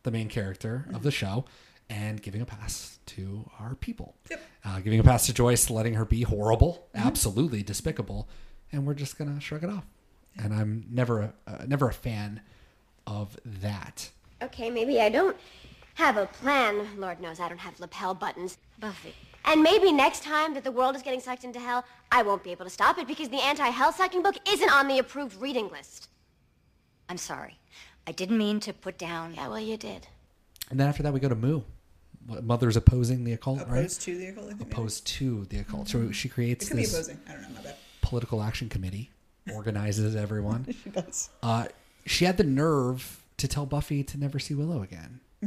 the 0.02 0.10
main 0.10 0.28
character 0.28 0.86
of 0.94 1.02
the 1.02 1.10
show, 1.10 1.44
and 1.90 2.22
giving 2.22 2.40
a 2.40 2.46
pass 2.46 2.98
to 3.06 3.50
our 3.60 3.74
people. 3.74 4.14
Yep. 4.30 4.42
Uh, 4.64 4.80
giving 4.80 4.98
a 4.98 5.02
pass 5.04 5.26
to 5.26 5.34
Joyce, 5.34 5.68
letting 5.68 5.94
her 5.94 6.04
be 6.04 6.22
horrible, 6.22 6.86
absolutely 6.94 7.62
despicable, 7.62 8.28
and 8.72 8.86
we're 8.86 8.94
just 8.94 9.18
gonna 9.18 9.40
shrug 9.40 9.62
it 9.62 9.70
off. 9.70 9.84
And 10.36 10.52
I'm 10.52 10.86
never 10.90 11.20
a, 11.20 11.34
uh, 11.46 11.64
never 11.66 11.88
a 11.88 11.92
fan 11.92 12.40
of 13.06 13.38
that. 13.44 14.10
Okay, 14.42 14.70
maybe 14.70 15.00
I 15.00 15.10
don't 15.10 15.36
have 15.94 16.16
a 16.16 16.26
plan. 16.26 16.98
Lord 16.98 17.20
knows 17.20 17.38
I 17.40 17.48
don't 17.48 17.58
have 17.58 17.78
lapel 17.78 18.14
buttons. 18.14 18.58
Buffy. 18.80 19.14
And 19.46 19.62
maybe 19.62 19.92
next 19.92 20.22
time 20.22 20.54
that 20.54 20.64
the 20.64 20.72
world 20.72 20.96
is 20.96 21.02
getting 21.02 21.20
sucked 21.20 21.44
into 21.44 21.60
hell, 21.60 21.84
I 22.10 22.22
won't 22.22 22.42
be 22.42 22.50
able 22.50 22.64
to 22.64 22.70
stop 22.70 22.98
it 22.98 23.06
because 23.06 23.28
the 23.28 23.42
anti-hell 23.44 23.92
sucking 23.92 24.22
book 24.22 24.36
isn't 24.48 24.70
on 24.72 24.88
the 24.88 24.98
approved 24.98 25.40
reading 25.40 25.68
list. 25.70 26.08
I'm 27.08 27.18
sorry. 27.18 27.58
I 28.06 28.12
didn't 28.12 28.38
mean 28.38 28.60
to 28.60 28.72
put 28.72 28.96
down. 28.98 29.34
Yeah, 29.34 29.48
well, 29.48 29.60
you 29.60 29.76
did. 29.76 30.06
And 30.70 30.80
then 30.80 30.88
after 30.88 31.02
that, 31.02 31.12
we 31.12 31.20
go 31.20 31.28
to 31.28 31.34
Moo. 31.34 31.60
Mother's 32.42 32.76
opposing 32.76 33.24
the 33.24 33.34
occult, 33.34 33.58
right? 33.68 33.80
Opposed 33.80 34.00
to 34.02 34.16
the 34.16 34.26
occult, 34.28 34.46
I 34.46 34.48
think. 34.48 34.60
maybe. 34.60 34.72
Opposed 34.72 35.06
to 35.08 35.44
the 35.50 35.58
occult. 35.58 35.88
So 35.88 36.10
she 36.10 36.30
creates 36.30 36.70
It 36.70 36.74
be 36.74 36.82
this 36.82 36.94
opposing. 36.94 37.20
I 37.28 37.32
don't 37.32 37.42
know. 37.64 37.70
Political 38.00 38.42
action 38.42 38.70
committee, 38.70 39.10
organizes 39.52 40.16
everyone. 40.24 40.74
She 40.82 40.88
does. 40.88 41.28
Uh, 41.42 41.66
she 42.06 42.24
had 42.24 42.38
the 42.38 42.44
nerve 42.44 43.22
to 43.36 43.46
tell 43.46 43.66
Buffy 43.66 44.02
to 44.04 44.16
never 44.18 44.38
see 44.38 44.54
Willow 44.54 44.82
again. 44.82 45.20
I 45.42 45.46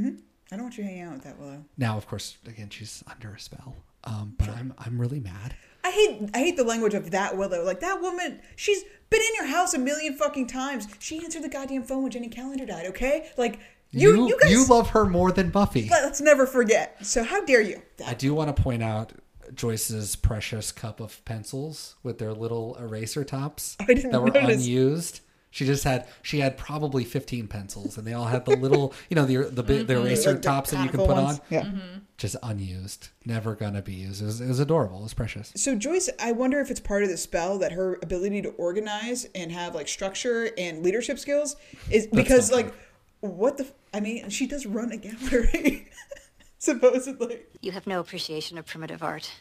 don't 0.51 0.62
want 0.62 0.77
you 0.77 0.83
hanging 0.83 1.01
out 1.01 1.13
with 1.13 1.23
that 1.23 1.39
Willow. 1.39 1.65
Now, 1.79 1.97
of 1.97 2.07
course, 2.07 2.38
again, 2.45 2.69
she's 2.69 3.03
under 3.10 3.33
a 3.33 3.39
spell. 3.39 3.75
Um, 4.07 4.33
but 4.37 4.49
I'm 4.49 4.73
I'm 4.77 4.99
really 4.99 5.19
mad. 5.19 5.55
I 5.83 5.91
hate 5.91 6.29
I 6.33 6.39
hate 6.39 6.57
the 6.57 6.63
language 6.63 6.93
of 6.93 7.11
that 7.11 7.37
Willow. 7.37 7.63
Like 7.63 7.79
that 7.81 8.01
woman, 8.01 8.41
she's 8.55 8.83
been 9.09 9.21
in 9.21 9.35
your 9.35 9.45
house 9.45 9.73
a 9.73 9.77
million 9.79 10.13
fucking 10.15 10.47
times. 10.47 10.87
She 10.99 11.23
answered 11.23 11.43
the 11.43 11.49
goddamn 11.49 11.83
phone 11.83 12.03
when 12.03 12.11
Jenny 12.11 12.29
Calendar 12.29 12.65
died. 12.65 12.87
Okay, 12.87 13.29
like 13.37 13.59
you 13.91 14.13
You 14.15 14.27
you, 14.29 14.39
guys. 14.39 14.69
love 14.69 14.89
her 14.89 15.05
more 15.05 15.31
than 15.31 15.49
Buffy. 15.49 15.87
let's 15.89 16.21
never 16.21 16.45
forget. 16.45 17.05
So 17.05 17.23
how 17.23 17.43
dare 17.45 17.61
you? 17.61 17.81
I 18.05 18.13
do 18.13 18.33
want 18.33 18.53
to 18.55 18.61
point 18.61 18.83
out 18.83 19.13
Joyce's 19.53 20.15
precious 20.17 20.71
cup 20.73 20.99
of 20.99 21.23
pencils 21.23 21.95
with 22.03 22.17
their 22.17 22.33
little 22.33 22.75
eraser 22.75 23.23
tops 23.23 23.77
I 23.79 23.85
didn't 23.85 24.11
that 24.11 24.21
were 24.21 24.29
notice. 24.31 24.65
unused. 24.65 25.21
She 25.49 25.65
just 25.65 25.83
had 25.83 26.07
she 26.21 26.39
had 26.39 26.57
probably 26.57 27.03
15 27.03 27.47
pencils 27.47 27.97
and 27.97 28.05
they 28.05 28.13
all 28.13 28.25
had 28.25 28.45
the 28.45 28.55
little, 28.55 28.93
you 29.10 29.15
know, 29.15 29.25
the 29.25 29.49
the, 29.49 29.63
bi- 29.63 29.73
the 29.73 29.83
mm-hmm. 29.83 30.05
eraser 30.05 30.31
Like 30.31 30.41
the 30.41 30.47
tops 30.47 30.71
that 30.71 30.83
you 30.83 30.89
can 30.89 30.99
put 30.99 31.10
ones. 31.10 31.39
on. 31.39 31.45
Yeah. 31.49 31.63
Mm-hmm. 31.63 31.97
Just 32.17 32.36
unused. 32.43 33.10
Never 33.25 33.55
gonna 33.55 33.81
be 33.81 33.93
used. 33.93 34.21
It 34.21 34.25
was, 34.25 34.41
it 34.41 34.47
was 34.47 34.60
adorable. 34.60 34.99
It 34.99 35.03
was 35.03 35.13
precious. 35.13 35.53
So 35.55 35.75
Joyce, 35.75 36.10
I 36.19 36.31
wonder 36.31 36.60
if 36.60 36.69
it's 36.69 36.79
part 36.79 37.03
of 37.03 37.10
the 37.10 37.17
spell 37.17 37.57
that 37.60 37.71
her 37.71 37.97
ability 38.03 38.41
to 38.43 38.49
organize 38.49 39.25
and 39.36 39.51
have 39.51 39.73
like 39.73 39.88
structure 39.88 40.51
and 40.57 40.83
leadership 40.83 41.19
skills 41.19 41.55
is 41.89 42.07
because 42.07 42.47
something. 42.47 42.67
like 42.67 42.75
what 43.21 43.57
the 43.57 43.67
I 43.93 43.99
mean, 43.99 44.29
she 44.29 44.47
does 44.47 44.65
run 44.65 44.91
a 44.91 44.97
gallery 44.97 45.89
supposedly. 46.60 47.39
You 47.62 47.71
have 47.71 47.88
no 47.88 47.99
appreciation 47.99 48.57
of 48.57 48.65
primitive 48.65 49.01
art. 49.01 49.31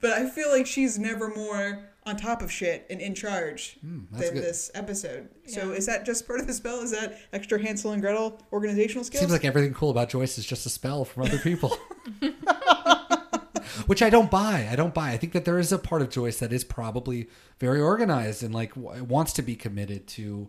But 0.00 0.12
I 0.12 0.28
feel 0.28 0.50
like 0.50 0.66
she's 0.66 0.98
never 0.98 1.28
more 1.34 1.88
on 2.08 2.16
top 2.16 2.42
of 2.42 2.50
shit 2.50 2.86
and 2.90 3.00
in 3.00 3.14
charge 3.14 3.78
hmm, 3.80 4.00
that's 4.10 4.24
than 4.24 4.34
good. 4.34 4.42
this 4.42 4.70
episode. 4.74 5.28
So 5.46 5.72
is 5.72 5.86
that 5.86 6.04
just 6.04 6.26
part 6.26 6.40
of 6.40 6.46
the 6.46 6.54
spell? 6.54 6.80
Is 6.80 6.90
that 6.92 7.18
extra 7.32 7.60
Hansel 7.60 7.92
and 7.92 8.02
Gretel 8.02 8.40
organizational 8.52 9.04
skills? 9.04 9.20
Seems 9.20 9.32
like 9.32 9.44
everything 9.44 9.74
cool 9.74 9.90
about 9.90 10.08
Joyce 10.08 10.38
is 10.38 10.46
just 10.46 10.66
a 10.66 10.70
spell 10.70 11.04
from 11.04 11.24
other 11.24 11.38
people. 11.38 11.78
Which 13.86 14.02
I 14.02 14.10
don't 14.10 14.30
buy. 14.30 14.68
I 14.70 14.76
don't 14.76 14.94
buy. 14.94 15.10
I 15.10 15.16
think 15.16 15.32
that 15.34 15.44
there 15.44 15.58
is 15.58 15.72
a 15.72 15.78
part 15.78 16.02
of 16.02 16.10
Joyce 16.10 16.38
that 16.38 16.52
is 16.52 16.64
probably 16.64 17.28
very 17.58 17.80
organized 17.80 18.42
and 18.42 18.54
like 18.54 18.74
w- 18.74 19.04
wants 19.04 19.32
to 19.34 19.42
be 19.42 19.54
committed 19.54 20.06
to. 20.08 20.48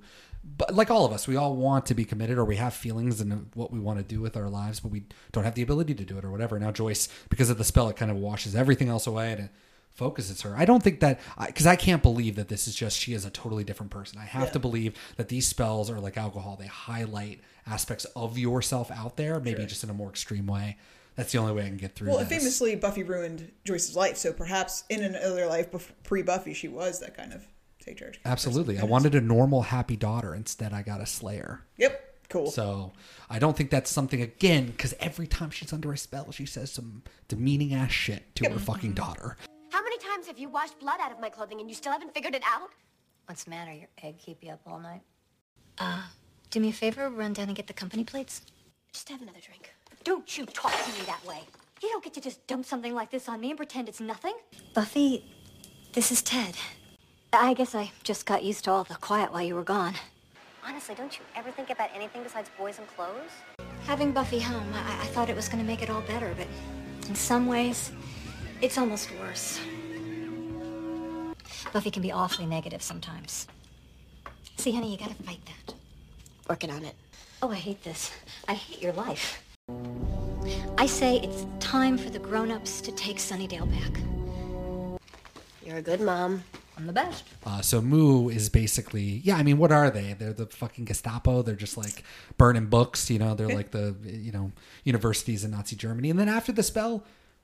But 0.57 0.73
like 0.73 0.89
all 0.89 1.05
of 1.05 1.11
us, 1.11 1.27
we 1.27 1.35
all 1.35 1.55
want 1.55 1.85
to 1.87 1.93
be 1.93 2.05
committed, 2.05 2.37
or 2.37 2.45
we 2.45 2.55
have 2.55 2.73
feelings 2.73 3.19
and 3.19 3.49
what 3.53 3.71
we 3.71 3.79
want 3.79 3.99
to 3.99 4.05
do 4.05 4.21
with 4.21 4.37
our 4.37 4.49
lives, 4.49 4.79
but 4.79 4.89
we 4.89 5.03
don't 5.33 5.43
have 5.43 5.55
the 5.55 5.61
ability 5.61 5.93
to 5.95 6.05
do 6.05 6.17
it, 6.17 6.23
or 6.23 6.31
whatever. 6.31 6.57
Now 6.57 6.71
Joyce, 6.71 7.09
because 7.29 7.49
of 7.49 7.57
the 7.57 7.65
spell, 7.65 7.89
it 7.89 7.97
kind 7.97 8.09
of 8.09 8.17
washes 8.17 8.55
everything 8.55 8.87
else 8.87 9.05
away 9.05 9.33
and 9.33 9.41
it 9.41 9.51
focuses 9.93 10.41
her. 10.41 10.55
I 10.57 10.65
don't 10.65 10.81
think 10.81 11.01
that 11.01 11.19
because 11.45 11.65
I, 11.65 11.75
can't 11.75 12.01
believe 12.01 12.35
that 12.35 12.47
this 12.47 12.67
is 12.67 12.75
just 12.75 12.97
she 12.97 13.13
is 13.13 13.25
a 13.25 13.29
totally 13.29 13.63
different 13.63 13.91
person. 13.91 14.17
I 14.17 14.25
have 14.25 14.47
Yeah. 14.47 14.51
to 14.51 14.59
believe 14.59 14.93
that 15.17 15.27
these 15.27 15.47
spells 15.47 15.89
are 15.89 15.99
like 15.99 16.17
alcohol; 16.17 16.55
they 16.59 16.67
highlight 16.67 17.41
aspects 17.67 18.05
of 18.15 18.37
yourself 18.37 18.91
out 18.91 19.17
there, 19.17 19.39
maybe 19.39 19.65
just 19.65 19.83
in 19.83 19.89
a 19.89 19.93
more 19.93 20.09
extreme 20.09 20.47
way. 20.47 20.77
That's 21.15 21.33
the 21.33 21.37
only 21.37 21.51
way 21.51 21.65
I 21.65 21.67
can 21.67 21.77
get 21.77 21.95
through. 21.95 22.09
well, 22.09 22.19
this. 22.19 22.29
famously, 22.29 22.75
Buffy 22.75 23.03
ruined 23.03 23.51
Joyce's 23.65 23.95
life. 23.95 24.15
So 24.15 24.31
perhaps 24.31 24.85
in 24.89 25.03
another 25.03 25.47
life 25.47 25.67
pre 26.03 26.21
Buffy, 26.21 26.53
she 26.53 26.69
was 26.69 27.01
that 27.01 27.17
kind 27.17 27.33
of 27.33 27.45
take 27.83 27.97
charge. 27.97 28.21
Absolutely, 28.23 28.79
I 28.79 28.85
wanted 28.85 29.15
a 29.15 29.21
normal, 29.21 29.63
happy 29.63 29.97
daughter. 29.97 30.33
Instead, 30.33 30.71
I 30.71 30.81
got 30.81 31.01
a 31.01 31.05
Slayer. 31.05 31.65
Yep. 31.77 32.05
Cool. 32.29 32.51
So 32.51 32.93
I 33.29 33.39
don't 33.39 33.57
think 33.57 33.71
that's 33.71 33.89
something 33.89 34.21
again 34.21 34.67
because 34.67 34.93
every 34.99 35.25
time 35.27 35.49
she's 35.49 35.73
under 35.73 35.91
a 35.91 35.97
spell, 35.97 36.31
she 36.31 36.45
says 36.45 36.71
some 36.71 37.01
demeaning 37.27 37.73
ass 37.73 37.91
shit 37.91 38.35
to 38.35 38.49
her 38.49 38.59
fucking 38.59 38.93
mm-hmm. 38.93 39.03
daughter. 39.03 39.35
Times 40.09 40.25
have 40.25 40.39
you 40.39 40.49
washed 40.49 40.79
blood 40.79 40.99
out 41.01 41.11
of 41.11 41.19
my 41.19 41.29
clothing 41.29 41.59
and 41.59 41.69
you 41.69 41.75
still 41.75 41.91
haven't 41.91 42.13
figured 42.15 42.33
it 42.33 42.41
out? 42.43 42.69
What's 43.27 43.43
the 43.43 43.51
matter? 43.51 43.71
Your 43.71 43.89
egg 44.01 44.17
keep 44.17 44.43
you 44.43 44.51
up 44.51 44.61
all 44.65 44.79
night? 44.79 45.01
Uh, 45.77 46.01
do 46.49 46.59
me 46.59 46.69
a 46.69 46.73
favor, 46.73 47.09
run 47.09 47.33
down 47.33 47.47
and 47.47 47.55
get 47.55 47.67
the 47.67 47.73
company 47.73 48.03
plates. 48.03 48.41
Just 48.91 49.07
have 49.09 49.21
another 49.21 49.39
drink. 49.39 49.71
Don't 50.03 50.35
you 50.35 50.47
talk 50.47 50.71
to 50.71 50.99
me 50.99 51.05
that 51.05 51.23
way. 51.27 51.41
You 51.83 51.89
don't 51.89 52.03
get 52.03 52.15
to 52.15 52.21
just 52.21 52.45
dump 52.47 52.65
something 52.65 52.95
like 52.95 53.11
this 53.11 53.29
on 53.29 53.39
me 53.39 53.51
and 53.51 53.57
pretend 53.57 53.87
it's 53.87 54.01
nothing. 54.01 54.33
Buffy, 54.73 55.25
this 55.93 56.11
is 56.11 56.23
Ted. 56.23 56.55
I 57.31 57.53
guess 57.53 57.75
I 57.75 57.91
just 58.03 58.25
got 58.25 58.43
used 58.43 58.63
to 58.63 58.71
all 58.71 58.83
the 58.85 58.95
quiet 58.95 59.31
while 59.31 59.43
you 59.43 59.53
were 59.53 59.63
gone. 59.63 59.93
Honestly, 60.65 60.95
don't 60.95 61.15
you 61.19 61.23
ever 61.35 61.51
think 61.51 61.69
about 61.69 61.91
anything 61.93 62.23
besides 62.23 62.49
boys 62.57 62.79
and 62.79 62.87
clothes? 62.87 63.31
Having 63.85 64.13
Buffy 64.13 64.39
home, 64.39 64.73
I, 64.73 65.03
I 65.03 65.05
thought 65.07 65.29
it 65.29 65.35
was 65.35 65.47
going 65.47 65.59
to 65.59 65.67
make 65.67 65.83
it 65.83 65.89
all 65.91 66.01
better, 66.01 66.33
but 66.35 66.47
in 67.07 67.13
some 67.13 67.45
ways, 67.45 67.91
it's 68.61 68.77
almost 68.79 69.11
worse. 69.19 69.59
Buffy 71.73 71.91
can 71.91 72.01
be 72.01 72.11
awfully 72.11 72.45
negative 72.45 72.81
sometimes. 72.81 73.47
See, 74.57 74.71
honey, 74.71 74.91
you 74.91 74.97
gotta 74.97 75.15
fight 75.23 75.39
that. 75.45 75.73
Working 76.49 76.71
on 76.71 76.83
it. 76.83 76.95
Oh, 77.41 77.49
I 77.49 77.55
hate 77.55 77.83
this. 77.83 78.11
I 78.47 78.53
hate 78.53 78.81
your 78.81 78.93
life. 78.93 79.41
I 80.77 80.85
say 80.85 81.17
it's 81.17 81.45
time 81.59 81.97
for 81.97 82.09
the 82.09 82.19
grown-ups 82.19 82.81
to 82.81 82.91
take 82.91 83.17
Sunnydale 83.17 83.69
back. 83.69 84.01
You're 85.63 85.77
a 85.77 85.81
good 85.81 86.01
mom. 86.01 86.43
I'm 86.75 86.87
the 86.87 86.93
best. 86.93 87.25
Uh, 87.45 87.61
so 87.61 87.81
Moo 87.81 88.29
is 88.29 88.49
basically, 88.49 89.21
yeah. 89.23 89.35
I 89.35 89.43
mean, 89.43 89.57
what 89.57 89.71
are 89.71 89.91
they? 89.91 90.13
They're 90.13 90.33
the 90.33 90.45
fucking 90.45 90.85
Gestapo. 90.85 91.41
They're 91.41 91.55
just 91.55 91.77
like 91.77 92.03
burning 92.37 92.67
books. 92.67 93.09
You 93.11 93.19
know, 93.19 93.35
they're 93.35 93.49
like 93.49 93.71
the 93.71 93.95
you 94.03 94.31
know 94.31 94.53
universities 94.85 95.43
in 95.43 95.51
Nazi 95.51 95.75
Germany. 95.75 96.09
And 96.09 96.17
then 96.17 96.29
after 96.29 96.53
the 96.53 96.63
spell, 96.63 97.03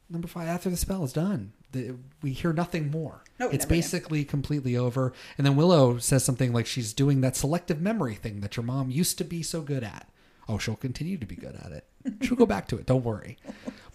number 0.09 0.27
five, 0.27 0.47
after 0.47 0.69
the 0.69 0.77
spell 0.77 1.03
is 1.03 1.11
done, 1.11 1.51
the, 1.75 1.95
we 2.21 2.31
hear 2.31 2.53
nothing 2.53 2.89
more. 2.89 3.23
No, 3.39 3.49
it's 3.49 3.65
basically 3.65 4.23
completely 4.23 4.75
over. 4.77 5.13
And 5.37 5.45
then 5.45 5.55
Willow 5.55 5.97
says 5.97 6.23
something 6.23 6.53
like 6.53 6.65
she's 6.65 6.93
doing 6.93 7.21
that 7.21 7.35
selective 7.35 7.81
memory 7.81 8.15
thing 8.15 8.39
that 8.41 8.55
your 8.57 8.63
mom 8.63 8.89
used 8.89 9.17
to 9.19 9.23
be 9.23 9.43
so 9.43 9.61
good 9.61 9.83
at. 9.83 10.09
Oh, 10.47 10.57
she'll 10.57 10.75
continue 10.75 11.17
to 11.17 11.25
be 11.25 11.35
good 11.35 11.55
at 11.63 11.71
it. 11.71 11.85
She'll 12.21 12.37
go 12.37 12.45
back 12.45 12.67
to 12.67 12.77
it. 12.77 12.85
Don't 12.85 13.03
worry. 13.03 13.35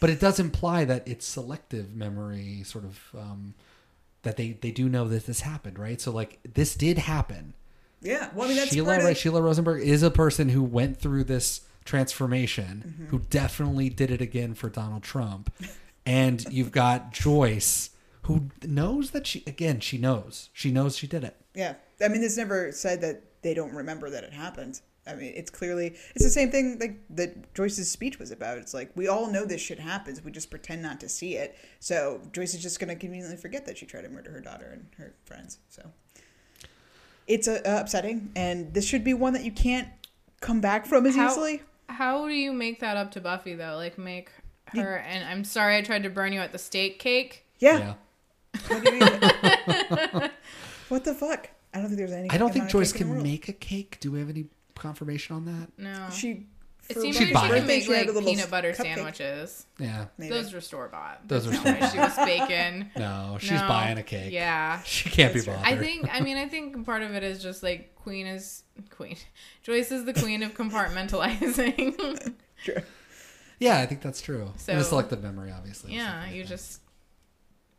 But 0.01 0.11
it 0.11 0.19
does 0.19 0.41
imply 0.41 0.85
that 0.85 1.07
it's 1.07 1.25
selective 1.25 1.95
memory, 1.95 2.63
sort 2.65 2.85
of. 2.85 3.01
Um, 3.17 3.55
that 4.23 4.37
they 4.37 4.59
they 4.61 4.73
do 4.73 4.89
know 4.89 5.07
that 5.09 5.27
this 5.27 5.41
happened, 5.43 5.79
right? 5.79 6.01
So 6.01 6.11
like 6.11 6.41
this 6.43 6.75
did 6.75 6.99
happen. 6.99 7.55
Yeah. 8.03 8.31
Well, 8.35 8.47
I 8.47 8.49
mean, 8.49 8.57
that's 8.57 8.73
Sheila 8.73 8.99
right, 8.99 9.17
Sheila 9.17 9.41
Rosenberg 9.41 9.83
is 9.83 10.03
a 10.03 10.11
person 10.11 10.49
who 10.49 10.63
went 10.65 10.99
through 10.99 11.25
this 11.25 11.61
transformation, 11.85 12.85
Mm-hmm. 12.87 13.07
who 13.07 13.21
definitely 13.31 13.89
did 13.89 14.11
it 14.11 14.21
again 14.21 14.55
for 14.55 14.69
Donald 14.69 15.03
Trump. 15.05 15.53
And 16.07 16.45
you've 16.51 16.73
got 16.73 17.13
Joyce 17.13 17.91
who 18.23 18.49
knows 18.65 19.11
that 19.11 19.27
she 19.27 19.43
again, 19.47 19.81
she 19.81 19.99
knows. 19.99 20.51
She 20.53 20.71
knows 20.71 20.97
she 20.97 21.07
did 21.07 21.25
it. 21.25 21.37
Yeah. 21.55 21.75
I 22.03 22.09
mean, 22.09 22.23
it's 22.23 22.37
never 22.37 22.73
said 22.73 23.01
that 23.01 23.23
they 23.43 23.55
don't 23.55 23.75
remember 23.75 24.11
that 24.11 24.25
it 24.25 24.33
happened. 24.33 24.81
I 25.07 25.15
mean, 25.15 25.33
it's 25.35 25.51
clearly 25.51 25.97
it's 26.15 26.25
the 26.25 26.31
same 26.31 26.51
thing 26.51 26.79
like 26.79 27.01
that 27.11 27.55
Joyce's 27.55 27.91
speech 27.91 28.19
was 28.19 28.31
about. 28.31 28.59
It's 28.59 28.75
like 28.75 28.93
we 28.95 29.09
all 29.09 29.31
know 29.31 29.45
this 29.45 29.61
shit 29.61 29.79
happens. 29.81 30.23
We 30.23 30.31
just 30.31 30.51
pretend 30.51 30.83
not 30.83 31.01
to 31.01 31.09
see 31.09 31.37
it. 31.37 31.57
So 31.81 32.21
Joyce 32.33 32.55
is 32.55 32.63
just 32.63 32.79
going 32.79 32.89
to 32.89 32.95
conveniently 32.95 33.37
forget 33.37 33.67
that 33.67 33.79
she 33.79 33.87
tried 33.87 34.03
to 34.03 34.11
murder 34.11 34.31
her 34.31 34.41
daughter 34.41 34.71
and 34.73 34.87
her 34.99 35.15
friends. 35.25 35.59
So 35.69 35.91
it's 37.27 37.49
uh, 37.49 37.61
upsetting, 37.65 38.31
and 38.37 38.75
this 38.75 38.85
should 38.85 39.05
be 39.05 39.15
one 39.15 39.33
that 39.33 39.45
you 39.45 39.53
can't 39.53 39.89
come 40.41 40.61
back 40.61 40.87
from 40.87 41.07
as 41.07 41.17
How- 41.17 41.31
easily. 41.31 41.63
How 41.89 42.29
do 42.29 42.35
you 42.35 42.53
make 42.53 42.79
that 42.81 42.97
up 42.97 43.11
to 43.13 43.21
Buffy 43.21 43.55
though? 43.55 43.75
Like 43.75 43.99
make 43.99 44.31
her 44.77 44.97
and 44.99 45.25
I'm 45.25 45.45
sorry 45.45 45.77
I 45.77 45.83
tried 45.83 46.03
to 46.05 46.11
burn 46.11 46.33
you 46.33 46.41
at 46.41 46.53
the 46.53 46.59
stake 46.59 46.99
cake. 46.99 47.47
Yeah. 47.59 47.95
Yeah. 48.69 50.29
What 50.89 51.05
the 51.05 51.15
fuck? 51.15 51.49
I 51.73 51.79
don't 51.79 51.87
think 51.87 51.99
there's 51.99 52.13
any. 52.13 52.31
I 52.31 52.37
don't 52.37 52.53
think 52.53 52.69
Joyce 52.69 52.93
cake 52.93 53.03
in 53.03 53.09
the 53.11 53.15
can 53.17 53.23
make 53.23 53.49
a 53.49 53.53
cake. 53.53 53.99
Do 54.01 54.11
we 54.13 54.19
have 54.19 54.29
any 54.29 54.47
confirmation 54.75 55.37
on 55.37 55.45
that? 55.45 55.69
No. 55.79 56.09
She. 56.11 56.47
it 56.89 56.97
seems 56.99 57.17
like 57.17 57.27
she 57.29 57.33
it. 57.33 57.37
can 57.37 57.67
make 57.67 57.85
She 57.85 57.93
like 57.93 58.13
peanut 58.25 58.51
butter 58.51 58.73
cupcake. 58.73 58.95
sandwiches. 58.95 59.67
Yeah. 59.79 60.07
Maybe. 60.19 60.35
Those 60.35 60.53
are 60.53 60.61
store 60.61 60.89
bought. 60.89 61.29
Those 61.29 61.47
are 61.47 61.53
not 61.53 61.65
why 61.65 61.89
she 61.89 61.99
was 61.99 62.17
bacon. 62.17 62.91
No, 62.97 63.37
she's 63.41 63.53
No. 63.53 63.69
buying 63.69 63.99
a 63.99 64.03
cake. 64.03 64.33
Yeah. 64.33 64.83
She 64.83 65.09
can't 65.11 65.33
be 65.33 65.41
That's 65.41 65.49
right. 65.49 65.63
bothered. 65.63 65.79
I 65.79 65.81
think 65.81 66.09
I 66.13 66.21
mean 66.21 66.37
I 66.37 66.49
think 66.49 66.85
part 66.85 67.03
of 67.03 67.15
it 67.15 67.23
is 67.23 67.41
just 67.41 67.63
like 67.63 67.95
Queen 67.95 68.27
is 68.27 68.65
Queen. 68.91 69.17
Joyce 69.63 69.93
is 69.93 70.05
the 70.07 70.15
queen 70.15 70.43
of 70.43 70.55
compartmentalizing. 70.55 72.35
True. 72.65 72.83
Yeah, 73.61 73.79
I 73.79 73.87
think 73.87 74.01
that's 74.03 74.21
true. 74.21 74.51
So- 74.57 74.73
and 74.73 74.81
a 74.81 74.85
selective 74.85 75.23
memory, 75.23 75.53
obviously. 75.53 75.95
yeah, 75.95 76.21
something 76.23 76.35
you 76.35 76.43
like 76.43 76.49
just 76.49 76.81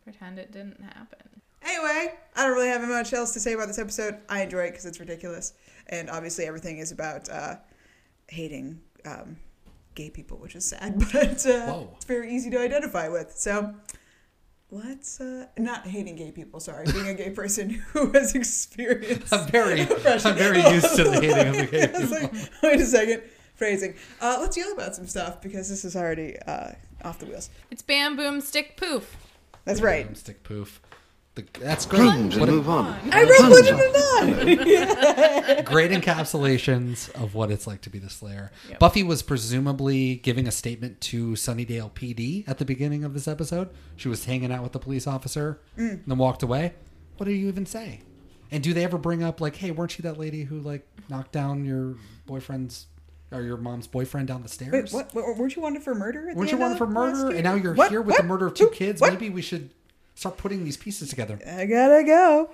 pretend 0.03 0.39
it 0.39 0.51
didn't 0.53 0.81
happen. 0.81 1.19
Anyway, 1.63 2.13
I 2.35 2.43
don't 2.47 2.53
really 2.55 2.69
have 2.69 2.81
much 2.87 3.11
else 3.13 3.33
to 3.33 3.39
say 3.39 3.53
about 3.53 3.67
this 3.67 3.77
episode. 3.77 4.17
I 4.29 4.41
enjoy 4.43 4.61
it 4.63 4.71
because 4.71 4.85
it's 4.85 4.99
ridiculous, 4.99 5.53
and 5.87 6.09
obviously 6.09 6.45
everything 6.45 6.77
is 6.79 6.91
about 6.91 7.29
uh, 7.29 7.55
hating 8.29 8.79
um, 9.05 9.37
gay 9.93 10.09
people, 10.09 10.37
which 10.37 10.55
is 10.55 10.65
sad, 10.65 10.97
but 11.11 11.45
uh, 11.45 11.85
it's 11.95 12.05
very 12.05 12.33
easy 12.33 12.49
to 12.49 12.59
identify 12.59 13.09
with. 13.09 13.33
So 13.37 13.75
let's 14.71 15.21
uh, 15.21 15.47
not 15.57 15.85
hating 15.85 16.15
gay 16.15 16.31
people. 16.31 16.59
Sorry, 16.59 16.85
being 16.91 17.07
a 17.09 17.13
gay 17.13 17.29
person 17.41 17.69
who 17.93 18.11
has 18.13 18.33
experienced. 18.33 19.29
that. 19.29 19.41
I'm 19.41 19.47
very, 19.51 19.81
oppression. 19.81 20.31
I'm 20.31 20.37
very 20.37 20.61
used 20.73 20.95
to 20.95 21.03
the 21.03 21.21
hating 21.21 21.47
of 21.47 21.57
the 21.57 21.65
gay 21.71 21.93
I 21.93 21.99
was 21.99 22.09
people. 22.11 22.39
like, 22.39 22.51
wait 22.63 22.81
a 22.81 22.85
second, 22.85 23.21
phrasing. 23.61 23.93
Uh, 24.19 24.37
let's 24.39 24.57
yell 24.57 24.71
about 24.73 24.95
some 24.95 25.05
stuff 25.05 25.39
because 25.39 25.69
this 25.69 25.85
is 25.85 25.95
already 25.95 26.35
uh, 26.47 26.71
off 27.03 27.19
the 27.19 27.27
wheels. 27.27 27.51
It's 27.69 27.83
bam 27.83 28.15
boom 28.17 28.41
stick 28.41 28.75
poof. 28.75 29.15
That's 29.65 29.81
right. 29.81 30.17
Stick 30.17 30.41
poof. 30.41 30.81
The, 31.35 31.45
that's 31.59 31.85
great. 31.85 31.99
Plunge 32.01 32.37
What 32.37 32.49
and 32.49 32.57
a- 32.57 32.61
move 32.61 32.67
on. 32.69 32.97
I 33.11 33.21
wrote 33.21 33.51
Legend 33.51 33.79
of 33.79 35.55
None. 35.55 35.63
great 35.63 35.91
encapsulations 35.91 37.09
of 37.21 37.35
what 37.35 37.51
it's 37.51 37.67
like 37.67 37.81
to 37.81 37.89
be 37.91 37.99
the 37.99 38.09
Slayer. 38.09 38.51
Yep. 38.69 38.79
Buffy 38.79 39.03
was 39.03 39.21
presumably 39.21 40.15
giving 40.15 40.47
a 40.47 40.51
statement 40.51 40.99
to 41.01 41.33
Sunnydale 41.33 41.91
PD 41.91 42.43
at 42.49 42.57
the 42.57 42.65
beginning 42.65 43.03
of 43.03 43.13
this 43.13 43.27
episode. 43.27 43.69
She 43.95 44.09
was 44.09 44.25
hanging 44.25 44.51
out 44.51 44.63
with 44.63 44.71
the 44.71 44.79
police 44.79 45.05
officer 45.05 45.61
Mm. 45.77 45.89
and 45.91 46.03
then 46.07 46.17
walked 46.17 46.41
away. 46.43 46.73
What 47.17 47.27
do 47.27 47.31
you 47.31 47.47
even 47.47 47.67
say? 47.67 48.01
And 48.49 48.61
do 48.63 48.73
they 48.73 48.83
ever 48.83 48.97
bring 48.97 49.23
up 49.23 49.39
like, 49.39 49.55
"Hey, 49.55 49.69
weren't 49.71 49.97
you 49.97 50.01
that 50.01 50.17
lady 50.19 50.43
who 50.45 50.59
like 50.59 50.85
knocked 51.07 51.31
down 51.31 51.63
your 51.63 51.95
boyfriend's 52.25 52.87
or 53.31 53.41
your 53.41 53.57
mom's 53.57 53.87
boyfriend 53.87 54.27
down 54.27 54.43
the 54.43 54.49
stairs? 54.49 54.71
Wait, 54.71 54.91
what? 54.91 55.13
what? 55.13 55.37
Weren't 55.37 55.55
you 55.55 55.61
wanted 55.61 55.83
for 55.83 55.95
murder? 55.95 56.31
Weren't 56.35 56.51
you 56.51 56.57
wanted 56.57 56.77
for 56.77 56.87
murder? 56.87 57.29
And 57.33 57.43
now 57.43 57.55
you're 57.55 57.73
What? 57.73 57.89
here 57.91 58.01
with 58.01 58.17
the 58.17 58.23
murder 58.23 58.47
of 58.47 58.53
two 58.53 58.69
kids. 58.69 59.01
Maybe 59.01 59.29
we 59.29 59.41
should 59.41 59.69
start 60.15 60.37
putting 60.37 60.63
these 60.63 60.77
pieces 60.77 61.09
together. 61.09 61.39
I 61.47 61.65
gotta 61.65 62.03
go. 62.03 62.51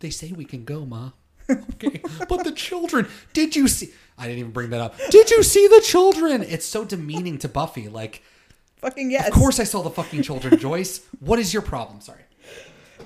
They 0.00 0.10
say 0.10 0.32
we 0.32 0.44
can 0.44 0.64
go, 0.64 0.84
Ma. 0.84 1.12
Okay. 1.48 2.02
but 2.28 2.42
the 2.42 2.50
children, 2.50 3.06
did 3.32 3.54
you 3.54 3.68
see? 3.68 3.90
I 4.18 4.24
didn't 4.26 4.40
even 4.40 4.50
bring 4.50 4.70
that 4.70 4.80
up. 4.80 4.96
Did 5.10 5.30
you 5.30 5.42
see 5.44 5.68
the 5.68 5.80
children? 5.80 6.42
It's 6.42 6.66
so 6.66 6.84
demeaning 6.84 7.38
to 7.38 7.48
Buffy. 7.48 7.88
Like, 7.88 8.22
Fucking 8.78 9.10
yes. 9.12 9.28
of 9.28 9.32
course 9.34 9.60
I 9.60 9.64
saw 9.64 9.82
the 9.82 9.90
fucking 9.90 10.22
children, 10.22 10.58
Joyce. 10.58 11.02
What 11.20 11.38
is 11.38 11.52
your 11.52 11.62
problem? 11.62 12.00
Sorry. 12.00 12.22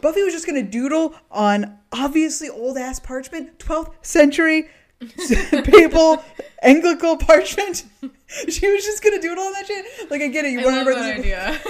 Buffy 0.00 0.22
was 0.22 0.32
just 0.32 0.46
gonna 0.46 0.62
doodle 0.62 1.14
on 1.30 1.78
obviously 1.92 2.48
old 2.48 2.78
ass 2.78 2.98
parchment, 2.98 3.58
12th 3.58 3.92
century 4.02 4.68
papal 5.64 6.22
Anglican 6.62 7.18
parchment. 7.18 7.84
She 8.48 8.70
was 8.70 8.84
just 8.84 9.02
gonna 9.02 9.20
doodle 9.20 9.42
on 9.42 9.52
that 9.54 9.66
shit. 9.66 9.84
Like 10.08 10.22
I 10.22 10.28
get 10.28 10.44
it, 10.44 10.52
you 10.52 10.60
I 10.60 10.64
wanted 10.64 10.86
love 10.86 10.94
to 10.94 11.00
that 11.02 11.18
idea. 11.18 11.60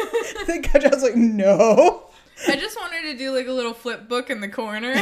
Thank 0.44 0.70
God, 0.70 0.84
I 0.84 0.88
was 0.90 1.02
like, 1.02 1.16
no. 1.16 2.10
I 2.46 2.54
just 2.56 2.78
wanted 2.78 3.00
to 3.12 3.16
do 3.16 3.34
like 3.34 3.46
a 3.46 3.52
little 3.52 3.72
flip 3.72 4.10
book 4.10 4.28
in 4.28 4.40
the 4.42 4.48
corner. 4.48 4.92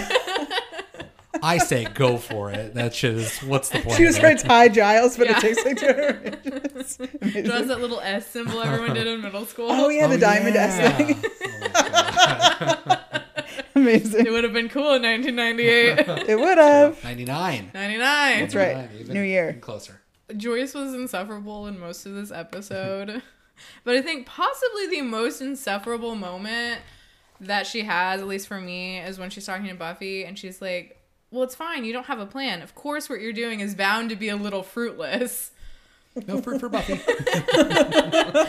I 1.42 1.58
say 1.58 1.84
go 1.86 2.16
for 2.16 2.52
it. 2.52 2.74
That 2.74 2.94
shit 2.94 3.14
is, 3.14 3.38
what's 3.40 3.70
the 3.70 3.80
point? 3.80 3.96
She 3.96 4.04
just 4.04 4.18
of 4.18 4.24
it? 4.24 4.26
writes 4.28 4.42
hi 4.44 4.68
Giles, 4.68 5.16
but 5.16 5.26
Yeah. 5.26 5.38
it 5.38 5.40
takes 5.40 5.64
like 5.64 5.78
200 5.78 6.42
pages. 6.44 6.98
Amazing. 7.20 7.42
Draws 7.42 7.66
that 7.66 7.80
little 7.80 8.00
S 8.02 8.28
symbol 8.30 8.60
everyone 8.60 8.94
did 8.94 9.08
in 9.08 9.20
middle 9.20 9.44
school. 9.44 9.66
Oh 9.72 9.88
yeah, 9.88 10.06
the 10.06 10.14
Oh, 10.14 10.18
diamond 10.18 10.54
yeah. 10.54 10.62
S 10.62 10.96
thing. 10.96 11.24
Oh, 11.74 13.22
Amazing. 13.74 14.26
It 14.26 14.30
would 14.30 14.44
have 14.44 14.52
been 14.52 14.68
cool 14.68 14.94
in 14.94 15.02
1998. 15.02 15.98
It 16.28 16.38
would 16.38 16.58
have. 16.58 17.02
99. 17.04 17.70
99. 17.74 18.40
That's 18.40 18.54
right. 18.54 18.76
99, 18.76 19.00
even- 19.00 19.14
New 19.14 19.22
year. 19.22 19.48
even 19.50 19.60
Closer. 19.60 20.00
Joyce 20.36 20.74
was 20.74 20.94
insufferable 20.94 21.66
in 21.68 21.78
most 21.78 22.04
of 22.06 22.14
this 22.14 22.30
episode. 22.30 23.22
but 23.84 23.96
I 23.96 24.02
think 24.02 24.26
possibly 24.26 24.86
the 24.88 25.02
most 25.02 25.40
insufferable 25.40 26.14
moment 26.14 26.80
that 27.40 27.66
she 27.66 27.82
has, 27.84 28.20
at 28.20 28.26
least 28.26 28.46
for 28.48 28.60
me, 28.60 28.98
is 28.98 29.18
when 29.18 29.30
she's 29.30 29.46
talking 29.46 29.68
to 29.68 29.74
Buffy 29.74 30.24
and 30.24 30.38
she's 30.38 30.60
like, 30.60 31.00
Well, 31.30 31.44
it's 31.44 31.54
fine. 31.54 31.84
You 31.84 31.92
don't 31.92 32.06
have 32.06 32.18
a 32.20 32.26
plan. 32.26 32.60
Of 32.62 32.74
course, 32.74 33.08
what 33.08 33.20
you're 33.20 33.32
doing 33.32 33.60
is 33.60 33.74
bound 33.74 34.10
to 34.10 34.16
be 34.16 34.28
a 34.28 34.36
little 34.36 34.62
fruitless. 34.62 35.52
No 36.26 36.40
fruit 36.40 36.60
for 36.60 36.68
Buffy. 36.68 37.00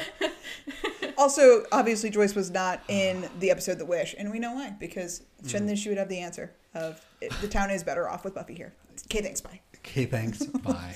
Also, 1.18 1.66
obviously, 1.74 2.10
Joyce 2.10 2.34
was 2.34 2.50
not 2.50 2.82
in 2.88 3.30
the 3.40 3.52
episode 3.52 3.78
The 3.78 3.86
Wish, 3.86 4.16
and 4.18 4.32
we 4.32 4.40
know 4.40 4.54
why. 4.54 4.70
Because 4.80 5.24
then 5.44 5.76
she 5.76 5.90
would 5.90 5.98
have 5.98 6.08
the 6.08 6.20
answer 6.20 6.54
of 6.74 7.06
the 7.42 7.48
town 7.50 7.72
is 7.72 7.84
better 7.84 8.08
off 8.08 8.24
with 8.24 8.34
Buffy 8.36 8.56
here. 8.56 8.74
Okay, 9.08 9.22
thanks, 9.22 9.42
bye. 9.42 9.60
Okay, 9.80 10.06
thanks. 10.06 10.46
Bye. 10.46 10.96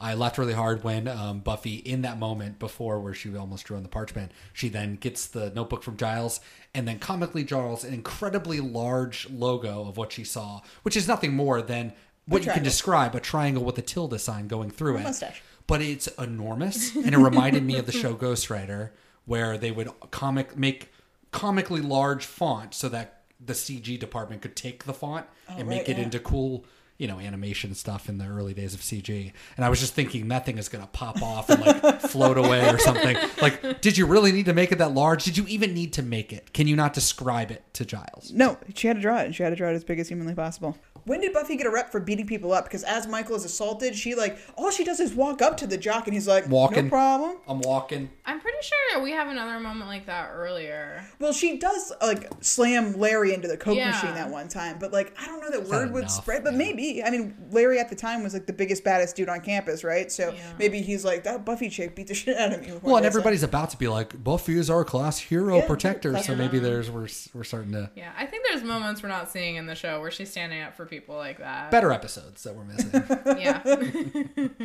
I 0.00 0.14
laughed 0.14 0.38
really 0.38 0.54
hard 0.54 0.84
when 0.84 1.06
um, 1.06 1.40
Buffy, 1.40 1.74
in 1.74 2.00
that 2.02 2.18
moment 2.18 2.58
before 2.58 2.98
where 3.00 3.12
she 3.12 3.36
almost 3.36 3.66
drew 3.66 3.76
on 3.76 3.82
the 3.82 3.88
parchment, 3.90 4.32
she 4.54 4.70
then 4.70 4.94
gets 4.94 5.26
the 5.26 5.50
notebook 5.50 5.82
from 5.82 5.98
Giles 5.98 6.40
and 6.72 6.88
then 6.88 6.98
comically 6.98 7.44
draws 7.44 7.84
an 7.84 7.92
incredibly 7.92 8.60
large 8.60 9.28
logo 9.28 9.86
of 9.86 9.98
what 9.98 10.12
she 10.12 10.24
saw, 10.24 10.62
which 10.82 10.96
is 10.96 11.06
nothing 11.06 11.34
more 11.34 11.60
than 11.60 11.92
what 12.26 12.44
you 12.44 12.52
can 12.52 12.62
describe 12.62 13.14
a 13.14 13.20
triangle 13.20 13.64
with 13.64 13.76
a 13.76 13.82
tilde 13.82 14.18
sign 14.20 14.48
going 14.48 14.70
through 14.70 14.96
A 14.96 15.00
it. 15.00 15.04
mustache. 15.04 15.42
But 15.68 15.82
it's 15.82 16.08
enormous, 16.18 16.96
and 16.96 17.14
it 17.14 17.18
reminded 17.18 17.62
me 17.62 17.76
of 17.76 17.86
the 17.86 17.92
show 17.92 18.14
Ghostwriter, 18.16 18.90
where 19.26 19.56
they 19.56 19.70
would 19.70 19.88
comic 20.10 20.56
make 20.56 20.90
comically 21.30 21.80
large 21.80 22.24
font 22.24 22.74
so 22.74 22.88
that 22.88 23.22
the 23.44 23.52
CG 23.52 23.98
department 23.98 24.42
could 24.42 24.56
take 24.56 24.84
the 24.84 24.94
font 24.94 25.26
oh, 25.48 25.54
and 25.56 25.68
right, 25.68 25.78
make 25.78 25.88
it 25.88 25.96
yeah. 25.96 26.04
into 26.04 26.18
cool, 26.18 26.64
you 26.96 27.06
know, 27.06 27.20
animation 27.20 27.74
stuff 27.74 28.08
in 28.08 28.18
the 28.18 28.26
early 28.26 28.54
days 28.54 28.74
of 28.74 28.80
CG. 28.80 29.32
And 29.56 29.64
I 29.64 29.68
was 29.68 29.78
just 29.78 29.94
thinking 29.94 30.28
that 30.28 30.44
thing 30.44 30.58
is 30.58 30.68
going 30.68 30.82
to 30.82 30.90
pop 30.90 31.22
off 31.22 31.48
and 31.48 31.60
like 31.60 32.00
float 32.00 32.36
away 32.36 32.68
or 32.68 32.78
something. 32.78 33.16
Like, 33.40 33.80
did 33.80 33.96
you 33.96 34.06
really 34.06 34.32
need 34.32 34.46
to 34.46 34.54
make 34.54 34.72
it 34.72 34.78
that 34.78 34.92
large? 34.92 35.24
Did 35.24 35.36
you 35.36 35.46
even 35.46 35.74
need 35.74 35.92
to 35.94 36.02
make 36.02 36.32
it? 36.32 36.52
Can 36.52 36.66
you 36.66 36.74
not 36.74 36.94
describe 36.94 37.50
it 37.50 37.62
to 37.74 37.84
Giles? 37.84 38.32
No, 38.32 38.58
she 38.74 38.88
had 38.88 38.96
to 38.96 39.02
draw 39.02 39.18
it, 39.18 39.26
and 39.26 39.34
she 39.36 39.42
had 39.44 39.50
to 39.50 39.56
draw 39.56 39.68
it 39.68 39.74
as 39.74 39.84
big 39.84 40.00
as 40.00 40.08
humanly 40.08 40.34
possible. 40.34 40.76
When 41.08 41.20
did 41.20 41.32
Buffy 41.32 41.56
get 41.56 41.66
a 41.66 41.70
rep 41.70 41.90
for 41.90 41.98
beating 42.00 42.26
people 42.26 42.52
up? 42.52 42.64
Because 42.64 42.84
as 42.84 43.06
Michael 43.08 43.34
is 43.34 43.44
assaulted, 43.44 43.96
she 43.96 44.14
like 44.14 44.38
all 44.56 44.70
she 44.70 44.84
does 44.84 45.00
is 45.00 45.12
walk 45.14 45.42
up 45.42 45.56
to 45.58 45.66
the 45.66 45.76
jock, 45.76 46.06
and 46.06 46.14
he's 46.14 46.28
like, 46.28 46.48
Walking. 46.48 46.84
"No 46.84 46.90
problem." 46.90 47.38
I'm 47.48 47.60
walking. 47.60 48.10
I'm 48.24 48.40
pretty 48.40 48.58
sure 48.62 49.02
we 49.02 49.12
have 49.12 49.28
another 49.28 49.58
moment 49.58 49.88
like 49.88 50.06
that 50.06 50.30
earlier. 50.32 51.04
Well, 51.18 51.32
she 51.32 51.58
does 51.58 51.92
like 52.02 52.30
slam 52.40 52.92
Larry 52.98 53.32
into 53.34 53.48
the 53.48 53.56
coke 53.56 53.76
Yeah. 53.76 53.90
machine 53.90 54.14
that 54.14 54.28
one 54.30 54.48
time, 54.48 54.76
but 54.78 54.92
like 54.92 55.14
I 55.20 55.26
don't 55.26 55.40
know 55.40 55.50
that 55.50 55.60
not 55.62 55.68
word 55.70 55.92
would 55.92 55.98
enough, 56.04 56.10
spread. 56.12 56.44
But 56.44 56.54
maybe 56.54 57.02
I 57.02 57.10
mean 57.10 57.34
Larry 57.50 57.78
at 57.78 57.88
the 57.88 57.96
time 57.96 58.22
was 58.22 58.34
like 58.34 58.46
the 58.46 58.52
biggest 58.52 58.84
baddest 58.84 59.16
dude 59.16 59.28
on 59.30 59.40
campus, 59.40 59.82
right? 59.84 60.12
So 60.12 60.32
Yeah. 60.32 60.52
maybe 60.58 60.82
he's 60.82 61.04
like 61.04 61.24
that 61.24 61.44
Buffy 61.44 61.70
chick 61.70 61.96
beat 61.96 62.08
the 62.08 62.14
shit 62.22 62.36
out 62.36 62.52
of 62.52 62.60
me. 62.60 62.72
Well, 62.82 62.96
and 62.98 63.06
everybody's 63.06 63.42
about 63.42 63.70
to 63.70 63.78
be 63.78 63.88
like, 63.88 64.22
Buffy 64.22 64.58
is 64.58 64.68
our 64.68 64.84
class 64.84 65.18
hero 65.18 65.56
Yeah, 65.58 65.66
protector. 65.66 66.16
So 66.18 66.34
hero. 66.34 66.36
maybe 66.38 66.58
there's 66.58 66.90
we're 66.90 67.08
we're 67.32 67.44
starting 67.44 67.72
to 67.72 67.90
Yeah, 67.94 68.12
I 68.18 68.26
think 68.26 68.44
there's 68.50 68.62
moments 68.62 69.02
we're 69.02 69.08
not 69.08 69.30
seeing 69.30 69.56
in 69.56 69.66
the 69.66 69.74
show 69.74 70.00
where 70.00 70.10
she's 70.10 70.30
standing 70.30 70.60
up 70.60 70.76
for 70.76 70.84
people 70.84 70.97
like 71.06 71.38
that. 71.38 71.70
better 71.70 71.92
episodes 71.92 72.42
that 72.42 72.54
we're 72.56 72.64
missing. 72.64 72.90
Yeah. 73.38 73.62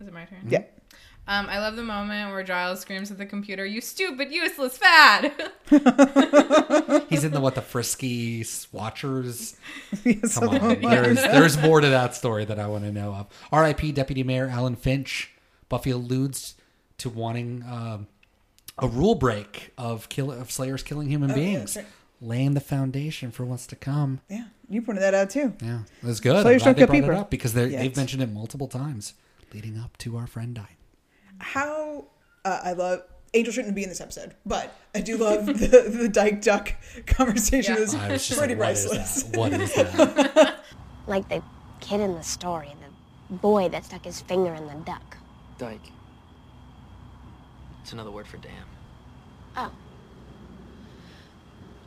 Is 0.00 0.06
it 0.06 0.12
my 0.12 0.24
turn? 0.26 0.46
Yeah. 0.48 0.62
Um, 1.26 1.46
I 1.50 1.58
love 1.58 1.76
the 1.76 1.82
moment 1.82 2.30
where 2.30 2.42
Giles 2.42 2.80
screams 2.80 3.10
at 3.10 3.18
the 3.18 3.26
computer, 3.26 3.66
"You 3.66 3.80
stupid, 3.82 4.30
useless 4.32 4.78
fad!" 4.78 5.32
He's 7.10 7.24
in 7.24 7.32
the 7.32 7.40
what 7.40 7.54
the 7.54 7.60
frisky 7.62 8.42
swatchers. 8.44 9.56
Yes, 10.04 10.38
Come 10.38 10.48
on, 10.50 10.80
there's 10.80 11.20
there's 11.20 11.58
more 11.58 11.80
to 11.82 11.88
that 11.90 12.14
story 12.14 12.44
that 12.46 12.58
I 12.58 12.66
want 12.68 12.84
to 12.84 12.92
know 12.92 13.12
of. 13.12 13.26
R.I.P. 13.52 13.92
Deputy 13.92 14.22
Mayor 14.22 14.46
Alan 14.48 14.74
Finch. 14.76 15.32
Buffy 15.68 15.90
alludes 15.90 16.54
to 16.98 17.10
wanting 17.10 17.62
um, 17.68 18.06
a 18.78 18.88
rule 18.88 19.14
break 19.14 19.72
of 19.76 20.08
kill 20.08 20.32
of 20.32 20.50
Slayers 20.50 20.82
killing 20.82 21.08
human 21.08 21.32
Oh, 21.32 21.34
beings, 21.34 21.74
that's 21.74 21.84
right. 21.84 21.94
Laying 22.20 22.54
the 22.54 22.60
foundation 22.60 23.30
for 23.30 23.44
what's 23.44 23.66
to 23.68 23.76
come. 23.76 24.20
Yeah, 24.28 24.44
you 24.68 24.82
pointed 24.82 25.02
that 25.02 25.14
out 25.14 25.30
too. 25.30 25.54
Yeah, 25.62 25.80
it 26.02 26.06
was 26.06 26.20
good. 26.20 26.40
Slayers 26.42 26.62
I'm 26.62 26.74
glad 26.74 26.76
don't 26.76 26.90
they 26.90 26.98
kill 27.00 27.08
people. 27.08 27.20
up 27.20 27.30
because 27.30 27.54
they're- 27.54 27.68
Yet. 27.68 27.80
they've 27.80 27.96
mentioned 27.96 28.22
it 28.22 28.30
multiple 28.32 28.68
times 28.68 29.14
leading 29.54 29.78
up 29.78 29.96
to 29.98 30.16
our 30.16 30.26
friend 30.26 30.54
dying. 30.54 30.76
How 31.38 32.06
uh, 32.44 32.60
I 32.64 32.72
love 32.72 33.02
Angel 33.34 33.52
shouldn't 33.52 33.74
be 33.74 33.82
in 33.82 33.88
this 33.88 34.00
episode, 34.00 34.34
but 34.46 34.74
I 34.94 35.00
do 35.00 35.16
love 35.16 35.46
the 35.46 35.54
the 36.00 36.08
Dyke 36.08 36.42
Duck 36.42 36.72
conversation. 37.06 37.74
Yeah. 37.76 37.80
Is 37.82 37.94
I 37.94 38.08
was 38.12 38.26
just 38.26 38.38
pretty 38.38 38.54
like, 38.54 38.60
what 38.68 38.70
is 38.76 38.86
priceless. 38.86 39.22
that? 39.24 39.36
What 39.38 39.52
is 39.52 39.74
that? 39.74 40.54
Like 41.06 41.28
they 41.30 41.40
kid 41.80 42.00
in 42.00 42.14
the 42.14 42.22
story, 42.22 42.70
the 43.30 43.34
boy 43.36 43.68
that 43.70 43.84
stuck 43.86 44.04
his 44.04 44.20
finger 44.20 44.52
in 44.54 44.66
the 44.66 44.74
duck. 44.84 45.16
Dyke. 45.56 45.80
It's 47.82 47.92
another 47.92 48.10
word 48.10 48.26
for 48.26 48.36
dam. 48.36 48.52
Oh. 49.56 49.70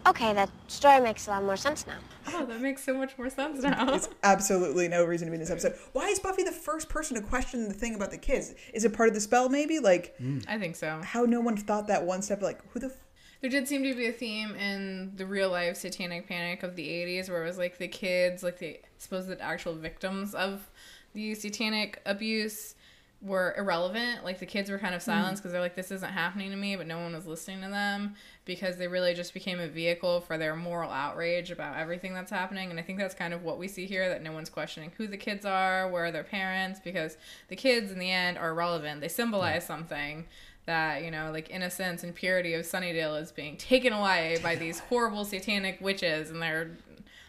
Okay, 0.06 0.34
that 0.34 0.50
story 0.68 1.00
makes 1.00 1.28
a 1.28 1.32
lot 1.32 1.44
more 1.44 1.58
sense 1.58 1.86
now. 1.86 1.98
Oh, 2.34 2.46
that 2.46 2.62
makes 2.62 2.84
so 2.84 2.94
much 2.94 3.18
more 3.18 3.32
sense 3.32 3.64
now. 3.64 3.84
There's 3.84 4.08
absolutely 4.24 4.88
no 4.88 5.04
reason 5.04 5.26
to 5.26 5.32
be 5.32 5.36
in 5.36 5.42
this 5.42 5.50
episode. 5.50 5.74
Why 5.94 6.08
is 6.08 6.20
Buffy 6.20 6.44
the 6.44 6.52
first 6.52 6.88
person 6.88 7.16
to 7.16 7.22
question 7.22 7.68
the 7.68 7.74
thing 7.74 7.96
about 7.96 8.12
the 8.12 8.18
kids? 8.18 8.54
Is 8.76 8.86
it 8.86 8.94
part 8.94 9.10
of 9.10 9.16
the 9.16 9.22
spell, 9.22 9.50
maybe? 9.50 9.80
Like, 9.80 10.16
mm. 10.20 10.46
I 10.48 10.60
think 10.60 10.76
so. 10.76 11.02
how 11.04 11.24
no 11.24 11.42
one 11.42 11.58
thought 11.58 11.88
that 11.88 12.06
one 12.06 12.22
step, 12.22 12.44
like, 12.44 12.62
who 12.72 12.80
the 12.80 12.88
f- 12.88 12.98
There 13.42 13.50
did 13.50 13.68
seem 13.68 13.84
to 13.84 13.96
be 13.96 14.06
a 14.06 14.12
theme 14.12 14.56
in 14.56 15.14
the 15.16 15.26
real 15.26 15.50
life 15.50 15.78
satanic 15.78 16.28
panic 16.28 16.62
of 16.62 16.76
the 16.76 16.88
80s 16.88 17.28
where 17.28 17.44
it 17.44 17.48
was 17.48 17.58
like 17.58 17.80
the 17.80 17.88
kids, 17.88 18.44
like 18.44 18.60
the 18.60 18.80
supposed 19.00 19.32
actual 19.42 19.74
victims 19.74 20.36
of 20.36 20.70
the 21.14 21.34
satanic 21.34 22.02
abuse 22.06 22.76
were 23.22 23.56
irrelevant. 23.58 24.24
Like 24.24 24.40
the 24.40 24.46
kids 24.46 24.70
were 24.70 24.80
kind 24.80 24.96
of 24.96 25.02
silenced 25.02 25.34
mm. 25.34 25.44
because 25.44 25.52
they're 25.52 25.62
like, 25.62 25.76
this 25.76 25.92
isn't 25.92 26.12
happening 26.12 26.52
to 26.52 26.58
me, 26.58 26.76
but 26.76 26.88
no 26.88 27.00
one 27.00 27.14
was 27.14 27.26
listening 27.26 27.62
to 27.62 27.70
them 27.70 28.16
because 28.46 28.78
they 28.78 28.88
really 28.88 29.14
just 29.14 29.34
became 29.34 29.60
a 29.60 29.68
vehicle 29.68 30.22
for 30.22 30.38
their 30.38 30.56
moral 30.56 30.90
outrage 30.92 31.52
about 31.52 31.78
everything 31.78 32.14
that's 32.14 32.32
happening. 32.32 32.70
And 32.72 32.80
I 32.80 32.84
think 32.84 32.98
that's 33.00 33.14
kind 33.16 33.34
of 33.34 33.44
what 33.44 33.58
we 33.60 33.68
see 33.68 33.86
here 33.86 34.10
that 34.10 34.24
no 34.24 34.32
one's 34.32 34.50
questioning 34.50 34.92
who 34.98 35.08
the 35.08 35.18
kids 35.18 35.46
are, 35.46 35.88
where 35.90 36.06
are 36.06 36.12
their 36.12 36.24
parents, 36.24 36.80
because 36.84 37.18
the 37.50 37.56
kids 37.56 37.92
in 37.92 38.00
the 38.00 38.10
end 38.12 38.38
are 38.38 38.54
relevant. 38.54 39.02
They 39.02 39.08
symbolize 39.08 39.66
something 39.66 40.26
that 40.68 41.04
you 41.04 41.10
know 41.10 41.32
like 41.32 41.50
innocence 41.50 42.04
and 42.04 42.14
purity 42.14 42.54
of 42.54 42.64
sunnydale 42.64 43.20
is 43.20 43.32
being 43.32 43.58
taken 43.58 43.92
away 43.94 44.38
by 44.44 44.56
these 44.56 44.78
horrible 44.80 45.26
satanic 45.26 45.80
witches 45.82 46.30
and 46.30 46.40
their 46.40 46.70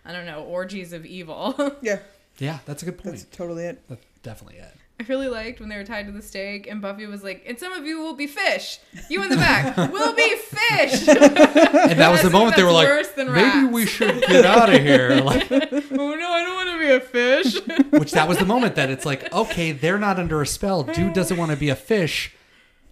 i 0.05 0.13
don't 0.13 0.27
know 0.27 0.43
orgies 0.45 0.93
of 0.93 1.07
evil 1.07 1.55
Yeah, 1.83 2.01
Yeah, 2.39 2.59
that's 2.67 2.83
a 2.83 2.85
good 2.85 2.99
point. 2.99 3.17
that's 3.17 3.25
totally 3.35 3.65
it. 3.65 3.81
That's 3.89 4.05
definitely 4.23 4.59
it. 4.59 4.75
I 5.03 5.07
really 5.09 5.29
liked 5.29 5.61
when 5.61 5.69
they 5.69 5.77
were 5.77 5.85
tied 5.85 6.07
to 6.07 6.13
the 6.13 6.23
stake 6.23 6.67
and 6.67 6.81
buffy 6.81 7.07
was 7.07 7.23
like 7.23 7.43
and 7.47 7.59
some 7.59 7.73
of 7.73 7.85
you 7.85 8.01
will 8.01 8.15
be 8.15 8.27
fish 8.27 8.79
you 9.09 9.23
in 9.23 9.29
the 9.29 9.37
back 9.37 9.77
will 9.93 10.15
be 10.15 10.37
fish 10.37 11.09
And 11.93 11.99
that 12.01 12.11
was 12.11 12.23
the 12.23 12.31
moment 12.31 12.57
they 12.57 12.63
were 12.63 12.73
like, 12.73 12.87
worse 12.89 13.11
than 13.11 13.33
maybe 13.33 13.67
we 13.67 13.87
should 13.87 14.23
get 14.23 14.45
out 14.45 14.73
of 14.73 14.81
here. 14.81 15.11
Like, 15.23 15.51
oh 15.53 15.57
no 15.91 16.31
i 16.31 16.43
don't 16.43 16.55
want 16.55 16.69
to 16.71 16.79
be 16.79 16.93
a 16.93 17.01
fish 17.01 17.59
which 17.91 18.13
that 18.13 18.29
was 18.29 18.39
the 18.39 18.45
moment 18.45 18.75
that 18.77 18.89
it's 18.91 19.05
like, 19.05 19.33
okay, 19.33 19.73
they're 19.73 19.99
not 19.99 20.19
under 20.19 20.41
a 20.41 20.47
spell. 20.47 20.83
Dude 20.83 21.13
doesn't 21.13 21.37
want 21.37 21.51
to 21.51 21.57
be 21.57 21.69
a 21.69 21.77
fish. 21.77 22.35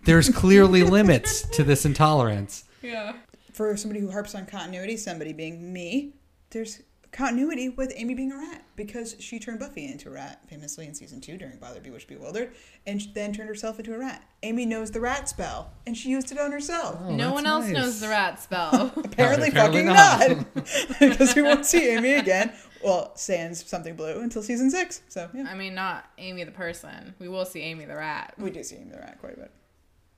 There's 0.05 0.29
clearly 0.31 0.83
limits 0.83 1.43
to 1.51 1.63
this 1.65 1.85
intolerance. 1.85 2.65
yeah 2.83 3.15
For 3.53 3.77
somebody 3.77 4.01
who 4.01 4.11
harps 4.11 4.35
on 4.35 4.47
continuity, 4.47 4.97
somebody 4.97 5.33
being 5.33 5.73
me, 5.73 6.15
there's 6.51 6.83
continuity 7.13 7.69
with 7.69 7.93
Amy 7.97 8.15
being 8.15 8.33
a 8.33 8.37
rat 8.37 8.65
because 8.77 9.17
she 9.19 9.39
turned 9.39 9.59
Buffy 9.59 9.91
into 9.91 10.09
a 10.09 10.13
rat 10.13 10.41
famously 10.49 10.87
in 10.87 10.95
season 10.95 11.21
two 11.21 11.37
during 11.37 11.57
Bother 11.59 11.81
Bewitched 11.81 12.09
Bewildered, 12.09 12.53
and 12.87 13.01
then 13.15 13.33
turned 13.33 13.49
herself 13.49 13.79
into 13.79 13.95
a 13.95 13.99
rat. 13.99 14.23
Amy 14.43 14.65
knows 14.65 14.91
the 14.91 15.01
rat 15.01 15.29
spell, 15.29 15.73
and 15.87 15.97
she 15.97 16.11
used 16.11 16.31
it 16.33 16.39
on 16.39 16.53
herself. 16.53 16.99
Oh, 17.03 17.11
no 17.11 17.25
that's 17.25 17.35
one 17.35 17.47
else 17.47 17.65
nice. 17.67 17.75
knows 17.75 18.01
the 18.01 18.09
rat 18.09 18.41
spell 18.41 18.93
Apparently, 18.97 19.49
apparently 19.49 19.51
fucking 19.51 19.87
not. 19.87 20.29
not, 20.29 20.99
because 21.01 21.35
we 21.35 21.43
won't 21.43 21.67
see 21.67 21.91
Amy 21.91 22.15
again. 22.15 22.53
Well, 22.83 23.13
sans 23.15 23.63
something 23.69 23.95
blue 23.95 24.21
until 24.21 24.43
season 24.43 24.71
six. 24.71 25.03
So 25.09 25.29
yeah, 25.35 25.45
i 25.51 25.55
mean 25.55 25.75
not 25.75 26.07
amy 26.17 26.45
the 26.45 26.51
person 26.51 27.15
we 27.19 27.29
will 27.29 27.45
see 27.45 27.61
amy 27.61 27.85
the 27.85 27.95
rat 27.97 28.33
we 28.39 28.51
do 28.51 28.63
see 28.63 28.77
Amy 28.77 28.91
the 28.91 28.97
rat 28.99 29.19
quite 29.21 29.35
a 29.35 29.41
bit. 29.41 29.51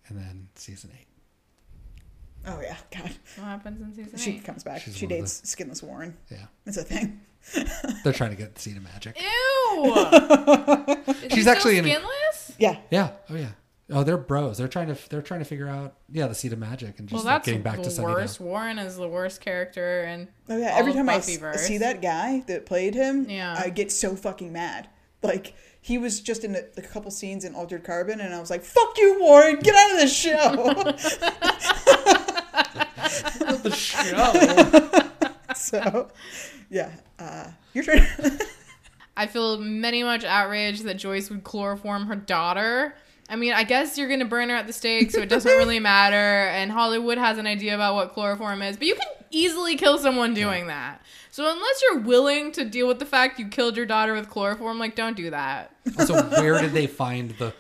And 0.07 0.17
then 0.19 0.49
season 0.55 0.91
eight. 0.99 1.07
Oh 2.47 2.61
yeah, 2.61 2.77
God, 2.91 3.11
what 3.37 3.45
happens 3.47 3.81
in 3.81 3.95
season 3.95 4.19
she 4.19 4.31
eight? 4.33 4.45
comes 4.45 4.65
back. 4.65 4.83
She's 4.83 4.97
she 4.97 5.07
one 5.07 5.13
of 5.15 5.19
dates 5.21 5.49
Skinless 5.49 5.83
Warren. 5.83 6.17
Yeah. 6.31 6.47
It's 6.67 6.77
a 6.77 6.83
thing. 6.83 7.21
They're 8.05 8.13
trying 8.13 8.31
to 8.31 8.37
get 8.37 8.55
the 8.55 8.61
seed 8.61 8.77
of 8.77 8.83
magic. 8.85 9.17
Ew! 9.21 9.85
Is 11.07 11.33
She's 11.33 11.43
still 11.43 11.49
actually 11.55 11.79
in- 11.79 11.85
skinless. 11.85 12.53
Yeah, 12.59 12.77
Yeah. 12.91 13.11
Oh 13.31 13.35
yeah. 13.37 13.51
Oh, 13.91 14.05
they're 14.05 14.17
bros. 14.17 14.57
They're 14.59 14.69
trying 14.69 14.87
to 14.95 15.09
they're 15.11 15.21
trying 15.23 15.41
to 15.41 15.45
figure 15.45 15.69
out 15.69 15.95
yeah 16.11 16.27
the 16.27 16.35
seed 16.35 16.53
of 16.53 16.59
magic 16.59 16.99
and 16.99 17.11
Well, 17.11 17.19
just 17.19 17.27
like, 17.27 17.35
that's 17.35 17.47
getting 17.47 17.63
back 17.63 17.77
the 17.77 17.83
to 17.85 17.89
Sunnydale. 17.91 18.15
worst. 18.15 18.41
Warren 18.41 18.79
is 18.79 18.97
the 18.97 19.09
worst 19.09 19.41
character, 19.41 20.03
and 20.03 20.29
Oh 20.49 20.57
yeah, 20.57 20.73
all 20.73 20.79
every 20.79 20.93
of 20.93 20.97
time 20.97 21.09
I 21.09 21.17
s- 21.17 21.29
Buffyverse. 21.37 21.59
see 21.59 21.79
that 21.79 22.01
guy 22.01 22.43
that 22.47 22.65
played 22.65 22.95
him, 22.95 23.29
Yeah. 23.29 23.55
I 23.59 23.69
get 23.71 23.93
so 23.93 24.17
fucking 24.17 24.53
mad. 24.53 24.89
Like 25.23 25.55
he 25.81 25.99
was 25.99 26.21
just 26.21 26.45
in 26.45 26.55
a, 26.55 26.63
a 26.77 26.83
couple 26.83 27.11
scenes 27.11 27.45
in 27.45 27.55
Altered 27.55 27.83
Carbon, 27.85 28.21
and 28.21 28.33
I 28.33 28.41
was 28.41 28.51
like, 28.51 28.63
"Fuck 28.65 28.97
you, 28.99 29.19
Warren! 29.21 29.59
Get 29.61 29.75
out 29.75 29.91
of 29.93 29.99
this 29.99 30.15
show." 30.15 30.33
so, 35.57 36.09
yeah, 36.71 36.91
uh, 37.19 37.49
your 37.75 37.85
turn. 37.85 38.07
I 39.17 39.27
feel 39.27 39.59
many 39.59 40.03
much 40.03 40.25
outraged 40.25 40.85
that 40.85 40.95
Joyce 40.95 41.29
would 41.31 41.45
chloroform 41.45 42.07
her 42.07 42.17
daughter. 42.17 42.95
I 43.29 43.37
mean, 43.37 43.53
I 43.53 43.65
guess 43.65 43.99
you're 43.99 44.09
gonna 44.09 44.25
burn 44.25 44.49
her 44.49 44.57
at 44.57 44.67
the 44.67 44.73
stake, 44.73 45.11
so 45.11 45.21
it 45.21 45.29
doesn't 45.29 45.51
really 45.51 45.81
matter. 45.81 46.17
And 46.17 46.73
Hollywood 46.73 47.19
has 47.19 47.39
an 47.39 47.47
idea 47.47 47.75
about 47.75 47.95
what 47.95 48.15
chloroform 48.15 48.63
is, 48.63 48.77
but 48.77 48.87
you 48.87 48.95
can 48.95 49.07
easily 49.31 49.77
kill 49.77 49.99
someone 49.99 50.35
doing 50.35 50.67
that. 50.69 51.03
So 51.31 51.51
unless 51.51 51.83
you're 51.83 52.01
willing 52.01 52.53
to 52.53 52.65
deal 52.65 52.87
with 52.87 52.99
the 52.99 53.07
fact 53.07 53.39
you 53.39 53.49
killed 53.49 53.77
your 53.77 53.87
daughter 53.87 54.13
with 54.13 54.29
chloroform, 54.29 54.79
like 54.79 54.95
don't 54.95 55.17
do 55.17 55.31
that. 55.31 55.75
Also, 55.99 56.23
where 56.23 56.61
did 56.61 56.73
they 56.73 56.87
find 56.87 57.31
the 57.33 57.55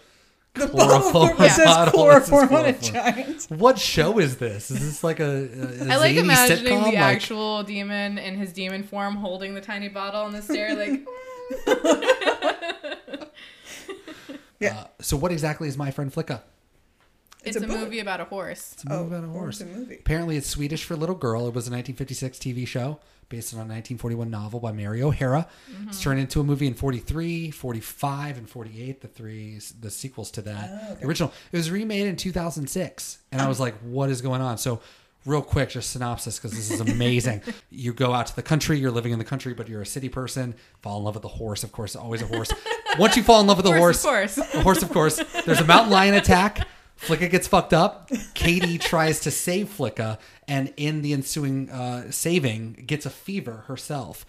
the 0.54 0.66
bottle 0.68 1.10
chloroform? 1.10 1.38
that 1.38 1.50
says 1.52 1.64
bottle 1.64 2.06
that 2.06 2.24
says 2.24 2.28
chloroform 2.28 2.54
on 2.54 2.64
a 2.66 2.72
giant. 2.78 3.46
What 3.50 3.78
show 3.78 4.18
is 4.18 4.36
this? 4.36 4.70
Is 4.70 4.80
this 4.80 5.04
like 5.04 5.18
a, 5.20 5.24
a, 5.24 5.86
a 5.86 5.92
I 5.92 5.96
like 5.96 6.14
zany 6.14 6.18
imagining 6.18 6.64
sitcom? 6.72 6.84
the 6.84 6.90
Like, 6.92 6.98
actual 6.98 7.62
demon 7.62 8.18
in 8.18 8.36
his 8.36 8.52
demon 8.52 8.82
form 8.82 9.16
holding 9.16 9.54
the 9.54 9.60
tiny 9.60 9.88
bottle 9.88 10.20
on 10.22 10.32
the 10.32 10.42
stair, 10.42 10.74
like. 10.76 11.06
uh, 14.70 14.84
so 15.00 15.16
what 15.16 15.32
exactly 15.32 15.68
is 15.68 15.76
my 15.76 15.90
friend 15.90 16.12
Flicka? 16.12 16.40
It's, 17.44 17.56
It's 17.56 17.64
a, 17.64 17.68
a 17.68 17.68
movie 17.68 17.98
about 17.98 18.20
a 18.20 18.24
horse. 18.24 18.72
It's 18.74 18.84
a 18.84 18.88
movie 18.88 19.02
Oh, 19.02 19.06
about 19.06 19.24
a 19.24 19.32
horse. 19.32 19.60
it's 19.60 19.68
a 19.70 19.74
movie. 19.74 19.96
Apparently, 19.96 20.36
it's 20.36 20.46
Swedish 20.46 20.84
for 20.84 20.94
little 20.94 21.16
girl. 21.16 21.40
It 21.48 21.54
was 21.54 21.66
a 21.66 21.72
1956 21.72 22.38
TV 22.38 22.66
show 22.66 23.00
based 23.28 23.54
on 23.54 23.58
a 23.58 23.62
1941 23.62 24.30
novel 24.30 24.60
by 24.60 24.72
Mary 24.72 25.02
O'Hara. 25.02 25.46
It's 25.68 25.76
mm-hmm. 25.76 26.02
turned 26.02 26.20
into 26.20 26.40
a 26.40 26.44
movie 26.44 26.66
in 26.66 26.74
43, 26.74 27.50
45, 27.50 28.38
and 28.38 28.48
48. 28.48 29.00
The 29.00 29.08
three, 29.08 29.60
the 29.80 29.90
sequels 29.90 30.30
to 30.32 30.42
that. 30.42 30.70
Oh, 30.70 30.94
the 30.94 31.06
original. 31.06 31.32
It 31.50 31.56
was 31.56 31.70
remade 31.70 32.06
in 32.06 32.16
2006, 32.16 33.18
and 33.32 33.40
I 33.40 33.48
was 33.48 33.58
like, 33.60 33.74
"What 33.80 34.10
is 34.10 34.20
going 34.22 34.40
on?" 34.40 34.58
So. 34.58 34.80
Real 35.24 35.40
quick, 35.40 35.68
just 35.68 35.90
synopsis 35.92 36.36
because 36.36 36.50
this 36.50 36.68
is 36.72 36.80
amazing. 36.94 37.42
you 37.70 37.92
go 37.92 38.12
out 38.12 38.26
to 38.26 38.34
the 38.34 38.42
country, 38.42 38.80
you're 38.80 38.90
living 38.90 39.12
in 39.12 39.20
the 39.20 39.24
country, 39.24 39.54
but 39.54 39.68
you're 39.68 39.82
a 39.82 39.86
city 39.86 40.08
person. 40.08 40.56
Fall 40.80 40.98
in 40.98 41.04
love 41.04 41.14
with 41.14 41.22
the 41.22 41.28
horse, 41.28 41.62
of 41.62 41.70
course, 41.70 41.94
always 41.94 42.22
a 42.22 42.26
horse. 42.26 42.52
Once 42.98 43.16
you 43.16 43.22
fall 43.22 43.40
in 43.40 43.46
love 43.46 43.58
with 43.58 43.66
the 43.66 43.72
Horse, 43.72 44.02
horse, 44.02 44.36
of 44.36 44.42
course. 44.42 44.52
the 44.52 44.62
horse, 44.62 44.82
of 44.82 44.90
course. 44.90 45.44
There's 45.46 45.60
a 45.60 45.64
mountain 45.64 45.92
lion 45.92 46.14
attack. 46.14 46.66
Flicka 47.00 47.30
gets 47.30 47.48
fucked 47.48 47.72
up. 47.72 48.10
Katie 48.34 48.78
tries 48.78 49.20
to 49.20 49.30
save 49.30 49.68
Flicka, 49.68 50.18
and 50.48 50.72
in 50.76 51.02
the 51.02 51.12
ensuing 51.12 51.70
uh, 51.70 52.10
saving, 52.10 52.84
gets 52.86 53.06
a 53.06 53.10
fever 53.10 53.64
herself. 53.66 54.26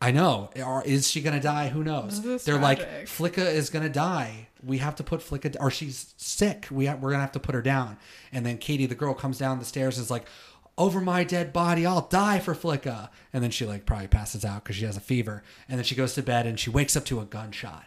I 0.00 0.10
know. 0.10 0.50
Or 0.56 0.84
is 0.84 1.08
she 1.10 1.20
gonna 1.22 1.40
die? 1.40 1.68
Who 1.68 1.82
knows? 1.82 2.20
They're 2.44 2.58
like. 2.58 2.78
Flicka 3.06 3.38
is 3.44 3.70
gonna 3.70 3.88
die. 3.88 4.48
We 4.62 4.78
have 4.78 4.96
to 4.96 5.04
put 5.04 5.20
Flicka, 5.20 5.56
or 5.60 5.70
she's 5.70 6.14
sick. 6.16 6.66
We 6.70 6.86
have, 6.86 7.00
we're 7.00 7.10
gonna 7.10 7.22
have 7.22 7.32
to 7.32 7.40
put 7.40 7.54
her 7.54 7.62
down. 7.62 7.96
And 8.32 8.44
then 8.44 8.58
Katie, 8.58 8.86
the 8.86 8.94
girl, 8.94 9.14
comes 9.14 9.38
down 9.38 9.58
the 9.58 9.64
stairs 9.64 9.96
and 9.96 10.04
is 10.04 10.10
like, 10.10 10.26
"Over 10.76 11.00
my 11.00 11.24
dead 11.24 11.52
body, 11.52 11.86
I'll 11.86 12.02
die 12.08 12.38
for 12.40 12.54
Flicka." 12.54 13.08
And 13.32 13.42
then 13.42 13.50
she 13.50 13.64
like 13.64 13.86
probably 13.86 14.08
passes 14.08 14.44
out 14.44 14.64
because 14.64 14.76
she 14.76 14.84
has 14.84 14.96
a 14.96 15.00
fever. 15.00 15.42
And 15.68 15.78
then 15.78 15.84
she 15.84 15.94
goes 15.94 16.14
to 16.14 16.22
bed 16.22 16.46
and 16.46 16.58
she 16.60 16.68
wakes 16.70 16.96
up 16.96 17.04
to 17.06 17.20
a 17.20 17.24
gunshot. 17.24 17.86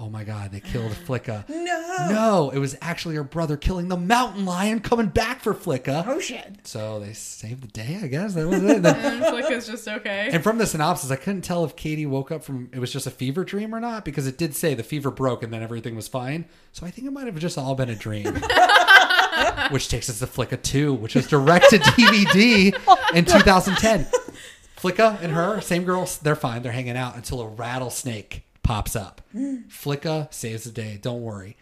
Oh 0.00 0.08
my 0.08 0.22
god, 0.22 0.52
they 0.52 0.60
killed 0.60 0.92
Flicka. 0.92 1.44
No. 1.68 2.08
No, 2.10 2.50
it 2.50 2.58
was 2.58 2.76
actually 2.80 3.16
her 3.16 3.24
brother 3.24 3.56
killing 3.56 3.88
the 3.88 3.96
mountain 3.96 4.44
lion 4.44 4.78
coming 4.78 5.06
back 5.06 5.40
for 5.40 5.52
Flicka. 5.52 6.04
Oh 6.06 6.20
shit. 6.20 6.58
So 6.62 7.00
they 7.00 7.12
saved 7.12 7.62
the 7.62 7.68
day, 7.68 7.98
I 8.00 8.06
guess. 8.06 8.34
That 8.34 8.46
was 8.46 8.62
it. 8.62 8.76
And 8.76 8.84
mm, 8.84 9.22
Flicka's 9.30 9.66
just 9.66 9.88
okay. 9.88 10.30
and 10.32 10.42
from 10.42 10.58
the 10.58 10.66
synopsis, 10.66 11.10
I 11.10 11.16
couldn't 11.16 11.42
tell 11.42 11.64
if 11.64 11.74
Katie 11.74 12.06
woke 12.06 12.30
up 12.30 12.44
from 12.44 12.70
it 12.72 12.78
was 12.78 12.92
just 12.92 13.08
a 13.08 13.10
fever 13.10 13.42
dream 13.42 13.74
or 13.74 13.80
not 13.80 14.04
because 14.04 14.28
it 14.28 14.38
did 14.38 14.54
say 14.54 14.74
the 14.74 14.84
fever 14.84 15.10
broke 15.10 15.42
and 15.42 15.52
then 15.52 15.62
everything 15.62 15.96
was 15.96 16.06
fine. 16.06 16.44
So 16.72 16.86
I 16.86 16.90
think 16.90 17.08
it 17.08 17.10
might 17.10 17.26
have 17.26 17.38
just 17.38 17.58
all 17.58 17.74
been 17.74 17.90
a 17.90 17.96
dream. 17.96 18.40
which 19.70 19.88
takes 19.88 20.08
us 20.08 20.20
to 20.20 20.26
Flicka 20.26 20.62
2, 20.62 20.94
which 20.94 21.14
was 21.16 21.26
direct 21.26 21.70
to 21.70 21.78
DVD 21.78 22.72
in 23.14 23.24
2010. 23.24 24.06
Flicka 24.76 25.20
and 25.22 25.32
her, 25.32 25.60
same 25.60 25.84
girls, 25.84 26.18
they're 26.18 26.36
fine. 26.36 26.62
They're 26.62 26.72
hanging 26.72 26.96
out 26.96 27.16
until 27.16 27.40
a 27.40 27.48
rattlesnake 27.48 28.44
pops 28.68 28.94
up. 28.94 29.22
Flicka 29.34 30.30
saves 30.30 30.64
the 30.64 30.70
day. 30.70 30.98
Don't 31.00 31.22
worry. 31.22 31.56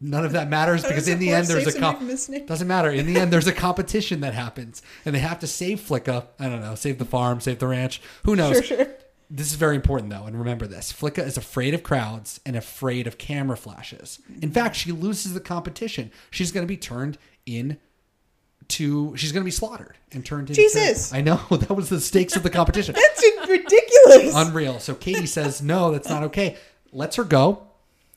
None 0.00 0.24
of 0.24 0.30
that 0.32 0.48
matters 0.48 0.82
because 0.88 1.08
in 1.08 1.18
the 1.18 1.30
end 1.30 1.48
there's 1.48 1.66
a 1.66 1.76
comp- 1.76 1.98
from 1.98 2.10
a 2.10 2.16
snake? 2.16 2.46
doesn't 2.46 2.68
matter. 2.68 2.90
In 2.90 3.12
the 3.12 3.18
end 3.18 3.32
there's 3.32 3.48
a 3.48 3.52
competition 3.52 4.20
that 4.20 4.34
happens 4.34 4.80
and 5.04 5.12
they 5.12 5.18
have 5.18 5.40
to 5.40 5.48
save 5.48 5.80
Flicka. 5.80 6.28
I 6.38 6.48
don't 6.48 6.60
know, 6.60 6.76
save 6.76 6.98
the 6.98 7.04
farm, 7.04 7.40
save 7.40 7.58
the 7.58 7.66
ranch. 7.66 8.00
Who 8.24 8.36
knows? 8.36 8.64
Sure, 8.64 8.76
sure. 8.84 8.86
This 9.28 9.48
is 9.48 9.54
very 9.54 9.74
important 9.74 10.10
though, 10.10 10.26
and 10.26 10.38
remember 10.38 10.68
this. 10.68 10.92
Flicka 10.92 11.26
is 11.26 11.36
afraid 11.36 11.74
of 11.74 11.82
crowds 11.82 12.38
and 12.46 12.54
afraid 12.54 13.08
of 13.08 13.18
camera 13.18 13.56
flashes. 13.56 14.20
In 14.28 14.34
mm-hmm. 14.34 14.50
fact, 14.50 14.76
she 14.76 14.92
loses 14.92 15.34
the 15.34 15.40
competition. 15.40 16.12
She's 16.30 16.52
going 16.52 16.64
to 16.64 16.68
be 16.68 16.76
turned 16.76 17.18
in 17.46 17.78
to 18.66 19.14
she's 19.16 19.32
going 19.32 19.42
to 19.42 19.44
be 19.44 19.50
slaughtered 19.50 19.96
and 20.12 20.24
turned 20.24 20.50
into 20.50 20.60
Jesus. 20.60 21.12
I 21.12 21.20
know, 21.20 21.36
that 21.50 21.74
was 21.74 21.88
the 21.88 22.00
stakes 22.00 22.36
of 22.36 22.44
the 22.44 22.50
competition. 22.50 22.94
That's 23.16 23.48
ridiculous. 23.48 23.83
Ridiculous. 24.06 24.34
Unreal. 24.36 24.80
So 24.80 24.94
Katie 24.94 25.26
says, 25.26 25.62
no, 25.62 25.90
that's 25.90 26.08
not 26.08 26.22
okay. 26.24 26.56
Lets 26.92 27.16
her 27.16 27.24
go 27.24 27.66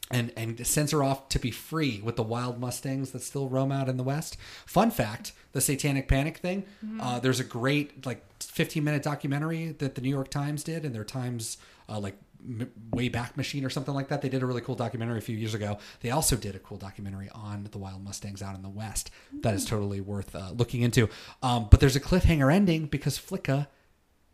and, 0.09 0.31
and 0.37 0.65
sends 0.65 0.91
her 0.91 1.03
off 1.03 1.29
to 1.29 1.39
be 1.39 1.51
free 1.51 2.01
with 2.03 2.15
the 2.15 2.23
wild 2.23 2.59
Mustangs 2.59 3.11
that 3.11 3.21
still 3.21 3.49
roam 3.49 3.71
out 3.71 3.89
in 3.89 3.97
the 3.97 4.03
West. 4.03 4.37
Fun 4.65 4.91
fact 4.91 5.33
the 5.53 5.61
Satanic 5.61 6.07
Panic 6.07 6.37
thing, 6.37 6.65
uh, 6.99 7.19
there's 7.19 7.39
a 7.39 7.43
great, 7.43 8.05
like, 8.05 8.23
15 8.41 8.83
minute 8.83 9.01
documentary 9.01 9.71
that 9.79 9.95
the 9.95 10.01
New 10.01 10.09
York 10.09 10.29
Times 10.29 10.63
did 10.63 10.85
in 10.85 10.93
their 10.93 11.03
Times, 11.03 11.57
uh, 11.89 11.99
like, 11.99 12.15
m- 12.47 12.69
way 12.91 13.09
back 13.09 13.35
machine 13.35 13.65
or 13.65 13.69
something 13.69 13.93
like 13.95 14.09
that. 14.09 14.21
They 14.21 14.29
did 14.29 14.43
a 14.43 14.45
really 14.45 14.61
cool 14.61 14.75
documentary 14.75 15.17
a 15.17 15.21
few 15.21 15.35
years 15.35 15.55
ago. 15.55 15.79
They 16.01 16.11
also 16.11 16.35
did 16.35 16.55
a 16.55 16.59
cool 16.59 16.77
documentary 16.77 17.29
on 17.33 17.67
the 17.71 17.77
wild 17.79 18.03
Mustangs 18.03 18.43
out 18.43 18.55
in 18.55 18.61
the 18.61 18.69
West 18.69 19.09
that 19.41 19.55
is 19.55 19.65
totally 19.65 19.99
worth 19.99 20.35
uh, 20.35 20.51
looking 20.55 20.83
into. 20.83 21.09
Um, 21.41 21.67
but 21.71 21.79
there's 21.79 21.95
a 21.95 22.01
cliffhanger 22.01 22.53
ending 22.53 22.85
because 22.85 23.17
Flicka 23.17 23.67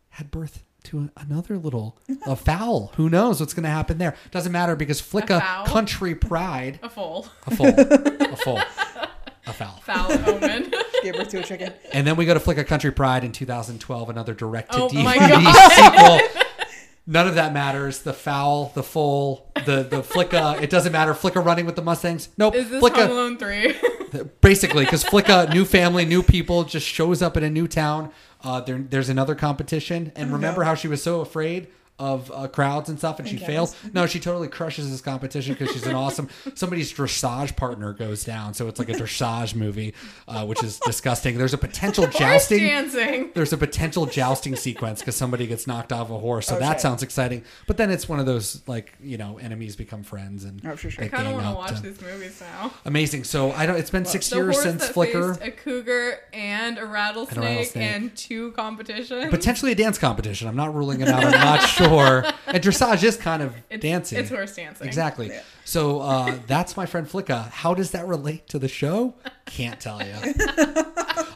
had 0.10 0.30
birth 0.30 0.64
to 0.86 1.10
another 1.18 1.58
little 1.58 1.98
a 2.26 2.36
fowl. 2.36 2.92
Who 2.98 3.10
knows 3.10 3.40
what's 3.40 3.54
going 3.54 3.64
to 3.64 3.70
happen 3.70 3.98
there? 3.98 4.16
Doesn't 4.32 4.52
matter 4.52 4.76
because 4.76 5.02
Flicka 5.02 5.40
fowl? 5.40 5.66
Country 5.66 6.16
Pride 6.16 6.80
A 6.84 6.90
foal. 6.90 7.28
a 7.48 7.56
foal, 7.56 7.68
a 7.78 8.36
foal, 8.38 8.60
a 9.48 9.54
fowl. 9.54 9.82
Foul 9.84 10.12
omen. 10.30 10.72
Gave 11.04 11.16
birth 11.16 11.30
to 11.30 11.40
a 11.40 11.44
chicken. 11.44 11.74
And 11.92 12.08
then 12.08 12.16
we 12.16 12.26
go 12.26 12.34
to 12.34 12.40
Flicka 12.40 12.66
Country 12.66 12.92
Pride 12.92 13.24
in 13.24 13.32
2012, 13.32 14.10
another 14.10 14.34
direct 14.34 14.72
to 14.74 14.84
Oh 14.84 14.88
DVD 14.90 15.44
God. 15.44 15.72
sequel. 15.72 16.44
None 17.06 17.28
of 17.28 17.36
that 17.36 17.52
matters. 17.52 18.00
The 18.04 18.14
fowl, 18.14 18.72
the 18.76 18.84
foal, 18.84 19.52
the 19.66 19.84
the 19.84 20.02
Flicka. 20.02 20.62
It 20.62 20.70
doesn't 20.70 20.94
matter. 20.94 21.14
Flicka 21.14 21.44
running 21.44 21.66
with 21.66 21.76
the 21.76 21.82
Mustangs. 21.82 22.30
Nope. 22.38 22.56
Is 22.56 22.70
this 22.70 22.82
Flicka, 22.82 23.08
Home 23.08 23.12
Alone 23.12 23.38
3? 23.38 23.76
basically 24.42 24.86
because 24.86 25.04
Flicka, 25.04 25.52
new 25.54 25.66
family, 25.66 26.06
new 26.06 26.24
people, 26.24 26.64
just 26.64 26.88
shows 26.88 27.22
up 27.22 27.36
in 27.36 27.44
a 27.44 27.50
new 27.50 27.68
town. 27.68 28.10
Uh, 28.44 28.60
there, 28.60 28.78
there's 28.78 29.10
another 29.10 29.36
competition, 29.36 30.12
and 30.16 30.34
remember 30.34 30.64
how 30.64 30.76
she 30.76 30.88
was 30.88 31.02
so 31.02 31.22
afraid 31.22 31.68
of 32.00 32.32
uh, 32.34 32.48
crowds 32.48 32.90
and 32.90 32.98
stuff, 32.98 33.20
and 33.20 33.28
she 33.28 33.38
fails. 33.38 33.76
No, 33.94 34.06
she 34.08 34.20
totally 34.20 34.48
crushes 34.48 34.90
this 34.90 35.00
competition 35.02 35.54
because 35.54 35.72
she's 35.74 35.86
an 35.86 35.96
awesome. 35.96 36.28
Somebody's 36.56 36.92
dressage 36.92 37.56
partner 37.56 37.94
goes 37.94 38.24
down, 38.24 38.54
so 38.56 38.68
it's 38.68 38.80
like 38.80 38.90
a 38.90 38.94
dressage 38.94 39.56
movie, 39.56 39.94
uh, 40.28 40.46
which 40.46 40.64
is 40.64 40.80
disgusting. 40.80 41.38
There's 41.38 41.54
a 41.54 41.58
potential 41.58 42.08
jousting. 42.08 42.60
dancing. 42.60 43.30
There's 43.36 43.54
a 43.54 43.58
potential 43.58 44.06
jousting 44.08 44.56
sequence 44.56 45.02
because 45.02 45.16
somebody 45.16 45.46
gets 45.48 45.68
knocked 45.68 45.94
off 45.94 46.10
a 46.10 46.18
horse, 46.18 46.48
so 46.48 46.58
that 46.60 46.82
sounds 46.82 47.04
exciting. 47.04 47.44
But 47.68 47.78
then 47.78 47.92
it's 47.92 48.10
one 48.10 48.20
of 48.20 48.26
those 48.26 48.68
like 48.68 48.94
you 49.02 49.18
know 49.18 49.38
enemies 49.38 49.76
become 49.76 50.04
friends 50.04 50.44
and 50.46 50.62
Oh, 50.66 50.76
sure, 50.76 50.90
sure. 50.90 51.04
I 51.06 51.08
kind 51.10 51.28
of 51.28 51.34
want 51.34 51.46
to 51.46 51.54
watch 51.54 51.82
these 51.82 52.02
movies 52.02 52.42
now. 52.42 52.74
Amazing. 52.86 53.24
So 53.26 53.52
I 53.52 53.66
don't. 53.66 53.78
It's 53.78 53.90
been 53.92 54.06
six 54.06 54.30
The 54.30 54.38
years 54.38 54.60
since 54.62 54.88
Flicka. 54.90 55.40
a 55.46 55.52
cougar 55.52 56.20
and 56.34 56.78
a 56.78 56.86
rattlesnake 56.86 57.38
and, 57.38 57.46
rattlesnake. 57.46 58.16
two 58.16 58.52
competitions. 58.54 59.30
potentially 59.30 59.72
a 59.72 59.76
dance 59.76 59.98
competition. 59.98 60.48
I'm 60.48 60.56
not 60.56 60.74
ruling 60.74 61.02
it 61.02 61.08
out. 61.08 61.24
I'm 61.24 61.32
not 61.32 61.62
sure. 61.68 61.83
And 61.84 62.64
dressage 62.64 63.04
is 63.04 63.18
kind 63.18 63.42
of 63.44 63.54
It's- 63.70 63.82
dancing. 63.82 64.20
it's 64.20 64.30
horse 64.30 64.56
dancing. 64.56 64.88
Exactly. 64.88 65.28
Yeah. 65.30 65.42
So 65.66 66.02
uh, 66.02 66.38
that's 66.48 66.76
my 66.78 66.86
friend 66.86 67.08
Flicka. 67.08 67.50
How 67.50 67.74
does 67.74 67.92
that 67.92 68.06
relate 68.08 68.48
to 68.50 68.60
the 68.60 68.68
show? 68.68 69.16
Can't 69.46 69.80
tell 69.80 70.02
you. 70.06 70.14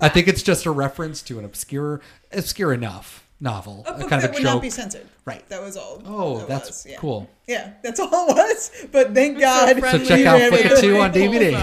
I 0.02 0.10
think 0.10 0.28
it's 0.28 0.44
just 0.44 0.66
a 0.66 0.72
reference 0.72 1.22
to 1.24 1.40
an 1.40 1.46
obscure, 1.46 2.02
obscure 2.32 2.74
enough 2.74 3.24
novel, 3.40 3.84
A 3.88 3.94
book 3.94 4.10
kind 4.10 4.22
that 4.22 4.30
of 4.30 4.32
a 4.32 4.34
would 4.36 4.44
joke. 4.44 4.54
not 4.56 4.62
be 4.62 4.70
censored. 4.70 5.08
Right. 5.26 5.48
That 5.50 5.62
was 5.62 5.78
all. 5.78 6.02
Oh, 6.06 6.40
that 6.40 6.48
that's 6.48 6.68
was, 6.70 6.86
yeah. 6.90 6.98
cool. 6.98 7.30
Yeah, 7.48 7.74
that's 7.84 8.00
all 8.02 8.30
it 8.30 8.36
was. 8.36 8.86
But 8.92 9.14
thank 9.14 9.40
God. 9.40 9.78
friendly, 9.80 10.06
check 10.06 10.26
out 10.26 10.40
Flicka 10.52 10.78
it. 10.78 10.82
2 10.82 10.98
on 10.98 11.14
DVD. 11.14 11.54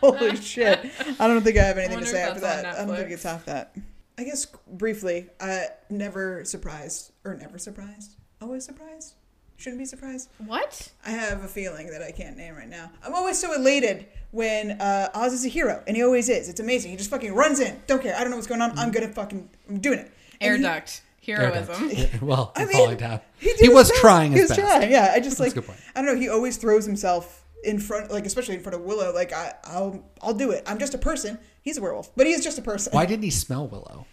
Holy 0.00 0.36
shit! 0.36 0.78
I 1.18 1.26
don't 1.28 1.42
think 1.42 1.58
I 1.58 1.62
have 1.64 1.76
anything 1.78 2.00
to 2.00 2.06
say 2.06 2.22
after 2.22 2.40
that. 2.40 2.64
I 2.64 2.86
don't 2.86 2.96
think 2.96 3.10
it's 3.10 3.26
off 3.26 3.44
that. 3.46 3.74
I 4.20 4.24
guess 4.24 4.46
briefly, 4.70 5.28
uh, 5.40 5.62
never 5.88 6.44
surprised 6.44 7.12
or 7.24 7.34
never 7.34 7.58
surprised, 7.58 8.16
always 8.42 8.64
surprised. 8.66 9.14
Shouldn't 9.56 9.78
be 9.78 9.84
surprised. 9.84 10.28
what? 10.46 10.88
I 11.06 11.10
have 11.10 11.42
a 11.44 11.48
feeling 11.48 11.88
that 11.90 12.02
I 12.02 12.12
can't 12.12 12.36
name 12.36 12.54
right 12.54 12.68
now. 12.68 12.90
I'm 13.04 13.14
always 13.14 13.38
so 13.38 13.52
elated 13.54 14.06
when 14.30 14.72
uh, 14.80 15.08
Oz 15.14 15.32
is 15.34 15.44
a 15.44 15.48
hero, 15.48 15.82
and 15.86 15.96
he 15.96 16.02
always 16.02 16.28
is. 16.28 16.48
It's 16.48 16.60
amazing. 16.60 16.90
He 16.90 16.96
just 16.96 17.10
fucking 17.10 17.34
runs 17.34 17.60
in. 17.60 17.80
Don't 17.86 18.02
care. 18.02 18.14
I 18.16 18.20
don't 18.20 18.30
know 18.30 18.36
what's 18.36 18.48
going 18.48 18.62
on. 18.62 18.78
I'm 18.78 18.90
gonna 18.90 19.08
fucking. 19.08 19.48
I'm 19.68 19.78
doing 19.80 19.98
it. 20.00 20.10
Air 20.40 20.54
And 20.54 20.62
he- 20.62 20.68
duct. 20.68 21.02
Heroism. 21.26 21.90
Yeah, 21.92 22.06
well, 22.22 22.52
I 22.56 22.64
that's 22.64 22.72
mean, 22.74 23.00
all 23.00 23.20
He, 23.38 23.48
did 23.52 23.60
He 23.60 23.68
was 23.68 23.90
best. 23.90 24.00
trying 24.00 24.32
He 24.32 24.40
was 24.40 24.48
best. 24.50 24.60
trying. 24.60 24.90
Yeah, 24.90 25.12
I 25.14 25.20
just 25.20 25.36
That's 25.38 25.40
like. 25.40 25.52
a 25.52 25.54
good 25.56 25.66
point. 25.66 25.78
I 25.94 26.00
don't 26.02 26.14
know. 26.14 26.20
He 26.20 26.28
always 26.30 26.56
throws 26.56 26.86
himself 26.86 27.44
in 27.62 27.78
front, 27.78 28.10
like 28.10 28.24
especially 28.24 28.54
in 28.56 28.62
front 28.62 28.74
of 28.74 28.80
Willow. 28.82 29.12
Like 29.14 29.32
I, 29.34 29.52
I'll, 29.64 30.02
I'll 30.22 30.32
do 30.34 30.50
it. 30.50 30.62
I'm 30.66 30.78
just 30.78 30.94
a 30.94 30.98
person. 30.98 31.38
He's 31.62 31.76
a 31.76 31.82
werewolf, 31.82 32.10
but 32.16 32.26
he 32.26 32.32
is 32.32 32.42
just 32.42 32.58
a 32.58 32.62
person. 32.62 32.92
Why 32.94 33.04
didn't 33.04 33.22
he 33.24 33.30
smell 33.30 33.68
Willow? 33.68 34.06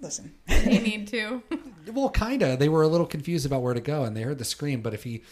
Listen, 0.00 0.34
you 0.48 0.80
need 0.80 1.08
to. 1.08 1.42
Well, 1.92 2.10
kind 2.10 2.42
of. 2.42 2.58
They 2.58 2.68
were 2.68 2.82
a 2.82 2.88
little 2.88 3.06
confused 3.06 3.46
about 3.46 3.62
where 3.62 3.72
to 3.72 3.80
go, 3.80 4.04
and 4.04 4.14
they 4.14 4.20
heard 4.20 4.36
the 4.36 4.44
scream. 4.44 4.82
But 4.82 4.92
if 4.92 5.04
he 5.04 5.22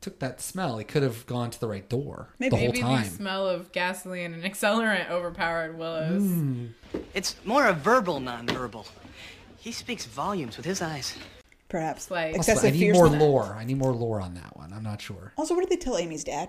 took 0.00 0.18
that 0.18 0.40
smell, 0.40 0.78
he 0.78 0.84
could 0.84 1.04
have 1.04 1.24
gone 1.26 1.48
to 1.52 1.60
the 1.60 1.68
right 1.68 1.88
door 1.88 2.30
Maybe- 2.40 2.50
the 2.50 2.56
whole 2.56 2.66
Maybe 2.72 2.80
time. 2.80 3.04
the 3.04 3.10
smell 3.10 3.46
of 3.48 3.70
gasoline 3.70 4.34
and 4.34 4.42
accelerant 4.42 5.08
overpowered 5.10 5.78
Willows. 5.78 6.22
Hmm. 6.24 6.66
It's 7.14 7.36
more 7.44 7.66
a 7.68 7.72
verbal 7.72 8.18
nonverbal. 8.20 8.88
He 9.58 9.70
speaks 9.70 10.04
volumes 10.04 10.56
with 10.56 10.66
his 10.66 10.82
eyes. 10.82 11.16
perhaps 11.68 12.10
Like- 12.10 12.36
Also, 12.36 12.50
excessive 12.52 12.74
I 12.74 12.76
need 12.78 12.92
more 12.94 13.08
lore. 13.08 13.56
I 13.56 13.64
need 13.64 13.78
more 13.78 13.92
lore 13.92 14.20
on 14.20 14.34
that 14.34 14.56
one. 14.56 14.72
I'm 14.72 14.82
not 14.82 15.00
sure. 15.00 15.32
Also, 15.38 15.54
what 15.54 15.60
did 15.60 15.70
they 15.70 15.80
tell 15.82 15.96
Amy's 15.96 16.24
dad? 16.24 16.48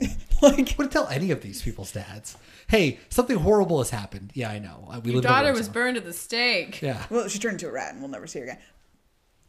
like, 0.56 0.72
What 0.74 0.84
to 0.84 0.88
tell 0.90 1.08
any 1.08 1.30
of 1.30 1.42
these 1.42 1.62
people's 1.62 1.92
dads? 1.92 2.36
Hey, 2.68 2.98
something 3.08 3.36
horrible 3.38 3.78
has 3.78 3.90
happened. 3.90 4.30
Yeah, 4.34 4.50
I 4.50 4.58
know. 4.58 4.88
Uh, 4.90 5.00
We 5.02 5.10
Your 5.12 5.16
live 5.16 5.24
in 5.24 5.30
daughter 5.30 5.46
Windsor. 5.48 5.60
was 5.60 5.68
burned 5.68 5.96
at 5.96 6.04
the 6.04 6.12
stake. 6.12 6.80
Yeah, 6.82 7.04
well, 7.10 7.28
she 7.28 7.38
turned 7.38 7.54
into 7.54 7.68
a 7.68 7.72
rat, 7.72 7.92
and 7.92 8.00
we'll 8.00 8.10
never 8.10 8.26
see 8.26 8.38
her 8.40 8.44
again. 8.46 8.58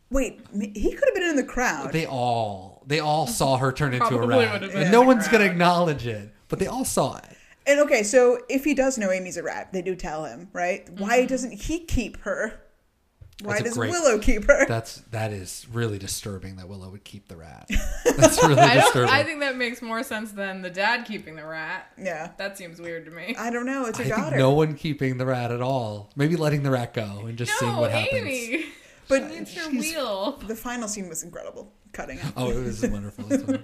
Wait, 0.09 0.41
m- 0.53 0.61
he 0.75 0.91
could 0.91 1.03
have 1.05 1.13
been 1.15 1.29
in 1.29 1.35
the 1.37 1.43
crowd. 1.43 1.91
they 1.93 2.05
all 2.05 2.83
they 2.85 2.99
all 2.99 3.27
saw 3.27 3.57
her 3.57 3.71
turn 3.71 3.93
into 3.93 4.05
a 4.05 4.09
Probably 4.09 4.43
rat, 4.45 4.53
would 4.53 4.61
have 4.63 4.71
been 4.71 4.79
and 4.79 4.85
in 4.87 4.91
no 4.91 5.01
the 5.01 5.07
one's 5.07 5.25
gonna 5.27 5.45
crowd. 5.45 5.51
acknowledge 5.51 6.05
it, 6.07 6.33
but 6.49 6.59
they 6.59 6.67
all 6.67 6.83
saw 6.83 7.17
it. 7.17 7.37
and 7.65 7.79
okay, 7.81 8.03
so 8.03 8.39
if 8.49 8.63
he 8.65 8.73
does 8.73 8.97
know 8.97 9.11
Amy's 9.11 9.37
a 9.37 9.43
rat, 9.43 9.71
they 9.71 9.81
do 9.81 9.95
tell 9.95 10.25
him, 10.25 10.49
right? 10.51 10.85
Mm-hmm. 10.85 11.01
Why 11.03 11.25
doesn't 11.25 11.53
he 11.53 11.79
keep 11.85 12.17
her? 12.21 12.59
Why 13.43 13.59
does 13.59 13.73
great- 13.75 13.89
Willow 13.91 14.19
keep 14.19 14.45
her? 14.45 14.65
That's 14.67 14.97
that 15.11 15.31
is 15.33 15.65
really 15.71 15.97
disturbing 15.97 16.57
that 16.57 16.67
Willow 16.69 16.89
would 16.89 17.03
keep 17.03 17.27
the 17.27 17.35
rat. 17.37 17.67
That's 18.17 18.41
really 18.43 18.59
I 18.59 18.75
disturbing. 18.75 19.09
I 19.13 19.23
think 19.23 19.39
that 19.39 19.55
makes 19.57 19.81
more 19.81 20.03
sense 20.03 20.31
than 20.31 20.61
the 20.61 20.69
dad 20.69 21.05
keeping 21.05 21.35
the 21.35 21.45
rat. 21.45 21.91
yeah, 21.97 22.31
That 22.37 22.55
seems 22.57 22.79
weird 22.79 23.05
to 23.05 23.11
me. 23.11 23.35
I 23.39 23.49
don't 23.49 23.65
know. 23.65 23.85
It's 23.85 23.99
I 23.99 24.03
her 24.03 24.09
think 24.09 24.21
daughter. 24.21 24.37
no 24.37 24.51
one 24.51 24.75
keeping 24.75 25.17
the 25.17 25.25
rat 25.25 25.51
at 25.51 25.61
all. 25.61 26.11
Maybe 26.15 26.35
letting 26.35 26.61
the 26.61 26.69
rat 26.71 26.93
go 26.93 27.25
and 27.25 27.35
just 27.37 27.51
seeing 27.57 27.71
no, 27.73 27.81
what 27.81 27.89
happens. 27.91 28.13
Amy. 28.21 28.65
but 29.07 29.23
It's 29.23 29.55
her 29.55 29.71
she's- 29.71 29.91
wheel. 29.95 30.33
The 30.47 30.55
final 30.55 30.87
scene 30.87 31.09
was 31.09 31.23
incredible. 31.23 31.73
Cutting 31.93 32.19
it. 32.19 32.25
Oh, 32.37 32.51
it 32.51 32.63
was 32.63 32.81
wonderful. 32.87 33.57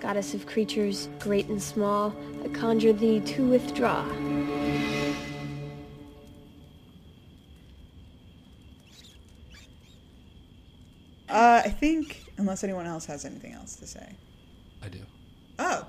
Goddess 0.00 0.34
of 0.34 0.44
creatures, 0.46 1.08
great 1.20 1.46
and 1.48 1.62
small, 1.62 2.14
I 2.44 2.48
conjure 2.48 2.92
thee 2.92 3.20
to 3.20 3.48
withdraw. 3.48 4.04
Uh, 11.28 11.62
I 11.64 11.68
think, 11.68 12.24
unless 12.38 12.64
anyone 12.64 12.86
else 12.86 13.06
has 13.06 13.24
anything 13.24 13.52
else 13.52 13.76
to 13.76 13.86
say. 13.86 14.16
I 14.82 14.88
do. 14.88 15.00
Oh, 15.58 15.86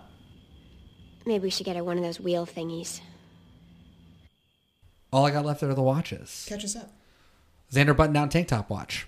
Maybe 1.25 1.43
we 1.43 1.49
should 1.49 1.65
get 1.65 1.75
her 1.75 1.83
one 1.83 1.97
of 1.97 2.03
those 2.03 2.19
wheel 2.19 2.45
thingies. 2.47 3.01
All 5.11 5.25
I 5.25 5.31
got 5.31 5.45
left 5.45 5.61
are 5.63 5.73
the 5.73 5.81
watches. 5.81 6.45
catch 6.47 6.63
us 6.63 6.75
up. 6.75 6.91
Xander 7.71 7.95
button 7.95 8.13
down 8.13 8.29
tank 8.29 8.47
top 8.47 8.69
watch. 8.69 9.07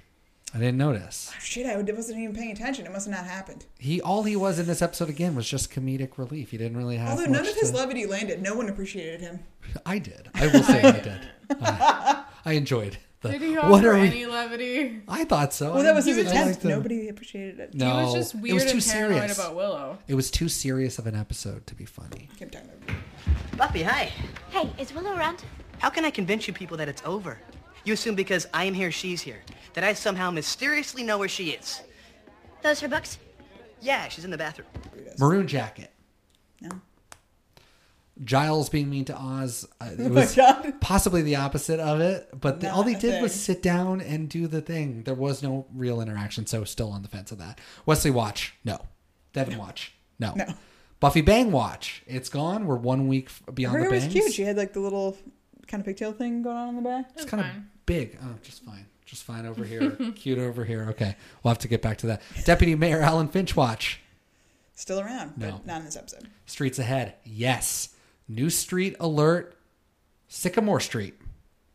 I 0.54 0.58
didn't 0.58 0.78
notice. 0.78 1.32
Oh, 1.34 1.40
shit, 1.40 1.66
I 1.66 1.78
wasn't 1.82 2.20
even 2.20 2.36
paying 2.36 2.52
attention. 2.52 2.86
It 2.86 2.92
must 2.92 3.08
have 3.08 3.16
not 3.16 3.26
happened. 3.26 3.66
He 3.80 4.02
all 4.02 4.24
he 4.24 4.36
was 4.36 4.60
in 4.60 4.68
this 4.68 4.82
episode 4.82 5.08
again 5.10 5.34
was 5.34 5.48
just 5.50 5.72
comedic 5.72 6.18
relief. 6.18 6.52
He 6.52 6.58
didn't 6.58 6.76
really 6.78 6.98
have. 6.98 7.12
Although 7.12 7.24
much 7.24 7.32
none 7.32 7.48
of 7.48 7.56
his 7.56 7.72
to- 7.72 7.78
levity 7.78 8.06
landed, 8.06 8.42
no 8.42 8.54
one 8.56 8.68
appreciated 8.68 9.22
him. 9.22 9.40
I 9.86 9.98
did. 10.00 10.30
I 10.36 10.48
will 10.48 10.64
say 10.64 10.82
I 10.84 10.92
did. 11.00 11.22
I, 11.62 12.24
I 12.46 12.54
enjoyed. 12.54 12.98
The, 13.22 13.30
Did 13.30 13.42
he 13.44 13.54
what 13.54 13.66
offer 13.66 13.90
are 13.92 13.94
we? 14.00 14.08
any 14.08 14.26
levity? 14.26 15.02
I 15.08 15.26
thought 15.26 15.54
so. 15.54 15.74
Well, 15.76 15.84
that 15.84 15.94
was 15.94 16.06
didn't- 16.06 16.24
his 16.26 16.34
I 16.34 16.36
attempt. 16.36 16.64
liked. 16.64 16.66
Nobody 16.66 17.08
appreciated 17.08 17.60
it. 17.60 17.74
No, 17.76 17.98
he 18.00 18.04
was 18.06 18.14
just 18.16 18.34
it 18.34 18.42
weird 18.42 18.54
was 18.56 18.64
too 18.66 18.72
and 18.78 18.84
paranoid 18.86 19.18
serious. 19.20 19.38
about 19.38 19.56
Willow. 19.56 19.98
It 20.08 20.16
was 20.16 20.32
too 20.32 20.50
serious 20.50 20.98
of 20.98 21.06
an 21.06 21.16
episode 21.16 21.68
to 21.68 21.76
be 21.76 21.86
funny. 21.86 22.30
Keep 22.40 22.50
talking 22.52 22.70
Buffy, 23.58 23.84
hi. 23.84 24.12
Hey, 24.50 24.72
is 24.80 24.92
Willow 24.94 25.16
around? 25.16 25.44
How 25.78 25.92
can 25.92 26.04
I 26.04 26.10
convince 26.10 26.48
you 26.48 26.54
people 26.54 26.78
that 26.78 26.90
it's 26.90 27.04
over? 27.06 27.38
You 27.86 27.94
assume 27.94 28.16
because 28.16 28.48
I 28.56 28.66
am 28.66 28.74
here, 28.74 28.92
she's 28.92 29.22
here. 29.22 29.42
That 29.74 29.84
I 29.84 29.94
somehow 29.94 30.32
mysteriously 30.32 31.04
know 31.04 31.20
where 31.20 31.30
she 31.30 31.52
is. 31.52 31.82
Those 32.64 32.80
her 32.80 32.88
books? 32.88 33.20
Yeah, 33.82 34.08
she's 34.08 34.26
in 34.26 34.32
the 34.32 34.38
bathroom. 34.38 34.68
Maroon 35.20 35.48
jacket. 35.48 35.92
No. 36.60 36.70
Giles 38.24 38.70
being 38.70 38.90
mean 38.90 39.06
to 39.06 39.16
Oz. 39.18 39.68
Uh, 39.80 39.86
it 39.98 40.00
Oh 40.00 40.10
was 40.10 40.36
God. 40.36 40.74
possibly 40.82 41.22
the 41.22 41.38
opposite 41.38 41.80
of 41.80 42.00
it, 42.02 42.30
but 42.40 42.60
the, 42.60 42.70
all 42.72 42.78
Not 42.84 42.86
they 42.88 42.96
a 42.96 43.00
did 43.00 43.22
was 43.22 43.34
sit 43.34 43.62
down 43.64 44.02
and 44.02 44.30
do 44.30 44.48
the 44.48 44.62
thing. 44.62 45.04
There 45.04 45.16
was 45.16 45.42
no 45.42 45.66
real 45.74 46.02
interaction, 46.02 46.46
so 46.46 46.64
still 46.64 46.92
on 46.92 47.02
the 47.02 47.08
fence 47.08 47.32
of 47.32 47.38
that. 47.40 47.60
Wesley 47.86 48.12
watch, 48.12 48.54
no. 48.64 48.80
Devon 49.34 49.58
watch, 49.58 49.94
no. 50.20 50.34
No. 50.36 50.46
Buffy 51.00 51.22
Bang 51.22 51.52
watch, 51.52 52.04
it's 52.06 52.30
gone. 52.30 52.68
We're 52.68 52.76
one 52.76 53.08
week 53.08 53.30
beyond 53.54 53.78
Her 53.78 53.90
the 53.90 54.00
hair 54.00 54.06
was 54.06 54.14
cute. 54.14 54.34
She 54.34 54.44
had 54.44 54.56
like 54.58 54.74
the 54.74 54.80
little 54.82 55.18
kind 55.68 55.82
of 55.82 55.86
pigtail 55.86 56.14
thing 56.14 56.44
going 56.44 56.58
on 56.58 56.70
in 56.70 56.76
the 56.76 56.82
back. 56.84 57.10
It's 57.16 57.26
kind 57.26 57.42
of 57.44 57.48
big. 57.86 58.18
Oh, 58.24 58.36
just 58.44 58.64
fine. 58.64 58.86
Just 59.06 59.24
fine 59.24 59.46
over 59.46 59.66
here. 59.66 59.92
Cute 60.16 60.40
over 60.40 60.64
here. 60.64 60.88
Okay. 60.92 61.18
We'll 61.44 61.50
have 61.52 61.58
to 61.60 61.68
get 61.68 61.82
back 61.82 61.98
to 61.98 62.08
that. 62.08 62.22
Deputy 62.46 62.76
Mayor 62.76 63.02
Alan 63.02 63.28
Finch 63.28 63.58
Watch. 63.58 64.00
Still 64.74 65.02
around, 65.02 65.38
No. 65.38 65.52
but 65.52 65.66
not 65.66 65.80
in 65.80 65.86
this 65.86 65.98
episode. 65.98 66.30
Streets 66.46 66.80
ahead. 66.80 67.16
Yes. 67.26 67.90
New 68.32 68.50
street 68.50 68.96
alert. 68.98 69.58
Sycamore 70.30 70.80
Street. 70.80 71.16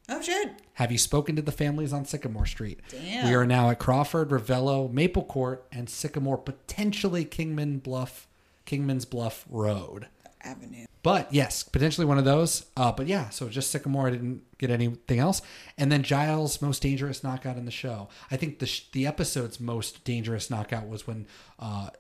Oh 0.08 0.22
shit! 0.22 0.52
Have 0.74 0.90
you 0.90 0.96
spoken 0.96 1.36
to 1.36 1.42
the 1.42 1.52
families 1.52 1.92
on 1.92 2.06
Sycamore 2.06 2.46
Street? 2.46 2.80
Damn. 2.90 3.28
We 3.28 3.34
are 3.34 3.44
now 3.44 3.68
at 3.68 3.78
Crawford, 3.78 4.30
Revello, 4.30 4.90
Maple 4.90 5.24
Court, 5.24 5.66
and 5.70 5.90
Sycamore, 5.90 6.38
potentially 6.38 7.26
Kingman 7.26 7.80
Bluff, 7.80 8.26
Kingman's 8.64 9.04
Bluff 9.04 9.44
Road. 9.50 10.06
Avenue. 10.40 10.86
But 11.02 11.30
yes, 11.30 11.62
potentially 11.62 12.06
one 12.06 12.16
of 12.16 12.24
those. 12.24 12.64
Uh, 12.74 12.90
but 12.90 13.06
yeah, 13.06 13.28
so 13.28 13.50
just 13.50 13.70
Sycamore. 13.70 14.06
I 14.06 14.10
didn't 14.12 14.42
get 14.56 14.70
anything 14.70 15.18
else. 15.18 15.42
And 15.76 15.92
then 15.92 16.02
Giles' 16.02 16.62
most 16.62 16.80
dangerous 16.80 17.22
knockout 17.22 17.58
in 17.58 17.66
the 17.66 17.70
show. 17.70 18.08
I 18.30 18.38
think 18.38 18.60
the 18.60 18.66
sh- 18.66 18.86
the 18.92 19.06
episode's 19.06 19.60
most 19.60 20.04
dangerous 20.04 20.48
knockout 20.48 20.88
was 20.88 21.06
when 21.06 21.26
uh, 21.58 21.90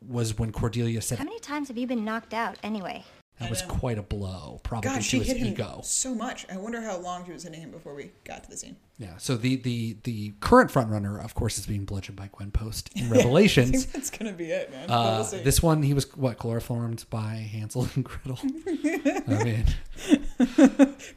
was 0.00 0.38
when 0.38 0.52
Cordelia 0.52 1.02
said 1.02 1.18
How 1.18 1.24
many 1.24 1.40
times 1.40 1.68
have 1.68 1.76
you 1.76 1.86
been 1.86 2.04
knocked 2.04 2.32
out 2.32 2.56
anyway? 2.62 3.04
That 3.38 3.50
was 3.50 3.60
quite 3.62 3.98
a 3.98 4.02
blow, 4.02 4.60
probably 4.62 4.88
God, 4.90 4.96
to 4.96 5.02
she 5.02 5.18
his 5.18 5.26
hit 5.28 5.36
him 5.36 5.48
ego. 5.48 5.80
so 5.84 6.14
much. 6.14 6.46
I 6.50 6.56
wonder 6.56 6.80
how 6.80 6.96
long 6.96 7.26
she 7.26 7.32
was 7.32 7.42
hitting 7.42 7.60
him 7.60 7.70
before 7.70 7.94
we 7.94 8.10
got 8.24 8.44
to 8.44 8.50
the 8.50 8.56
scene. 8.56 8.76
Yeah. 8.98 9.16
So 9.18 9.36
the 9.36 9.56
the 9.56 9.96
the 10.04 10.32
current 10.40 10.70
frontrunner, 10.70 11.22
of 11.22 11.34
course, 11.34 11.58
is 11.58 11.66
being 11.66 11.84
bludgeoned 11.84 12.16
by 12.16 12.28
Gwen 12.32 12.50
Post 12.50 12.90
in 12.96 13.08
I 13.08 13.10
Revelations. 13.10 13.70
think 13.84 13.92
that's 13.92 14.10
gonna 14.10 14.32
be 14.32 14.46
it, 14.52 14.70
man. 14.70 14.90
Uh, 14.90 15.16
we'll 15.16 15.24
see. 15.24 15.42
this 15.42 15.62
one, 15.62 15.82
he 15.82 15.92
was 15.92 16.10
what 16.16 16.38
chloroformed 16.38 17.04
by 17.10 17.34
Hansel 17.52 17.88
and 17.94 18.04
Gretel. 18.04 18.38
I 19.28 19.44
mean, 19.44 19.64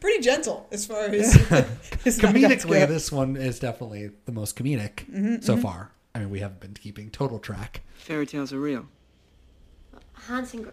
Pretty 0.01 0.21
gentle 0.21 0.67
as 0.71 0.85
far 0.85 1.05
as 1.05 1.33
his 2.03 2.19
knockouts 2.19 2.19
comedically, 2.19 2.79
go. 2.79 2.85
this 2.85 3.11
one 3.11 3.35
is 3.37 3.59
definitely 3.59 4.11
the 4.25 4.31
most 4.31 4.57
comedic 4.57 5.09
Mhm, 5.09 5.43
so 5.43 5.55
mhm. 5.55 5.61
far. 5.61 5.91
I 6.15 6.19
mean, 6.19 6.29
we 6.31 6.39
haven't 6.39 6.59
been 6.59 6.73
keeping 6.73 7.09
total 7.11 7.39
track. 7.39 7.81
Fairy 7.95 8.25
tales 8.25 8.51
are 8.51 8.59
real. 8.59 8.87
Hans 10.13 10.53
and 10.53 10.63
Gre- 10.65 10.69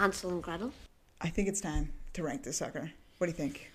Hansel 0.00 0.30
and 0.30 0.42
Gretel. 0.42 0.72
I 1.20 1.28
think 1.28 1.46
it's 1.46 1.60
time 1.60 1.92
to 2.14 2.22
rank 2.22 2.42
this 2.42 2.56
sucker. 2.56 2.90
What 3.18 3.26
do 3.26 3.32
you 3.32 3.36
think? 3.36 3.70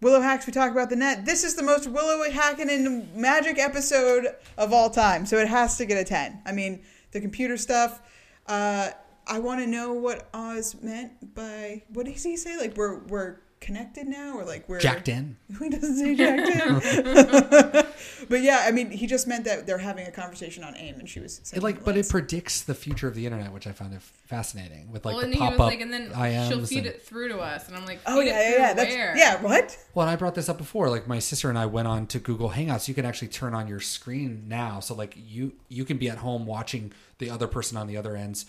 Willow 0.00 0.20
hacks. 0.20 0.46
We 0.46 0.52
talk 0.52 0.70
about 0.70 0.90
the 0.90 0.96
net. 0.96 1.26
This 1.26 1.42
is 1.42 1.56
the 1.56 1.62
most 1.64 1.88
Willow 1.88 2.30
hacking 2.30 2.70
and 2.70 3.12
magic 3.12 3.58
episode 3.58 4.28
of 4.56 4.72
all 4.72 4.90
time, 4.90 5.26
so 5.26 5.38
it 5.38 5.48
has 5.48 5.76
to 5.78 5.86
get 5.86 5.98
a 5.98 6.04
ten. 6.04 6.40
I 6.46 6.52
mean, 6.52 6.82
the 7.10 7.20
computer 7.20 7.56
stuff. 7.56 8.00
Uh, 8.46 8.90
I 9.26 9.40
want 9.40 9.60
to 9.60 9.66
know 9.66 9.92
what 9.92 10.28
Oz 10.32 10.76
meant 10.80 11.34
by 11.34 11.82
what 11.88 12.06
does 12.06 12.22
he 12.22 12.36
say? 12.36 12.56
Like 12.56 12.76
we're 12.76 13.00
we're 13.00 13.38
connected 13.62 14.06
now, 14.06 14.36
or 14.36 14.44
like 14.44 14.68
we're 14.68 14.78
Jacked 14.78 15.08
in. 15.08 15.36
He 15.58 15.70
doesn't 15.70 15.96
say 15.96 16.14
jacked 16.14 16.48
in. 16.48 17.84
but 18.28 18.42
yeah, 18.42 18.64
I 18.66 18.70
mean, 18.72 18.90
he 18.90 19.06
just 19.06 19.26
meant 19.26 19.44
that 19.46 19.66
they're 19.66 19.78
having 19.78 20.06
a 20.06 20.10
conversation 20.10 20.64
on 20.64 20.76
AIM, 20.76 20.96
and 20.98 21.08
she 21.08 21.20
was 21.20 21.52
It 21.54 21.62
like, 21.62 21.84
but 21.84 21.96
it 21.96 22.08
predicts 22.08 22.62
the 22.62 22.74
future 22.74 23.08
of 23.08 23.14
the 23.14 23.24
internet, 23.24 23.52
which 23.52 23.66
I 23.66 23.72
found 23.72 23.94
it 23.94 24.02
fascinating 24.02 24.90
with 24.92 25.04
like 25.06 25.16
well, 25.16 25.26
the 25.26 25.36
pop 25.36 25.54
up. 25.54 25.58
like, 25.60 25.80
and 25.80 25.90
then 25.92 26.10
she'll 26.48 26.66
feed 26.66 26.78
and- 26.78 26.86
it 26.88 27.02
through 27.02 27.28
to 27.28 27.38
us, 27.38 27.68
and 27.68 27.76
I'm 27.76 27.86
like, 27.86 28.00
Oh 28.06 28.20
yeah, 28.20 28.50
yeah, 28.50 28.56
yeah. 28.58 28.74
That's 28.74 28.94
yeah. 28.94 29.40
What? 29.40 29.78
Well, 29.94 30.06
and 30.06 30.12
I 30.12 30.16
brought 30.16 30.34
this 30.34 30.48
up 30.48 30.58
before. 30.58 30.90
Like 30.90 31.06
my 31.08 31.18
sister 31.20 31.48
and 31.48 31.58
I 31.58 31.66
went 31.66 31.88
on 31.88 32.06
to 32.08 32.18
Google 32.18 32.50
Hangouts. 32.50 32.88
You 32.88 32.94
can 32.94 33.04
actually 33.06 33.28
turn 33.28 33.54
on 33.54 33.68
your 33.68 33.80
screen 33.80 34.44
now, 34.48 34.80
so 34.80 34.94
like 34.94 35.14
you 35.16 35.52
you 35.68 35.84
can 35.84 35.96
be 35.96 36.10
at 36.10 36.18
home 36.18 36.44
watching 36.46 36.92
the 37.18 37.30
other 37.30 37.46
person 37.46 37.76
on 37.78 37.86
the 37.86 37.96
other 37.96 38.16
end's 38.16 38.46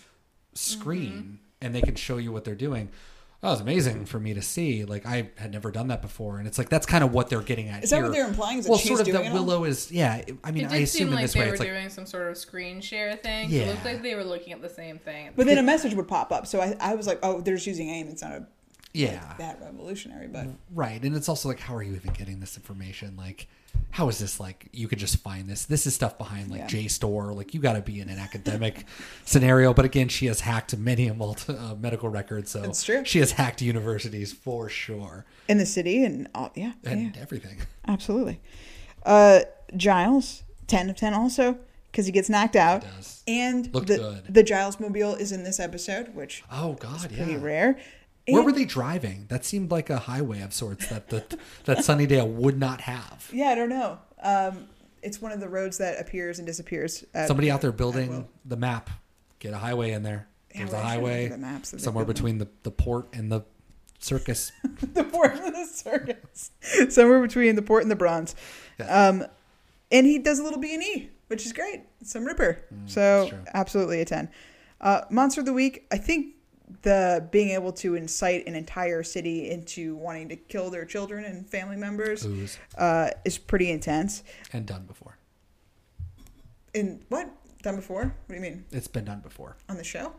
screen, 0.54 1.12
Mm-hmm. 1.12 1.34
and 1.66 1.74
they 1.74 1.82
can 1.82 1.94
show 1.94 2.16
you 2.16 2.32
what 2.32 2.44
they're 2.44 2.54
doing. 2.54 2.90
That 3.44 3.50
was 3.50 3.60
amazing 3.60 4.06
for 4.06 4.18
me 4.18 4.32
to 4.32 4.40
see. 4.40 4.86
Like 4.86 5.04
I 5.04 5.28
had 5.36 5.52
never 5.52 5.70
done 5.70 5.88
that 5.88 6.00
before, 6.00 6.38
and 6.38 6.48
it's 6.48 6.56
like 6.56 6.70
that's 6.70 6.86
kind 6.86 7.04
of 7.04 7.12
what 7.12 7.28
they're 7.28 7.42
getting 7.42 7.68
at. 7.68 7.84
Is 7.84 7.90
that 7.90 7.96
what 7.96 8.04
here. 8.04 8.12
they're 8.22 8.28
implying, 8.28 8.56
is 8.60 8.64
that 8.64 8.70
well, 8.70 8.78
she's 8.78 8.88
sort 8.88 9.00
of 9.00 9.06
that 9.12 9.22
it 9.22 9.28
all? 9.28 9.34
Willow 9.34 9.64
is. 9.64 9.92
Yeah, 9.92 10.22
I 10.42 10.50
mean, 10.50 10.64
it 10.64 10.70
I 10.72 10.76
assume 10.76 10.86
seem 10.86 11.08
in 11.08 11.14
like 11.14 11.24
this 11.24 11.34
they 11.34 11.40
way, 11.40 11.46
were 11.48 11.52
it's 11.52 11.60
like 11.60 11.68
doing 11.68 11.90
some 11.90 12.06
sort 12.06 12.30
of 12.30 12.38
screen 12.38 12.80
share 12.80 13.14
thing. 13.16 13.50
Yeah. 13.50 13.64
It 13.64 13.66
looked 13.68 13.84
like 13.84 14.02
they 14.02 14.14
were 14.14 14.24
looking 14.24 14.54
at 14.54 14.62
the 14.62 14.70
same 14.70 14.98
thing. 14.98 15.32
But 15.36 15.44
then 15.44 15.58
a 15.58 15.62
message 15.62 15.92
would 15.92 16.08
pop 16.08 16.32
up, 16.32 16.46
so 16.46 16.58
I, 16.62 16.74
I 16.80 16.94
was 16.94 17.06
like, 17.06 17.18
oh, 17.22 17.42
they're 17.42 17.56
just 17.56 17.66
using 17.66 17.90
AIM. 17.90 18.08
It's 18.08 18.22
not 18.22 18.32
a 18.32 18.46
Yeah. 18.94 19.22
like, 19.28 19.36
that 19.36 19.60
revolutionary, 19.60 20.28
but 20.28 20.46
Right. 20.72 21.02
And 21.02 21.14
it's 21.14 21.28
also 21.28 21.50
like, 21.50 21.60
how 21.60 21.76
are 21.76 21.82
you 21.82 21.94
even 21.96 22.14
getting 22.14 22.40
this 22.40 22.56
information? 22.56 23.14
Like, 23.14 23.46
how 23.90 24.08
is 24.08 24.18
this 24.18 24.40
like, 24.40 24.68
you 24.72 24.88
could 24.88 24.98
just 24.98 25.18
find 25.18 25.48
this? 25.48 25.64
This 25.66 25.86
is 25.86 25.94
stuff 25.94 26.18
behind 26.18 26.50
like 26.50 26.60
Yeah. 26.62 26.66
JSTOR. 26.82 27.34
Like, 27.36 27.54
you 27.54 27.60
got 27.60 27.74
to 27.74 27.80
be 27.80 28.00
in 28.00 28.08
an 28.08 28.18
academic 28.18 28.84
scenario. 29.24 29.72
But 29.72 29.84
again, 29.84 30.08
she 30.08 30.26
has 30.26 30.40
hacked 30.40 30.76
many 30.76 31.06
a 31.06 31.14
multi, 31.14 31.52
uh, 31.54 31.74
medical 31.76 32.08
records. 32.08 32.50
So 32.50 32.60
That's 32.62 32.82
true. 32.82 33.04
she 33.04 33.20
has 33.20 33.32
hacked 33.32 33.62
universities 33.62 34.32
for 34.32 34.68
sure. 34.68 35.24
in 35.48 35.58
the 35.58 35.66
city 35.66 36.04
and 36.04 36.28
all, 36.34 36.50
yeah, 36.56 36.72
And 36.84 37.14
yeah, 37.14 37.22
everything. 37.22 37.58
absolutely. 37.86 38.40
Uh, 39.04 39.40
Giles, 39.76 40.42
ten 40.66 40.88
of 40.90 40.96
ten, 40.96 41.14
also 41.14 41.58
because 41.90 42.06
he 42.06 42.12
gets 42.12 42.28
knocked 42.28 42.56
out, 42.56 42.84
and 43.28 43.72
Looked 43.72 43.86
the 43.86 43.98
good. 43.98 44.24
the 44.28 44.42
Giles 44.42 44.80
mobile 44.80 45.14
is 45.14 45.30
in 45.30 45.44
this 45.44 45.60
episode, 45.60 46.14
which 46.14 46.42
Oh, 46.50 46.72
God. 46.74 46.96
is 47.12 47.16
pretty 47.16 47.32
yeah. 47.32 47.38
rare. 47.40 47.78
Where 48.26 48.42
were 48.42 48.52
they 48.52 48.64
driving? 48.64 49.26
That 49.28 49.44
seemed 49.44 49.70
like 49.70 49.90
a 49.90 49.98
highway 49.98 50.40
of 50.40 50.54
sorts 50.54 50.88
that 50.88 51.10
the, 51.10 51.24
that 51.64 51.78
Sunnydale 51.78 52.26
would 52.26 52.58
not 52.58 52.82
have. 52.82 53.28
Yeah, 53.32 53.48
I 53.50 53.54
don't 53.56 53.68
know. 53.68 53.98
Um, 54.22 54.68
it's 55.02 55.20
one 55.20 55.32
of 55.32 55.40
the 55.40 55.48
roads 55.48 55.78
that 55.78 56.00
appears 56.00 56.38
and 56.38 56.46
disappears. 56.46 57.04
At, 57.12 57.26
Somebody 57.26 57.50
out 57.50 57.60
there 57.60 57.72
building 57.72 58.28
the 58.44 58.56
map. 58.56 58.90
Get 59.40 59.52
a 59.52 59.58
highway 59.58 59.90
in 59.90 60.02
there. 60.02 60.28
There's 60.54 60.70
well, 60.70 60.80
a 60.80 60.84
highway 60.84 61.28
the 61.28 61.38
maps 61.38 61.74
somewhere 61.82 62.04
between 62.04 62.38
the, 62.38 62.48
the 62.62 62.70
port 62.70 63.08
and 63.12 63.30
the 63.30 63.44
circus. 63.98 64.52
the 64.94 65.04
port 65.04 65.34
and 65.34 65.54
the 65.54 65.66
circus, 65.66 66.52
somewhere 66.90 67.20
between 67.20 67.56
the 67.56 67.62
port 67.62 67.82
and 67.82 67.90
the 67.90 67.96
bronze. 67.96 68.36
Um, 68.88 69.24
and 69.90 70.06
he 70.06 70.18
does 70.18 70.38
a 70.38 70.44
little 70.44 70.60
B 70.60 70.74
and 70.74 70.82
E, 70.82 71.10
which 71.26 71.44
is 71.44 71.52
great. 71.52 71.82
Some 72.04 72.24
ripper. 72.24 72.62
so 72.86 73.30
absolutely 73.52 74.00
a 74.00 74.04
ten. 74.04 74.30
Uh, 74.80 75.02
Monster 75.10 75.40
of 75.40 75.46
the 75.46 75.52
week. 75.52 75.86
I 75.90 75.96
think 75.96 76.34
the 76.82 77.26
being 77.30 77.50
able 77.50 77.72
to 77.72 77.94
incite 77.94 78.46
an 78.46 78.54
entire 78.54 79.02
city 79.02 79.50
into 79.50 79.96
wanting 79.96 80.28
to 80.30 80.36
kill 80.36 80.70
their 80.70 80.84
children 80.84 81.24
and 81.24 81.46
family 81.48 81.76
members 81.76 82.26
uh, 82.78 83.10
is 83.24 83.36
pretty 83.38 83.70
intense. 83.70 84.22
and 84.52 84.64
done 84.66 84.84
before. 84.86 85.18
In 86.72 87.00
what 87.08 87.28
done 87.62 87.76
before? 87.76 88.04
What 88.04 88.28
do 88.28 88.34
you 88.34 88.40
mean 88.40 88.64
It's 88.72 88.88
been 88.88 89.04
done 89.04 89.20
before. 89.20 89.56
on 89.68 89.76
the 89.76 89.84
show? 89.84 90.12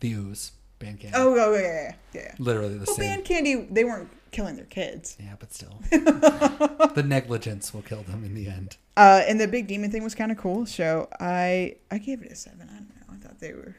The 0.00 0.12
ooze, 0.12 0.52
band 0.78 1.00
candy. 1.00 1.16
Oh, 1.16 1.34
oh, 1.38 1.54
yeah, 1.54 1.60
yeah, 1.60 1.92
yeah. 2.12 2.20
yeah. 2.22 2.34
Literally 2.38 2.74
the 2.78 2.84
Well, 2.86 2.96
same. 2.96 3.08
band 3.08 3.24
candy. 3.24 3.54
They 3.70 3.84
weren't 3.84 4.10
killing 4.32 4.56
their 4.56 4.64
kids. 4.66 5.16
Yeah, 5.20 5.34
but 5.38 5.52
still, 5.54 5.80
the 5.90 7.04
negligence 7.06 7.72
will 7.72 7.82
kill 7.82 8.02
them 8.02 8.24
in 8.24 8.34
the 8.34 8.48
end. 8.48 8.76
Uh, 8.96 9.22
and 9.26 9.40
the 9.40 9.46
big 9.48 9.68
demon 9.68 9.90
thing 9.90 10.02
was 10.02 10.14
kind 10.14 10.30
of 10.32 10.38
cool. 10.38 10.66
So 10.66 11.08
I 11.20 11.76
I 11.90 11.98
gave 11.98 12.22
it 12.22 12.30
a 12.32 12.34
seven. 12.36 12.68
I 12.68 12.74
don't 12.74 12.88
know. 12.88 13.14
I 13.14 13.16
thought 13.16 13.38
they 13.40 13.52
were 13.52 13.76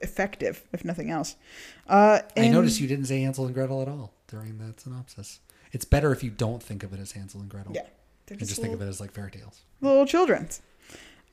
effective, 0.00 0.64
if 0.72 0.84
nothing 0.84 1.10
else. 1.10 1.36
Uh, 1.88 2.20
I 2.36 2.48
noticed 2.48 2.80
you 2.80 2.88
didn't 2.88 3.06
say 3.06 3.20
Hansel 3.20 3.46
and 3.46 3.54
Gretel 3.54 3.82
at 3.82 3.88
all 3.88 4.12
during 4.28 4.58
that 4.58 4.80
synopsis. 4.80 5.40
It's 5.72 5.84
better 5.84 6.12
if 6.12 6.22
you 6.22 6.30
don't 6.30 6.62
think 6.62 6.82
of 6.82 6.92
it 6.92 7.00
as 7.00 7.12
Hansel 7.12 7.40
and 7.40 7.48
Gretel. 7.48 7.72
Yeah, 7.74 7.82
just 8.28 8.40
just 8.40 8.60
think 8.60 8.74
of 8.74 8.82
it 8.82 8.86
as 8.86 9.00
like 9.00 9.12
fairy 9.12 9.30
tales. 9.30 9.62
little 9.80 10.06
children's 10.06 10.62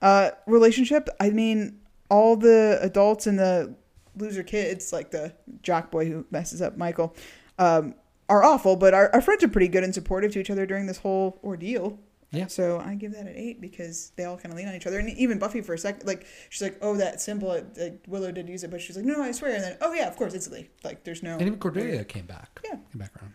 uh, 0.02 0.32
relationship. 0.48 1.10
I 1.20 1.30
mean, 1.30 1.80
all 2.10 2.36
the 2.36 2.80
adults 2.82 3.28
and 3.28 3.40
the 3.40 3.76
loser 4.18 4.44
kids, 4.44 4.94
like 4.94 5.12
the 5.12 5.34
jock 5.62 5.92
boy 5.92 6.08
who 6.08 6.26
messes 6.30 6.62
up 6.62 6.78
Michael, 6.78 7.16
um, 7.58 7.96
are 8.30 8.44
awful. 8.44 8.76
But 8.76 8.94
our, 8.94 9.10
our 9.14 9.22
friends 9.22 9.44
are 9.44 9.48
pretty 9.48 9.68
good 9.68 9.84
and 9.84 9.94
supportive 9.94 10.32
to 10.34 10.40
each 10.40 10.50
other 10.50 10.66
during 10.66 10.86
this 10.86 10.98
whole 10.98 11.40
ordeal. 11.44 12.00
Yeah. 12.34 12.48
So 12.48 12.80
I 12.80 12.96
give 12.96 13.14
that 13.14 13.22
an 13.28 13.34
eight 13.36 13.62
because 13.62 14.12
they 14.16 14.26
all 14.26 14.36
kind 14.38 14.52
of 14.52 14.58
lean 14.58 14.68
on 14.68 14.74
each 14.76 14.88
other, 14.88 15.00
and 15.00 15.10
even 15.12 15.40
Buffy 15.40 15.62
for 15.62 15.74
a 15.74 15.78
second, 15.78 16.06
like 16.08 16.26
she's 16.50 16.62
like, 16.64 16.78
"Oh, 16.82 16.98
that 16.98 17.22
symbol, 17.22 17.50
like, 17.78 18.04
Willow 18.08 18.32
did 18.32 18.50
use 18.50 18.64
it," 18.64 18.72
but 18.72 18.82
she's 18.82 18.96
like, 18.98 19.06
"No, 19.06 19.22
I 19.22 19.32
swear." 19.32 19.54
And 19.54 19.64
then, 19.64 19.78
"Oh 19.82 19.94
yeah, 19.94 20.08
of 20.08 20.16
course, 20.18 20.34
instantly." 20.34 20.70
Like, 20.84 21.04
there's 21.04 21.22
no. 21.24 21.34
And 21.34 21.44
even 21.44 21.60
Cordelia 21.60 22.04
came 22.04 22.26
back. 22.26 22.60
Yeah. 22.66 22.72
Came 22.72 22.82
back 22.96 23.12
around. 23.22 23.34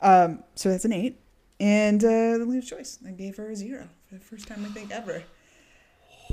Um, 0.00 0.44
so 0.54 0.70
that's 0.70 0.84
an 0.84 0.92
eight. 0.92 1.20
And 1.60 2.02
uh, 2.04 2.38
the 2.38 2.44
leader's 2.46 2.68
choice. 2.70 3.00
I 3.06 3.10
gave 3.10 3.36
her 3.36 3.50
a 3.50 3.56
zero 3.56 3.88
for 4.08 4.14
the 4.14 4.20
first 4.24 4.46
time 4.46 4.64
I 4.64 4.68
think 4.68 4.92
ever. 4.92 5.24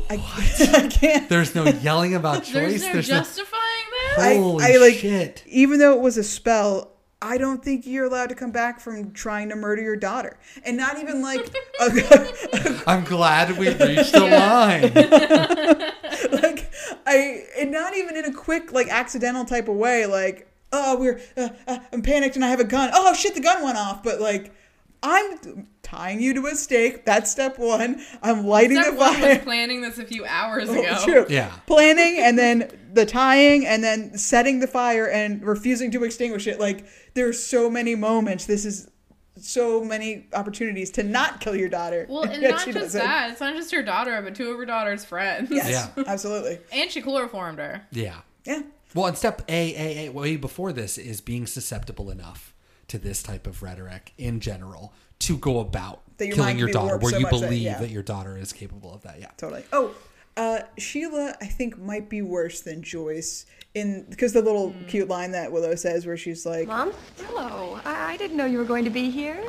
I, 0.09 0.15
I 0.75 0.87
can't. 0.89 1.27
There's 1.29 1.55
no 1.55 1.63
yelling 1.65 2.13
about 2.13 2.45
There's 2.45 2.73
choice. 2.73 2.81
no 2.83 2.93
no- 2.93 3.01
justifying 3.01 3.61
this. 3.91 4.17
I, 4.19 4.35
Holy 4.35 4.63
I 4.63 4.77
like 4.77 4.95
shit. 4.95 5.43
even 5.47 5.79
though 5.79 5.93
it 5.93 6.01
was 6.01 6.17
a 6.17 6.23
spell. 6.23 6.91
I 7.27 7.37
don't 7.39 7.63
think 7.63 7.87
you're 7.87 8.05
allowed 8.05 8.29
to 8.29 8.35
come 8.35 8.51
back 8.51 8.79
from 8.79 9.11
trying 9.11 9.49
to 9.49 9.55
murder 9.55 9.81
your 9.81 9.95
daughter, 9.95 10.37
and 10.63 10.77
not 10.77 10.99
even 10.99 11.21
like 11.23 11.41
a, 11.79 12.83
I'm 12.87 13.03
glad 13.03 13.57
we 13.57 13.69
reached 13.69 14.11
the 14.13 14.19
line. 14.19 14.93
like 16.41 16.71
I, 17.07 17.43
and 17.59 17.71
not 17.71 17.95
even 17.95 18.15
in 18.15 18.25
a 18.25 18.33
quick 18.33 18.71
like 18.71 18.89
accidental 18.89 19.43
type 19.45 19.67
of 19.67 19.75
way. 19.75 20.05
Like, 20.05 20.47
oh, 20.71 20.97
we're 20.99 21.19
uh, 21.35 21.49
uh, 21.67 21.79
I'm 21.91 22.01
panicked 22.01 22.35
and 22.35 22.45
I 22.45 22.49
have 22.49 22.59
a 22.59 22.63
gun. 22.65 22.91
Oh 22.93 23.13
shit, 23.13 23.33
the 23.35 23.41
gun 23.41 23.63
went 23.63 23.77
off. 23.77 24.03
But 24.03 24.21
like, 24.21 24.53
I'm 25.01 25.67
tying 25.83 26.19
you 26.21 26.33
to 26.35 26.45
a 26.47 26.55
stake. 26.55 27.05
That's 27.05 27.31
step 27.31 27.57
one. 27.57 28.03
I'm 28.21 28.45
lighting 28.45 28.77
Step 28.81 28.93
the 28.93 28.99
one 28.99 29.13
fire. 29.15 29.29
was 29.35 29.37
planning 29.43 29.81
this 29.81 29.97
a 29.97 30.05
few 30.05 30.25
hours 30.25 30.69
Oh, 30.69 30.79
ago. 30.79 30.99
true. 31.03 31.25
Yeah. 31.29 31.51
Planning 31.67 32.17
and 32.19 32.37
then 32.37 32.71
the 32.95 33.05
tying 33.05 33.65
and 33.65 33.83
then 33.83 34.17
setting 34.17 34.59
the 34.59 34.67
fire 34.67 35.07
and 35.09 35.43
refusing 35.45 35.91
to 35.91 36.03
extinguish 36.03 36.47
it. 36.47 36.59
Like 36.59 36.85
there's 37.13 37.41
so 37.43 37.69
many 37.69 37.93
moments. 37.95 38.45
This 38.45 38.65
is 38.65 38.89
so 39.37 39.83
many 39.83 40.27
opportunities 40.33 40.89
to 40.91 41.03
not 41.03 41.41
kill 41.41 41.55
your 41.55 41.69
daughter. 41.69 42.05
Well, 42.09 42.23
and 42.29 42.41
yet 42.41 42.51
not 42.51 42.65
just 42.65 42.77
doesn't. 42.77 43.01
that. 43.01 43.31
It's 43.31 43.41
not 43.41 43.53
just 43.55 43.71
her 43.73 43.83
daughter, 43.83 44.19
but 44.21 44.33
two 44.33 44.49
of 44.51 44.57
her 44.57 44.65
daughter's 44.65 45.03
friends. 45.05 45.51
Yes, 45.51 45.91
Yeah. 45.97 46.03
absolutely. 46.07 46.59
And 46.71 46.89
she 46.89 47.01
chloroformed 47.01 47.59
her. 47.59 47.81
Yeah. 47.91 48.21
Yeah. 48.45 48.61
Well, 48.93 49.07
and 49.07 49.17
step 49.17 49.41
A, 49.49 49.75
A, 49.75 50.07
A, 50.07 50.09
way 50.11 50.37
before 50.37 50.71
this 50.71 50.97
is 50.97 51.19
being 51.19 51.45
susceptible 51.47 52.09
enough 52.09 52.53
to 52.87 52.97
this 52.97 53.21
type 53.21 53.45
of 53.45 53.61
rhetoric 53.61 54.13
in 54.17 54.39
general 54.39 54.93
to 55.19 55.37
go 55.37 55.59
about 55.59 56.01
That 56.17 56.27
your 56.27 56.35
killing 56.37 56.57
your 56.57 56.69
daughter, 56.69 56.97
warped 56.97 57.03
where 57.03 57.11
so 57.11 57.17
you 57.17 57.23
much 57.23 57.33
that- 57.33 57.41
believe 57.41 57.61
yeah. 57.63 57.79
that 57.79 57.89
your 57.89 58.03
daughter 58.03 58.37
is 58.37 58.53
capable 58.53 58.93
of 58.93 59.01
that. 59.01 59.19
Yeah. 59.19 59.31
Totally. 59.37 59.63
Oh, 59.73 59.91
uh, 60.37 60.59
Sheila, 60.77 61.35
I 61.41 61.45
think 61.45 61.77
might 61.77 62.09
be 62.09 62.21
worse 62.21 62.61
than 62.61 62.81
Joyce 62.81 63.45
in 63.73 64.05
because 64.09 64.33
the 64.33 64.41
little 64.41 64.71
Hmm. 64.71 64.85
cute 64.85 65.07
line 65.09 65.31
that 65.31 65.51
Willow 65.51 65.75
says, 65.75 66.05
where 66.05 66.17
she's 66.17 66.45
like, 66.45 66.67
Mom? 66.67 66.91
Hello. 67.27 67.79
I, 67.85 68.13
I 68.13 68.17
didn't 68.17 68.37
know 68.37 68.45
you 68.45 68.57
were 68.57 68.63
going 68.65 68.83
to 68.85 68.89
be 68.89 69.09
here. 69.09 69.41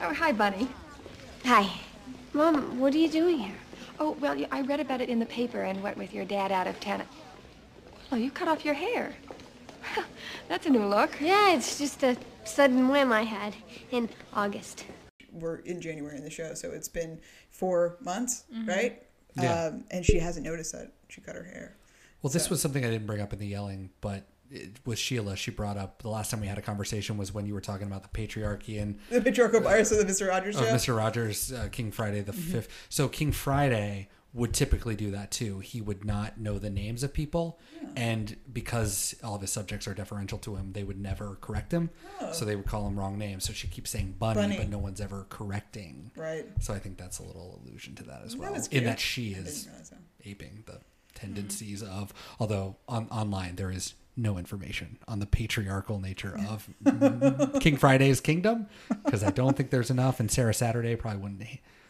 Oh, 0.00 0.12
hi, 0.12 0.32
Bunny. 0.32 0.68
Hi. 1.44 1.70
Mom, 2.32 2.78
what 2.80 2.94
are 2.94 2.98
you 2.98 3.08
doing 3.08 3.38
here? 3.38 3.54
Oh, 4.00 4.12
well, 4.20 4.36
I 4.50 4.60
read 4.62 4.80
about 4.80 5.00
it 5.00 5.08
in 5.08 5.18
the 5.20 5.26
paper 5.26 5.62
and 5.62 5.80
went 5.82 5.96
with 5.96 6.12
your 6.12 6.24
dad 6.24 6.50
out 6.50 6.66
of 6.66 6.80
town. 6.80 7.02
Oh, 8.10 8.16
you 8.16 8.30
cut 8.30 8.48
off 8.48 8.64
your 8.64 8.74
hair. 8.74 9.14
That's 10.48 10.66
a 10.66 10.70
new 10.70 10.84
look. 10.84 11.16
Yeah, 11.20 11.52
it's 11.54 11.78
just 11.78 12.02
a 12.02 12.16
sudden 12.44 12.88
whim 12.88 13.12
I 13.12 13.22
had 13.22 13.54
in 13.92 14.08
August. 14.32 14.84
"We're 15.32 15.56
in 15.58 15.80
January 15.80 16.16
in 16.16 16.24
the 16.24 16.30
show, 16.30 16.54
so 16.54 16.70
it's 16.72 16.88
been 16.88 17.20
four 17.50 17.96
months, 18.00 18.44
right?" 18.66 19.02
Yeah. 19.36 19.66
Um, 19.66 19.84
and 19.90 20.04
she 20.04 20.18
hasn't 20.18 20.46
noticed 20.46 20.72
that 20.72 20.92
she 21.08 21.20
cut 21.20 21.34
her 21.34 21.44
hair. 21.44 21.76
Well, 22.22 22.30
this 22.32 22.48
was 22.48 22.60
something 22.60 22.84
I 22.84 22.90
didn't 22.90 23.06
bring 23.06 23.20
up 23.20 23.32
in 23.32 23.38
the 23.38 23.46
yelling, 23.46 23.90
but 24.00 24.26
it, 24.50 24.80
with 24.86 24.98
Sheila, 24.98 25.36
she 25.36 25.50
brought 25.50 25.76
up 25.76 26.02
the 26.02 26.08
last 26.08 26.30
time 26.30 26.40
we 26.40 26.46
had 26.46 26.58
a 26.58 26.62
conversation 26.62 27.16
was 27.18 27.34
when 27.34 27.44
you 27.46 27.54
were 27.54 27.60
talking 27.60 27.86
about 27.86 28.02
the 28.02 28.08
patriarchy 28.26 28.80
and 28.80 28.98
The 29.10 29.20
patriarchal 29.20 29.60
bias 29.60 29.92
of 29.92 29.98
the 29.98 30.04
Mister 30.06 30.26
Rogers 30.26 30.56
of. 30.56 30.64
Mr. 30.64 30.96
Rogers, 30.96 31.52
uh, 31.52 31.68
King 31.70 31.90
Friday 31.92 32.20
the 32.22 32.32
5th 32.32 32.68
So 32.88 33.08
King 33.08 33.32
Friday 33.32 34.08
would 34.34 34.52
typically 34.52 34.96
do 34.96 35.12
that 35.12 35.30
too. 35.30 35.60
He 35.60 35.80
would 35.80 36.04
not 36.04 36.38
know 36.38 36.58
the 36.58 36.68
names 36.68 37.04
of 37.04 37.14
people, 37.14 37.60
and 37.96 38.36
because 38.52 39.14
all 39.22 39.36
of 39.36 39.40
his 39.40 39.50
subjects 39.52 39.86
are 39.86 39.94
deferential 39.94 40.38
to 40.38 40.56
him, 40.56 40.72
they 40.72 40.82
would 40.82 41.00
never 41.00 41.38
correct 41.40 41.72
him. 41.72 41.90
So 42.32 42.44
they 42.44 42.56
would 42.56 42.66
call 42.66 42.86
him 42.88 42.98
wrong 42.98 43.16
names. 43.16 43.44
So 43.44 43.52
she 43.52 43.68
keeps 43.68 43.90
saying 43.90 44.16
Bunny, 44.18 44.40
Bunny. 44.40 44.56
but 44.58 44.68
no 44.68 44.78
one's 44.78 45.00
ever 45.00 45.26
correcting. 45.30 46.10
Right. 46.16 46.46
So 46.60 46.74
I 46.74 46.80
think 46.80 46.98
that's 46.98 47.20
a 47.20 47.22
little 47.22 47.62
allusion 47.64 47.94
to 47.96 48.02
that 48.04 48.22
as 48.24 48.36
well, 48.36 48.52
was 48.52 48.66
in 48.68 48.84
that 48.84 48.98
she 48.98 49.32
is 49.34 49.66
that. 49.66 49.98
aping 50.24 50.64
the 50.66 50.80
tendencies 51.14 51.82
of. 51.82 52.12
Although 52.40 52.76
on 52.88 53.06
online 53.10 53.54
there 53.56 53.70
is 53.70 53.94
no 54.16 54.36
information 54.38 54.98
on 55.08 55.18
the 55.20 55.26
patriarchal 55.26 56.00
nature 56.00 56.38
of 56.48 56.68
King 57.60 57.76
Friday's 57.76 58.20
kingdom 58.20 58.66
because 59.04 59.22
I 59.24 59.30
don't 59.30 59.56
think 59.56 59.70
there's 59.70 59.90
enough, 59.90 60.18
and 60.20 60.30
Sara 60.30 60.54
Saturday 60.54 60.96
probably 60.96 61.20
wouldn't 61.20 61.42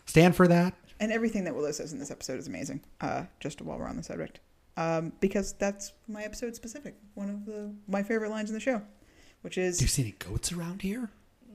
stand 0.06 0.36
for 0.36 0.46
that. 0.48 0.74
And 1.04 1.12
everything 1.12 1.44
that 1.44 1.54
Willow 1.54 1.70
says 1.70 1.92
in 1.92 1.98
this 1.98 2.10
episode 2.10 2.38
is 2.38 2.46
amazing. 2.46 2.80
Uh, 2.98 3.24
just 3.38 3.60
while 3.60 3.78
we're 3.78 3.86
on 3.86 3.98
the 3.98 4.02
subject, 4.02 4.40
um, 4.78 5.12
because 5.20 5.52
that's 5.52 5.92
my 6.08 6.22
episode 6.22 6.56
specific. 6.56 6.94
One 7.12 7.28
of 7.28 7.44
the 7.44 7.74
my 7.86 8.02
favorite 8.02 8.30
lines 8.30 8.48
in 8.48 8.54
the 8.54 8.60
show, 8.60 8.80
which 9.42 9.58
is 9.58 9.76
Do 9.76 9.84
you 9.84 9.88
see 9.88 10.00
any 10.02 10.12
goats 10.12 10.50
around 10.50 10.80
here? 10.80 11.10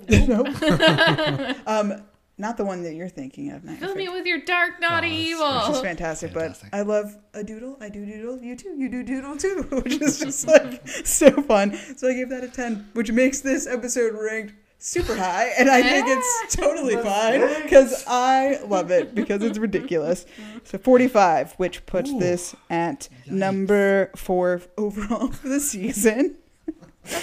nope. 0.08 0.50
um, 1.68 2.04
not 2.38 2.58
the 2.58 2.64
one 2.64 2.84
that 2.84 2.94
you're 2.94 3.10
thinking 3.10 3.50
of. 3.50 3.64
Not 3.64 3.80
Fill 3.80 3.96
me 3.96 4.08
with 4.08 4.28
your 4.28 4.40
dark, 4.42 4.80
naughty 4.80 5.08
Oh, 5.08 5.32
evil. 5.32 5.60
which 5.68 5.78
is 5.78 5.82
fantastic, 5.82 6.32
Fantastic. 6.32 6.70
But 6.70 6.78
I 6.78 6.82
love 6.84 7.18
a 7.34 7.44
doodle. 7.44 7.76
I 7.82 7.90
do 7.90 8.06
doodle. 8.06 8.38
You 8.44 8.56
too. 8.56 8.76
You 8.78 8.88
do 8.88 9.02
doodle 9.02 9.36
too, 9.36 9.66
which 9.84 10.00
is 10.00 10.20
just 10.20 10.48
like 10.48 10.88
so 10.88 11.32
fun. 11.42 11.76
So 11.98 12.08
I 12.08 12.14
gave 12.14 12.30
that 12.30 12.44
a 12.44 12.50
ten, 12.50 12.88
which 12.94 13.12
makes 13.12 13.42
this 13.42 13.66
episode 13.66 14.14
ranked 14.14 14.54
super 14.80 15.16
high, 15.16 15.52
and 15.60 15.70
I 15.70 15.84
think 15.84 16.08
it's 16.08 16.56
totally 16.56 16.96
fine 16.96 17.64
because 17.64 18.04
I 18.08 18.60
love 18.66 18.90
it 18.90 19.14
because 19.14 19.44
it's 19.44 19.60
ridiculous. 19.60 20.26
So 20.64 20.78
forty-five, 20.78 21.54
which 21.54 21.86
puts 21.86 22.10
Ooh. 22.10 22.20
this 22.20 22.56
at 22.70 23.10
number 23.28 24.12
four 24.16 24.62
overall 24.78 25.28
for 25.32 25.50
the 25.50 25.60
season, 25.60 26.38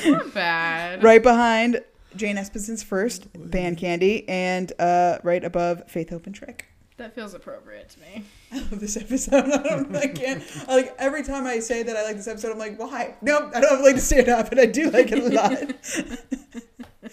Not 0.06 0.32
bad. 0.32 1.02
right 1.02 1.22
behind 1.22 1.80
Jane 2.14 2.36
Espenson's 2.38 2.82
first 2.82 3.28
Band 3.34 3.78
Candy, 3.78 4.28
and 4.28 4.72
uh, 4.78 5.18
right 5.22 5.42
above 5.42 5.88
Faith, 5.90 6.10
Hope, 6.10 6.26
and 6.26 6.34
Trick. 6.34 6.66
That 6.98 7.14
feels 7.14 7.34
appropriate 7.34 7.90
to 7.90 8.00
me. 8.00 8.24
I 8.52 8.58
love 8.58 8.80
this 8.80 8.96
episode. 8.96 9.44
I, 9.52 9.62
don't, 9.62 9.94
I 9.94 10.06
can't. 10.06 10.42
I, 10.66 10.76
like 10.76 10.94
every 10.98 11.22
time 11.22 11.46
I 11.46 11.58
say 11.58 11.82
that 11.82 11.94
I 11.94 12.04
like 12.04 12.16
this 12.16 12.26
episode, 12.26 12.52
I'm 12.52 12.58
like, 12.58 12.78
why? 12.78 13.16
No, 13.20 13.50
I 13.54 13.60
don't 13.60 13.70
have 13.70 13.80
like 13.80 13.96
to 13.96 14.00
say 14.00 14.18
it 14.18 14.28
up, 14.28 14.48
but 14.48 14.58
I 14.58 14.66
do 14.66 14.90
like 14.90 15.12
it 15.12 15.18
a 15.18 15.28
lot. 15.28 17.12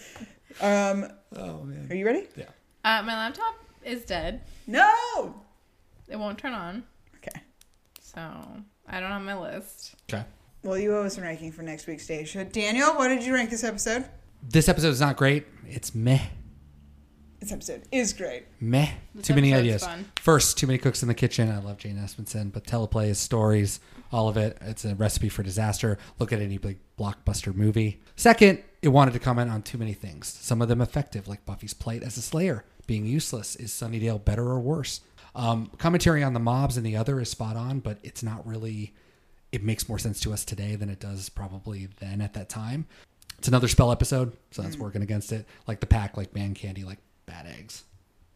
Um, 0.60 1.06
Oh 1.36 1.62
man. 1.64 1.86
are 1.90 1.94
you 1.94 2.06
ready? 2.06 2.26
Yeah. 2.36 2.44
Uh, 2.84 3.02
my 3.02 3.14
laptop 3.14 3.54
is 3.84 4.04
dead. 4.04 4.42
No. 4.66 5.34
It 6.08 6.16
won't 6.18 6.38
turn 6.38 6.52
on. 6.52 6.84
Okay. 7.16 7.40
So 8.00 8.20
I 8.88 9.00
don't 9.00 9.10
have 9.10 9.22
my 9.22 9.38
list. 9.38 9.94
Okay. 10.12 10.24
Well, 10.62 10.78
you 10.78 10.94
owe 10.96 11.02
us 11.04 11.18
a 11.18 11.22
ranking 11.22 11.52
for 11.52 11.62
next 11.62 11.86
week's 11.86 12.04
stage 12.04 12.28
show. 12.30 12.44
Daniel, 12.44 12.94
what 12.94 13.08
did 13.08 13.24
you 13.24 13.34
rank 13.34 13.50
this 13.50 13.64
episode? 13.64 14.04
This 14.48 14.68
episode 14.68 14.88
is 14.88 15.00
not 15.00 15.16
great. 15.16 15.46
It's 15.66 15.94
meh. 15.94 16.20
This 17.40 17.52
episode 17.52 17.82
is 17.92 18.14
great. 18.14 18.44
Meh. 18.60 18.88
This 19.14 19.26
too 19.26 19.34
many 19.34 19.52
ideas. 19.52 19.84
fun. 19.84 20.06
First, 20.18 20.56
too 20.56 20.66
many 20.66 20.78
cooks 20.78 21.02
in 21.02 21.08
the 21.08 21.14
kitchen. 21.14 21.50
I 21.50 21.58
love 21.58 21.76
Jane 21.76 21.96
Espenson, 21.98 22.50
but 22.50 22.64
teleplays, 22.64 23.16
stories, 23.16 23.80
all 24.10 24.28
of 24.28 24.38
it. 24.38 24.56
It's 24.62 24.86
a 24.86 24.94
recipe 24.94 25.28
for 25.28 25.42
disaster. 25.42 25.98
Look 26.18 26.32
at 26.32 26.40
any 26.40 26.56
big 26.56 26.78
blockbuster 26.98 27.54
movie. 27.54 28.00
Second, 28.16 28.62
it 28.84 28.88
wanted 28.88 29.14
to 29.14 29.18
comment 29.18 29.50
on 29.50 29.62
too 29.62 29.78
many 29.78 29.94
things. 29.94 30.28
Some 30.28 30.60
of 30.60 30.68
them 30.68 30.80
effective, 30.80 31.26
like 31.26 31.44
Buffy's 31.46 31.72
plight 31.74 32.02
as 32.02 32.16
a 32.18 32.22
Slayer 32.22 32.64
being 32.86 33.06
useless. 33.06 33.56
Is 33.56 33.70
Sunnydale 33.72 34.22
better 34.24 34.44
or 34.44 34.60
worse? 34.60 35.00
Um, 35.34 35.70
commentary 35.78 36.22
on 36.22 36.34
the 36.34 36.40
mobs 36.40 36.76
and 36.76 36.84
the 36.84 36.96
other 36.96 37.18
is 37.18 37.30
spot 37.30 37.56
on, 37.56 37.80
but 37.80 37.98
it's 38.02 38.22
not 38.22 38.46
really. 38.46 38.94
It 39.52 39.62
makes 39.62 39.88
more 39.88 39.98
sense 39.98 40.20
to 40.20 40.32
us 40.32 40.44
today 40.44 40.76
than 40.76 40.90
it 40.90 41.00
does 41.00 41.28
probably 41.28 41.88
then 42.00 42.20
at 42.20 42.34
that 42.34 42.48
time. 42.48 42.86
It's 43.38 43.48
another 43.48 43.68
spell 43.68 43.90
episode, 43.90 44.36
so 44.50 44.62
that's 44.62 44.76
working 44.76 45.02
against 45.02 45.32
it. 45.32 45.46
Like 45.66 45.80
the 45.80 45.86
pack, 45.86 46.16
like 46.16 46.32
band 46.32 46.56
candy, 46.56 46.84
like 46.84 46.98
bad 47.26 47.46
eggs. 47.46 47.84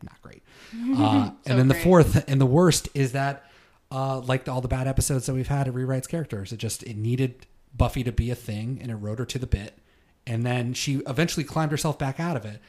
Not 0.03 0.21
great. 0.23 0.43
Uh, 0.97 1.27
So 1.27 1.33
and 1.47 1.59
then 1.59 1.69
the 1.69 1.75
great. 1.75 1.85
fourth 1.85 2.25
and 2.29 2.41
the 2.41 2.47
worst 2.47 2.89
is 2.95 3.13
that, 3.13 3.45
uh, 3.91 4.21
like 4.21 4.49
all 4.49 4.61
the 4.61 4.69
bad 4.69 4.87
episodes 4.87 5.27
that 5.27 5.35
we've 5.35 5.49
had, 5.49 5.67
it 5.69 5.75
rewrites 5.75 6.09
characters. 6.09 6.53
It 6.53 6.57
just 6.59 6.83
it 6.85 6.97
needed 6.97 7.47
Buffy 7.77 8.03
to 8.05 8.13
be 8.13 8.31
a 8.31 8.35
thing, 8.35 8.79
and 8.81 8.91
it 8.91 8.97
wrote 8.97 9.19
her 9.19 9.25
to 9.27 9.39
the 9.39 9.47
bit. 9.47 9.79
And 10.29 10.45
then 10.45 10.75
she 10.75 11.01
eventually 11.07 11.43
climbed 11.43 11.71
herself 11.71 11.99
back 11.99 12.21
out 12.21 12.37
of 12.37 12.45
it, 12.45 12.61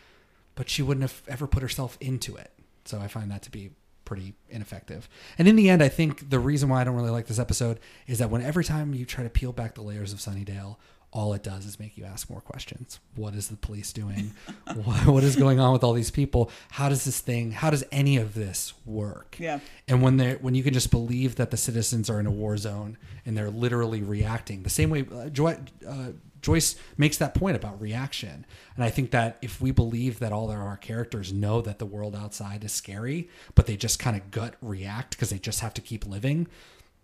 but 0.56 0.70
she 0.70 0.82
wouldn't 0.82 1.02
have 1.02 1.22
ever 1.28 1.46
put 1.46 1.62
herself 1.62 1.98
into 2.00 2.38
it. 2.38 2.52
So 2.86 3.00
I 3.00 3.08
find 3.08 3.30
that 3.30 3.42
to 3.44 3.52
be 3.52 3.72
pretty 4.06 4.34
ineffective. 4.50 5.10
And 5.38 5.48
in 5.48 5.58
the 5.58 5.70
end, 5.70 5.84
I 5.84 5.90
think 5.90 6.30
the 6.30 6.40
reason 6.40 6.70
why 6.70 6.82
I 6.82 6.84
don't 6.86 6.96
really 6.96 7.12
like 7.12 7.28
this 7.28 7.38
episode 7.38 7.80
is 8.08 8.18
that 8.20 8.30
when 8.30 8.42
every 8.42 8.64
time 8.64 8.94
you 8.94 9.06
try 9.06 9.26
to 9.26 9.30
peel 9.30 9.52
back 9.52 9.76
the 9.76 9.82
layers 9.82 10.14
of 10.14 10.20
Sunnydale, 10.20 10.78
all 11.12 11.34
it 11.34 11.44
does 11.44 11.66
is 11.66 11.80
make 11.80 11.98
you 11.98 12.06
ask 12.06 12.30
more 12.30 12.40
questions. 12.40 13.00
What 13.16 13.34
is 13.34 13.48
the 13.48 13.56
police 13.56 13.92
doing? 13.92 14.34
what, 14.74 15.06
what 15.08 15.24
is 15.24 15.36
going 15.36 15.60
on 15.60 15.74
with 15.74 15.84
all 15.84 15.94
these 15.94 16.12
people? 16.12 16.52
How 16.72 16.88
does 16.88 17.04
this 17.04 17.20
thing? 17.20 17.52
How 17.52 17.70
does 17.70 17.84
any 17.92 18.18
of 18.18 18.36
this 18.36 18.74
work? 18.86 19.36
Yeah. 19.40 19.60
And 19.88 20.02
when 20.02 20.18
they 20.18 20.34
when 20.36 20.56
you 20.56 20.64
can 20.64 20.74
just 20.74 20.92
believe 20.92 21.36
that 21.36 21.52
the 21.52 21.58
citizens 21.58 22.10
are 22.10 22.20
in 22.20 22.28
a 22.28 22.32
war 22.32 22.58
zone 22.58 22.98
and 23.26 23.36
they're 23.36 23.50
literally 23.50 24.04
reacting 24.04 24.64
the 24.64 24.70
same 24.70 24.92
way 24.92 25.06
uh, 25.12 25.30
Joy, 25.30 25.58
uh, 25.88 26.12
Joyce 26.42 26.76
makes 26.98 27.18
that 27.18 27.34
point 27.34 27.56
about 27.56 27.82
reaction. 27.82 28.46
And 28.76 28.84
I 28.84 28.90
think 28.90 29.12
that 29.12 29.38
if 29.42 29.62
we 29.62 29.72
believe 29.72 30.20
that 30.20 30.32
all 30.32 30.50
of 30.50 30.58
our 30.58 30.78
characters 30.78 31.34
know 31.34 31.62
that 31.62 31.80
the 31.80 31.86
world 31.86 32.16
outside 32.16 32.64
is 32.64 32.72
scary, 32.72 33.30
but 33.56 33.66
they 33.66 33.76
just 33.76 34.00
kind 34.00 34.16
of 34.16 34.32
gut 34.32 34.56
react 34.62 35.12
because 35.12 35.30
they 35.30 35.40
just 35.40 35.60
have 35.60 35.74
to 35.76 35.82
keep 35.82 36.06
living, 36.06 36.48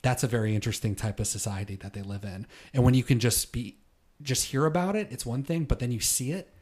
that's 0.01 0.23
a 0.23 0.27
very 0.27 0.55
interesting 0.55 0.95
type 0.95 1.19
of 1.19 1.27
society 1.27 1.75
that 1.77 1.93
they 1.93 2.01
live 2.01 2.23
in. 2.23 2.45
And 2.73 2.83
when 2.83 2.93
you 2.93 3.03
can 3.03 3.19
just 3.19 3.51
be 3.51 3.77
just 4.21 4.45
hear 4.45 4.65
about 4.65 4.95
it, 4.95 5.07
it's 5.11 5.25
one 5.25 5.43
thing, 5.43 5.65
but 5.65 5.79
then 5.79 5.91
you 5.91 5.99
see 5.99 6.31
it, 6.31 6.53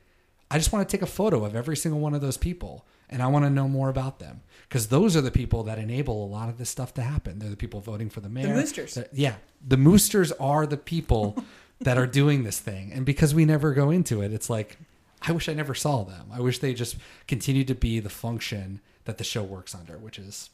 I 0.49 0.57
just 0.57 0.71
want 0.71 0.87
to 0.87 0.91
take 0.97 1.01
a 1.01 1.07
photo 1.07 1.45
of 1.45 1.55
every 1.55 1.75
single 1.75 1.99
one 1.99 2.13
of 2.13 2.21
those 2.21 2.37
people 2.37 2.85
and 3.09 3.21
I 3.21 3.27
want 3.27 3.45
to 3.45 3.49
know 3.49 3.67
more 3.67 3.89
about 3.89 4.19
them 4.19 4.41
because 4.67 4.87
those 4.87 5.15
are 5.15 5.21
the 5.21 5.31
people 5.31 5.63
that 5.63 5.77
enable 5.77 6.25
a 6.25 6.27
lot 6.27 6.49
of 6.49 6.57
this 6.57 6.69
stuff 6.69 6.93
to 6.95 7.01
happen. 7.01 7.39
They're 7.39 7.49
the 7.49 7.57
people 7.57 7.79
voting 7.79 8.09
for 8.09 8.21
the 8.21 8.29
mayor. 8.29 8.47
The 8.47 8.53
Moosters. 8.53 8.97
Yeah. 9.11 9.35
The 9.67 9.77
Moosters 9.77 10.31
are 10.33 10.65
the 10.65 10.77
people 10.77 11.43
that 11.81 11.97
are 11.97 12.07
doing 12.07 12.43
this 12.43 12.59
thing. 12.59 12.91
And 12.93 13.05
because 13.05 13.33
we 13.35 13.45
never 13.45 13.73
go 13.73 13.89
into 13.89 14.21
it, 14.21 14.31
it's 14.33 14.49
like, 14.49 14.77
I 15.21 15.31
wish 15.31 15.47
I 15.49 15.53
never 15.53 15.73
saw 15.73 16.03
them. 16.03 16.27
I 16.31 16.39
wish 16.39 16.59
they 16.59 16.73
just 16.73 16.97
continued 17.27 17.67
to 17.67 17.75
be 17.75 17.99
the 17.99 18.09
function 18.09 18.81
that 19.05 19.17
the 19.17 19.23
show 19.23 19.43
works 19.43 19.73
under, 19.75 19.97
which 19.97 20.19
is 20.19 20.49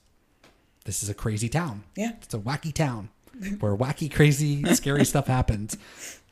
this 0.86 1.03
is 1.03 1.09
a 1.09 1.13
crazy 1.13 1.49
town. 1.49 1.84
Yeah. 1.95 2.11
It's 2.22 2.34
a 2.34 2.39
wacky 2.39 2.74
town 2.74 3.09
where 3.59 3.76
wacky, 3.76 4.11
crazy, 4.11 4.63
scary 4.74 5.05
stuff 5.05 5.28
happens. 5.28 5.78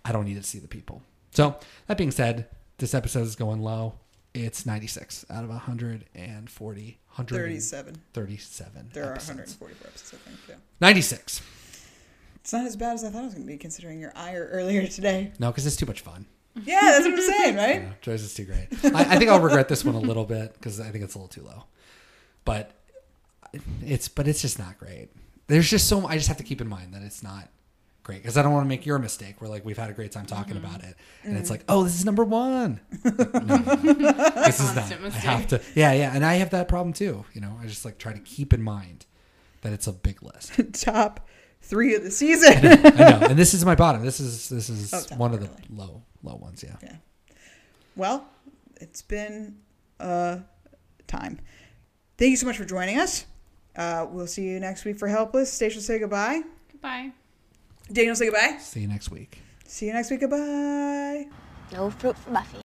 I 0.03 0.11
don't 0.11 0.25
need 0.25 0.35
to 0.37 0.43
see 0.43 0.59
the 0.59 0.67
people. 0.67 1.01
So 1.31 1.57
that 1.87 1.97
being 1.97 2.11
said, 2.11 2.47
this 2.77 2.93
episode 2.93 3.23
is 3.23 3.35
going 3.35 3.61
low. 3.61 3.95
It's 4.33 4.65
96 4.65 5.25
out 5.29 5.43
of 5.43 5.49
140, 5.49 6.97
37. 7.17 7.95
37 8.13 8.89
There 8.93 9.03
are 9.05 9.11
episodes. 9.13 9.57
144 9.59 9.87
episodes, 9.87 10.13
I 10.13 10.29
think. 10.29 10.39
Yeah. 10.49 10.55
96. 10.79 11.41
It's 12.47 12.53
not 12.53 12.65
as 12.65 12.77
bad 12.77 12.93
as 12.93 13.03
I 13.03 13.09
thought 13.09 13.23
it 13.23 13.25
was 13.25 13.33
going 13.33 13.45
to 13.45 13.51
be, 13.51 13.57
considering 13.57 13.99
your 13.99 14.13
ire 14.15 14.47
earlier 14.53 14.87
today. 14.87 15.33
No, 15.37 15.51
because 15.51 15.65
it's 15.65 15.75
too 15.75 15.85
much 15.85 15.99
fun. 15.99 16.25
Yeah, 16.63 16.79
that's 16.81 17.03
what 17.05 17.13
I'm 17.15 17.21
saying, 17.21 17.55
right? 17.57 17.81
Yeah, 17.81 17.89
Joyce 18.01 18.21
is 18.21 18.33
too 18.33 18.45
great. 18.45 18.67
I, 18.95 19.15
I 19.15 19.17
think 19.19 19.29
I'll 19.29 19.41
regret 19.41 19.67
this 19.67 19.83
one 19.83 19.95
a 19.95 19.99
little 19.99 20.23
bit 20.23 20.53
because 20.53 20.79
I 20.79 20.87
think 20.89 21.03
it's 21.03 21.13
a 21.15 21.17
little 21.17 21.27
too 21.27 21.43
low. 21.43 21.65
But 22.45 22.71
it's 23.81 24.07
but 24.07 24.29
it's 24.29 24.41
just 24.41 24.59
not 24.59 24.77
great. 24.79 25.09
There's 25.47 25.69
just 25.69 25.89
so 25.89 26.07
I 26.07 26.15
just 26.15 26.29
have 26.29 26.37
to 26.37 26.43
keep 26.43 26.61
in 26.61 26.69
mind 26.69 26.93
that 26.93 27.01
it's 27.01 27.21
not 27.21 27.49
great 28.03 28.21
because 28.21 28.37
I 28.37 28.43
don't 28.43 28.53
want 28.53 28.63
to 28.63 28.69
make 28.69 28.85
your 28.85 28.97
mistake 28.97 29.41
where 29.41 29.49
like 29.49 29.65
we've 29.65 29.77
had 29.77 29.89
a 29.89 29.93
great 29.93 30.13
time 30.13 30.25
talking 30.25 30.55
Mm-hmm. 30.55 30.65
about 30.65 30.83
it 30.85 30.95
and 31.23 31.35
it's 31.37 31.49
like 31.49 31.65
oh 31.67 31.83
this 31.83 31.95
is 31.99 32.05
number 32.05 32.23
one. 32.23 32.79
No, 33.03 33.57
no, 33.57 33.57
no. 33.57 34.11
this 34.45 34.61
is 34.61 34.73
not. 34.73 34.87
Constant 34.89 35.03
I 35.15 35.17
have 35.19 35.47
to 35.47 35.61
yeah 35.75 35.91
yeah 35.91 36.15
and 36.15 36.23
I 36.23 36.35
have 36.35 36.51
that 36.51 36.69
problem 36.69 36.93
too. 36.93 37.25
You 37.33 37.41
know 37.41 37.59
I 37.61 37.67
just 37.67 37.83
like 37.83 37.97
try 37.97 38.13
to 38.13 38.19
keep 38.19 38.53
in 38.53 38.61
mind 38.61 39.05
that 39.63 39.73
it's 39.73 39.87
a 39.87 39.91
big 39.91 40.23
list. 40.23 40.53
Top 40.81 41.27
three 41.61 41.95
of 41.95 42.03
the 42.03 42.11
season. 42.11 42.53
I 42.57 42.61
know 42.61 42.79
and 43.29 43.37
this 43.39 43.53
is 43.53 43.65
my 43.65 43.75
bottom. 43.75 44.03
This 44.03 44.19
is 44.19 44.49
this 44.49 44.69
is 44.69 44.93
Oh, 44.93 45.01
top 45.01 45.17
one 45.17 45.33
of 45.33 45.39
the 45.41 45.47
really. 45.47 45.63
low 45.69 46.01
low 46.23 46.35
ones. 46.35 46.63
Yeah. 46.63 46.75
Yeah. 46.81 46.95
well, 47.95 48.25
it's 48.81 49.01
been 49.01 49.57
a 49.99 50.41
time. 51.07 51.39
Thank 52.17 52.31
you 52.31 52.37
so 52.37 52.45
much 52.47 52.57
for 52.57 52.65
joining 52.65 52.97
us. 52.99 53.25
Uh, 53.75 54.07
we'll 54.09 54.25
see 54.27 54.43
you 54.43 54.59
next 54.59 54.85
week 54.85 54.97
for 54.97 55.07
Helpless. 55.07 55.51
Station, 55.53 55.81
say 55.81 55.99
goodbye. 55.99 56.41
Goodbye. 56.71 57.11
Daniel, 57.91 58.15
say 58.15 58.25
goodbye. 58.25 58.57
See 58.59 58.79
you 58.81 58.87
next 58.87 59.11
week. 59.11 59.39
See 59.67 59.85
you 59.85 59.93
next 59.93 60.09
week. 60.09 60.21
Goodbye. 60.21 61.27
No 61.71 61.91
fruit 61.91 62.17
for 62.17 62.31
Buffy. 62.31 62.57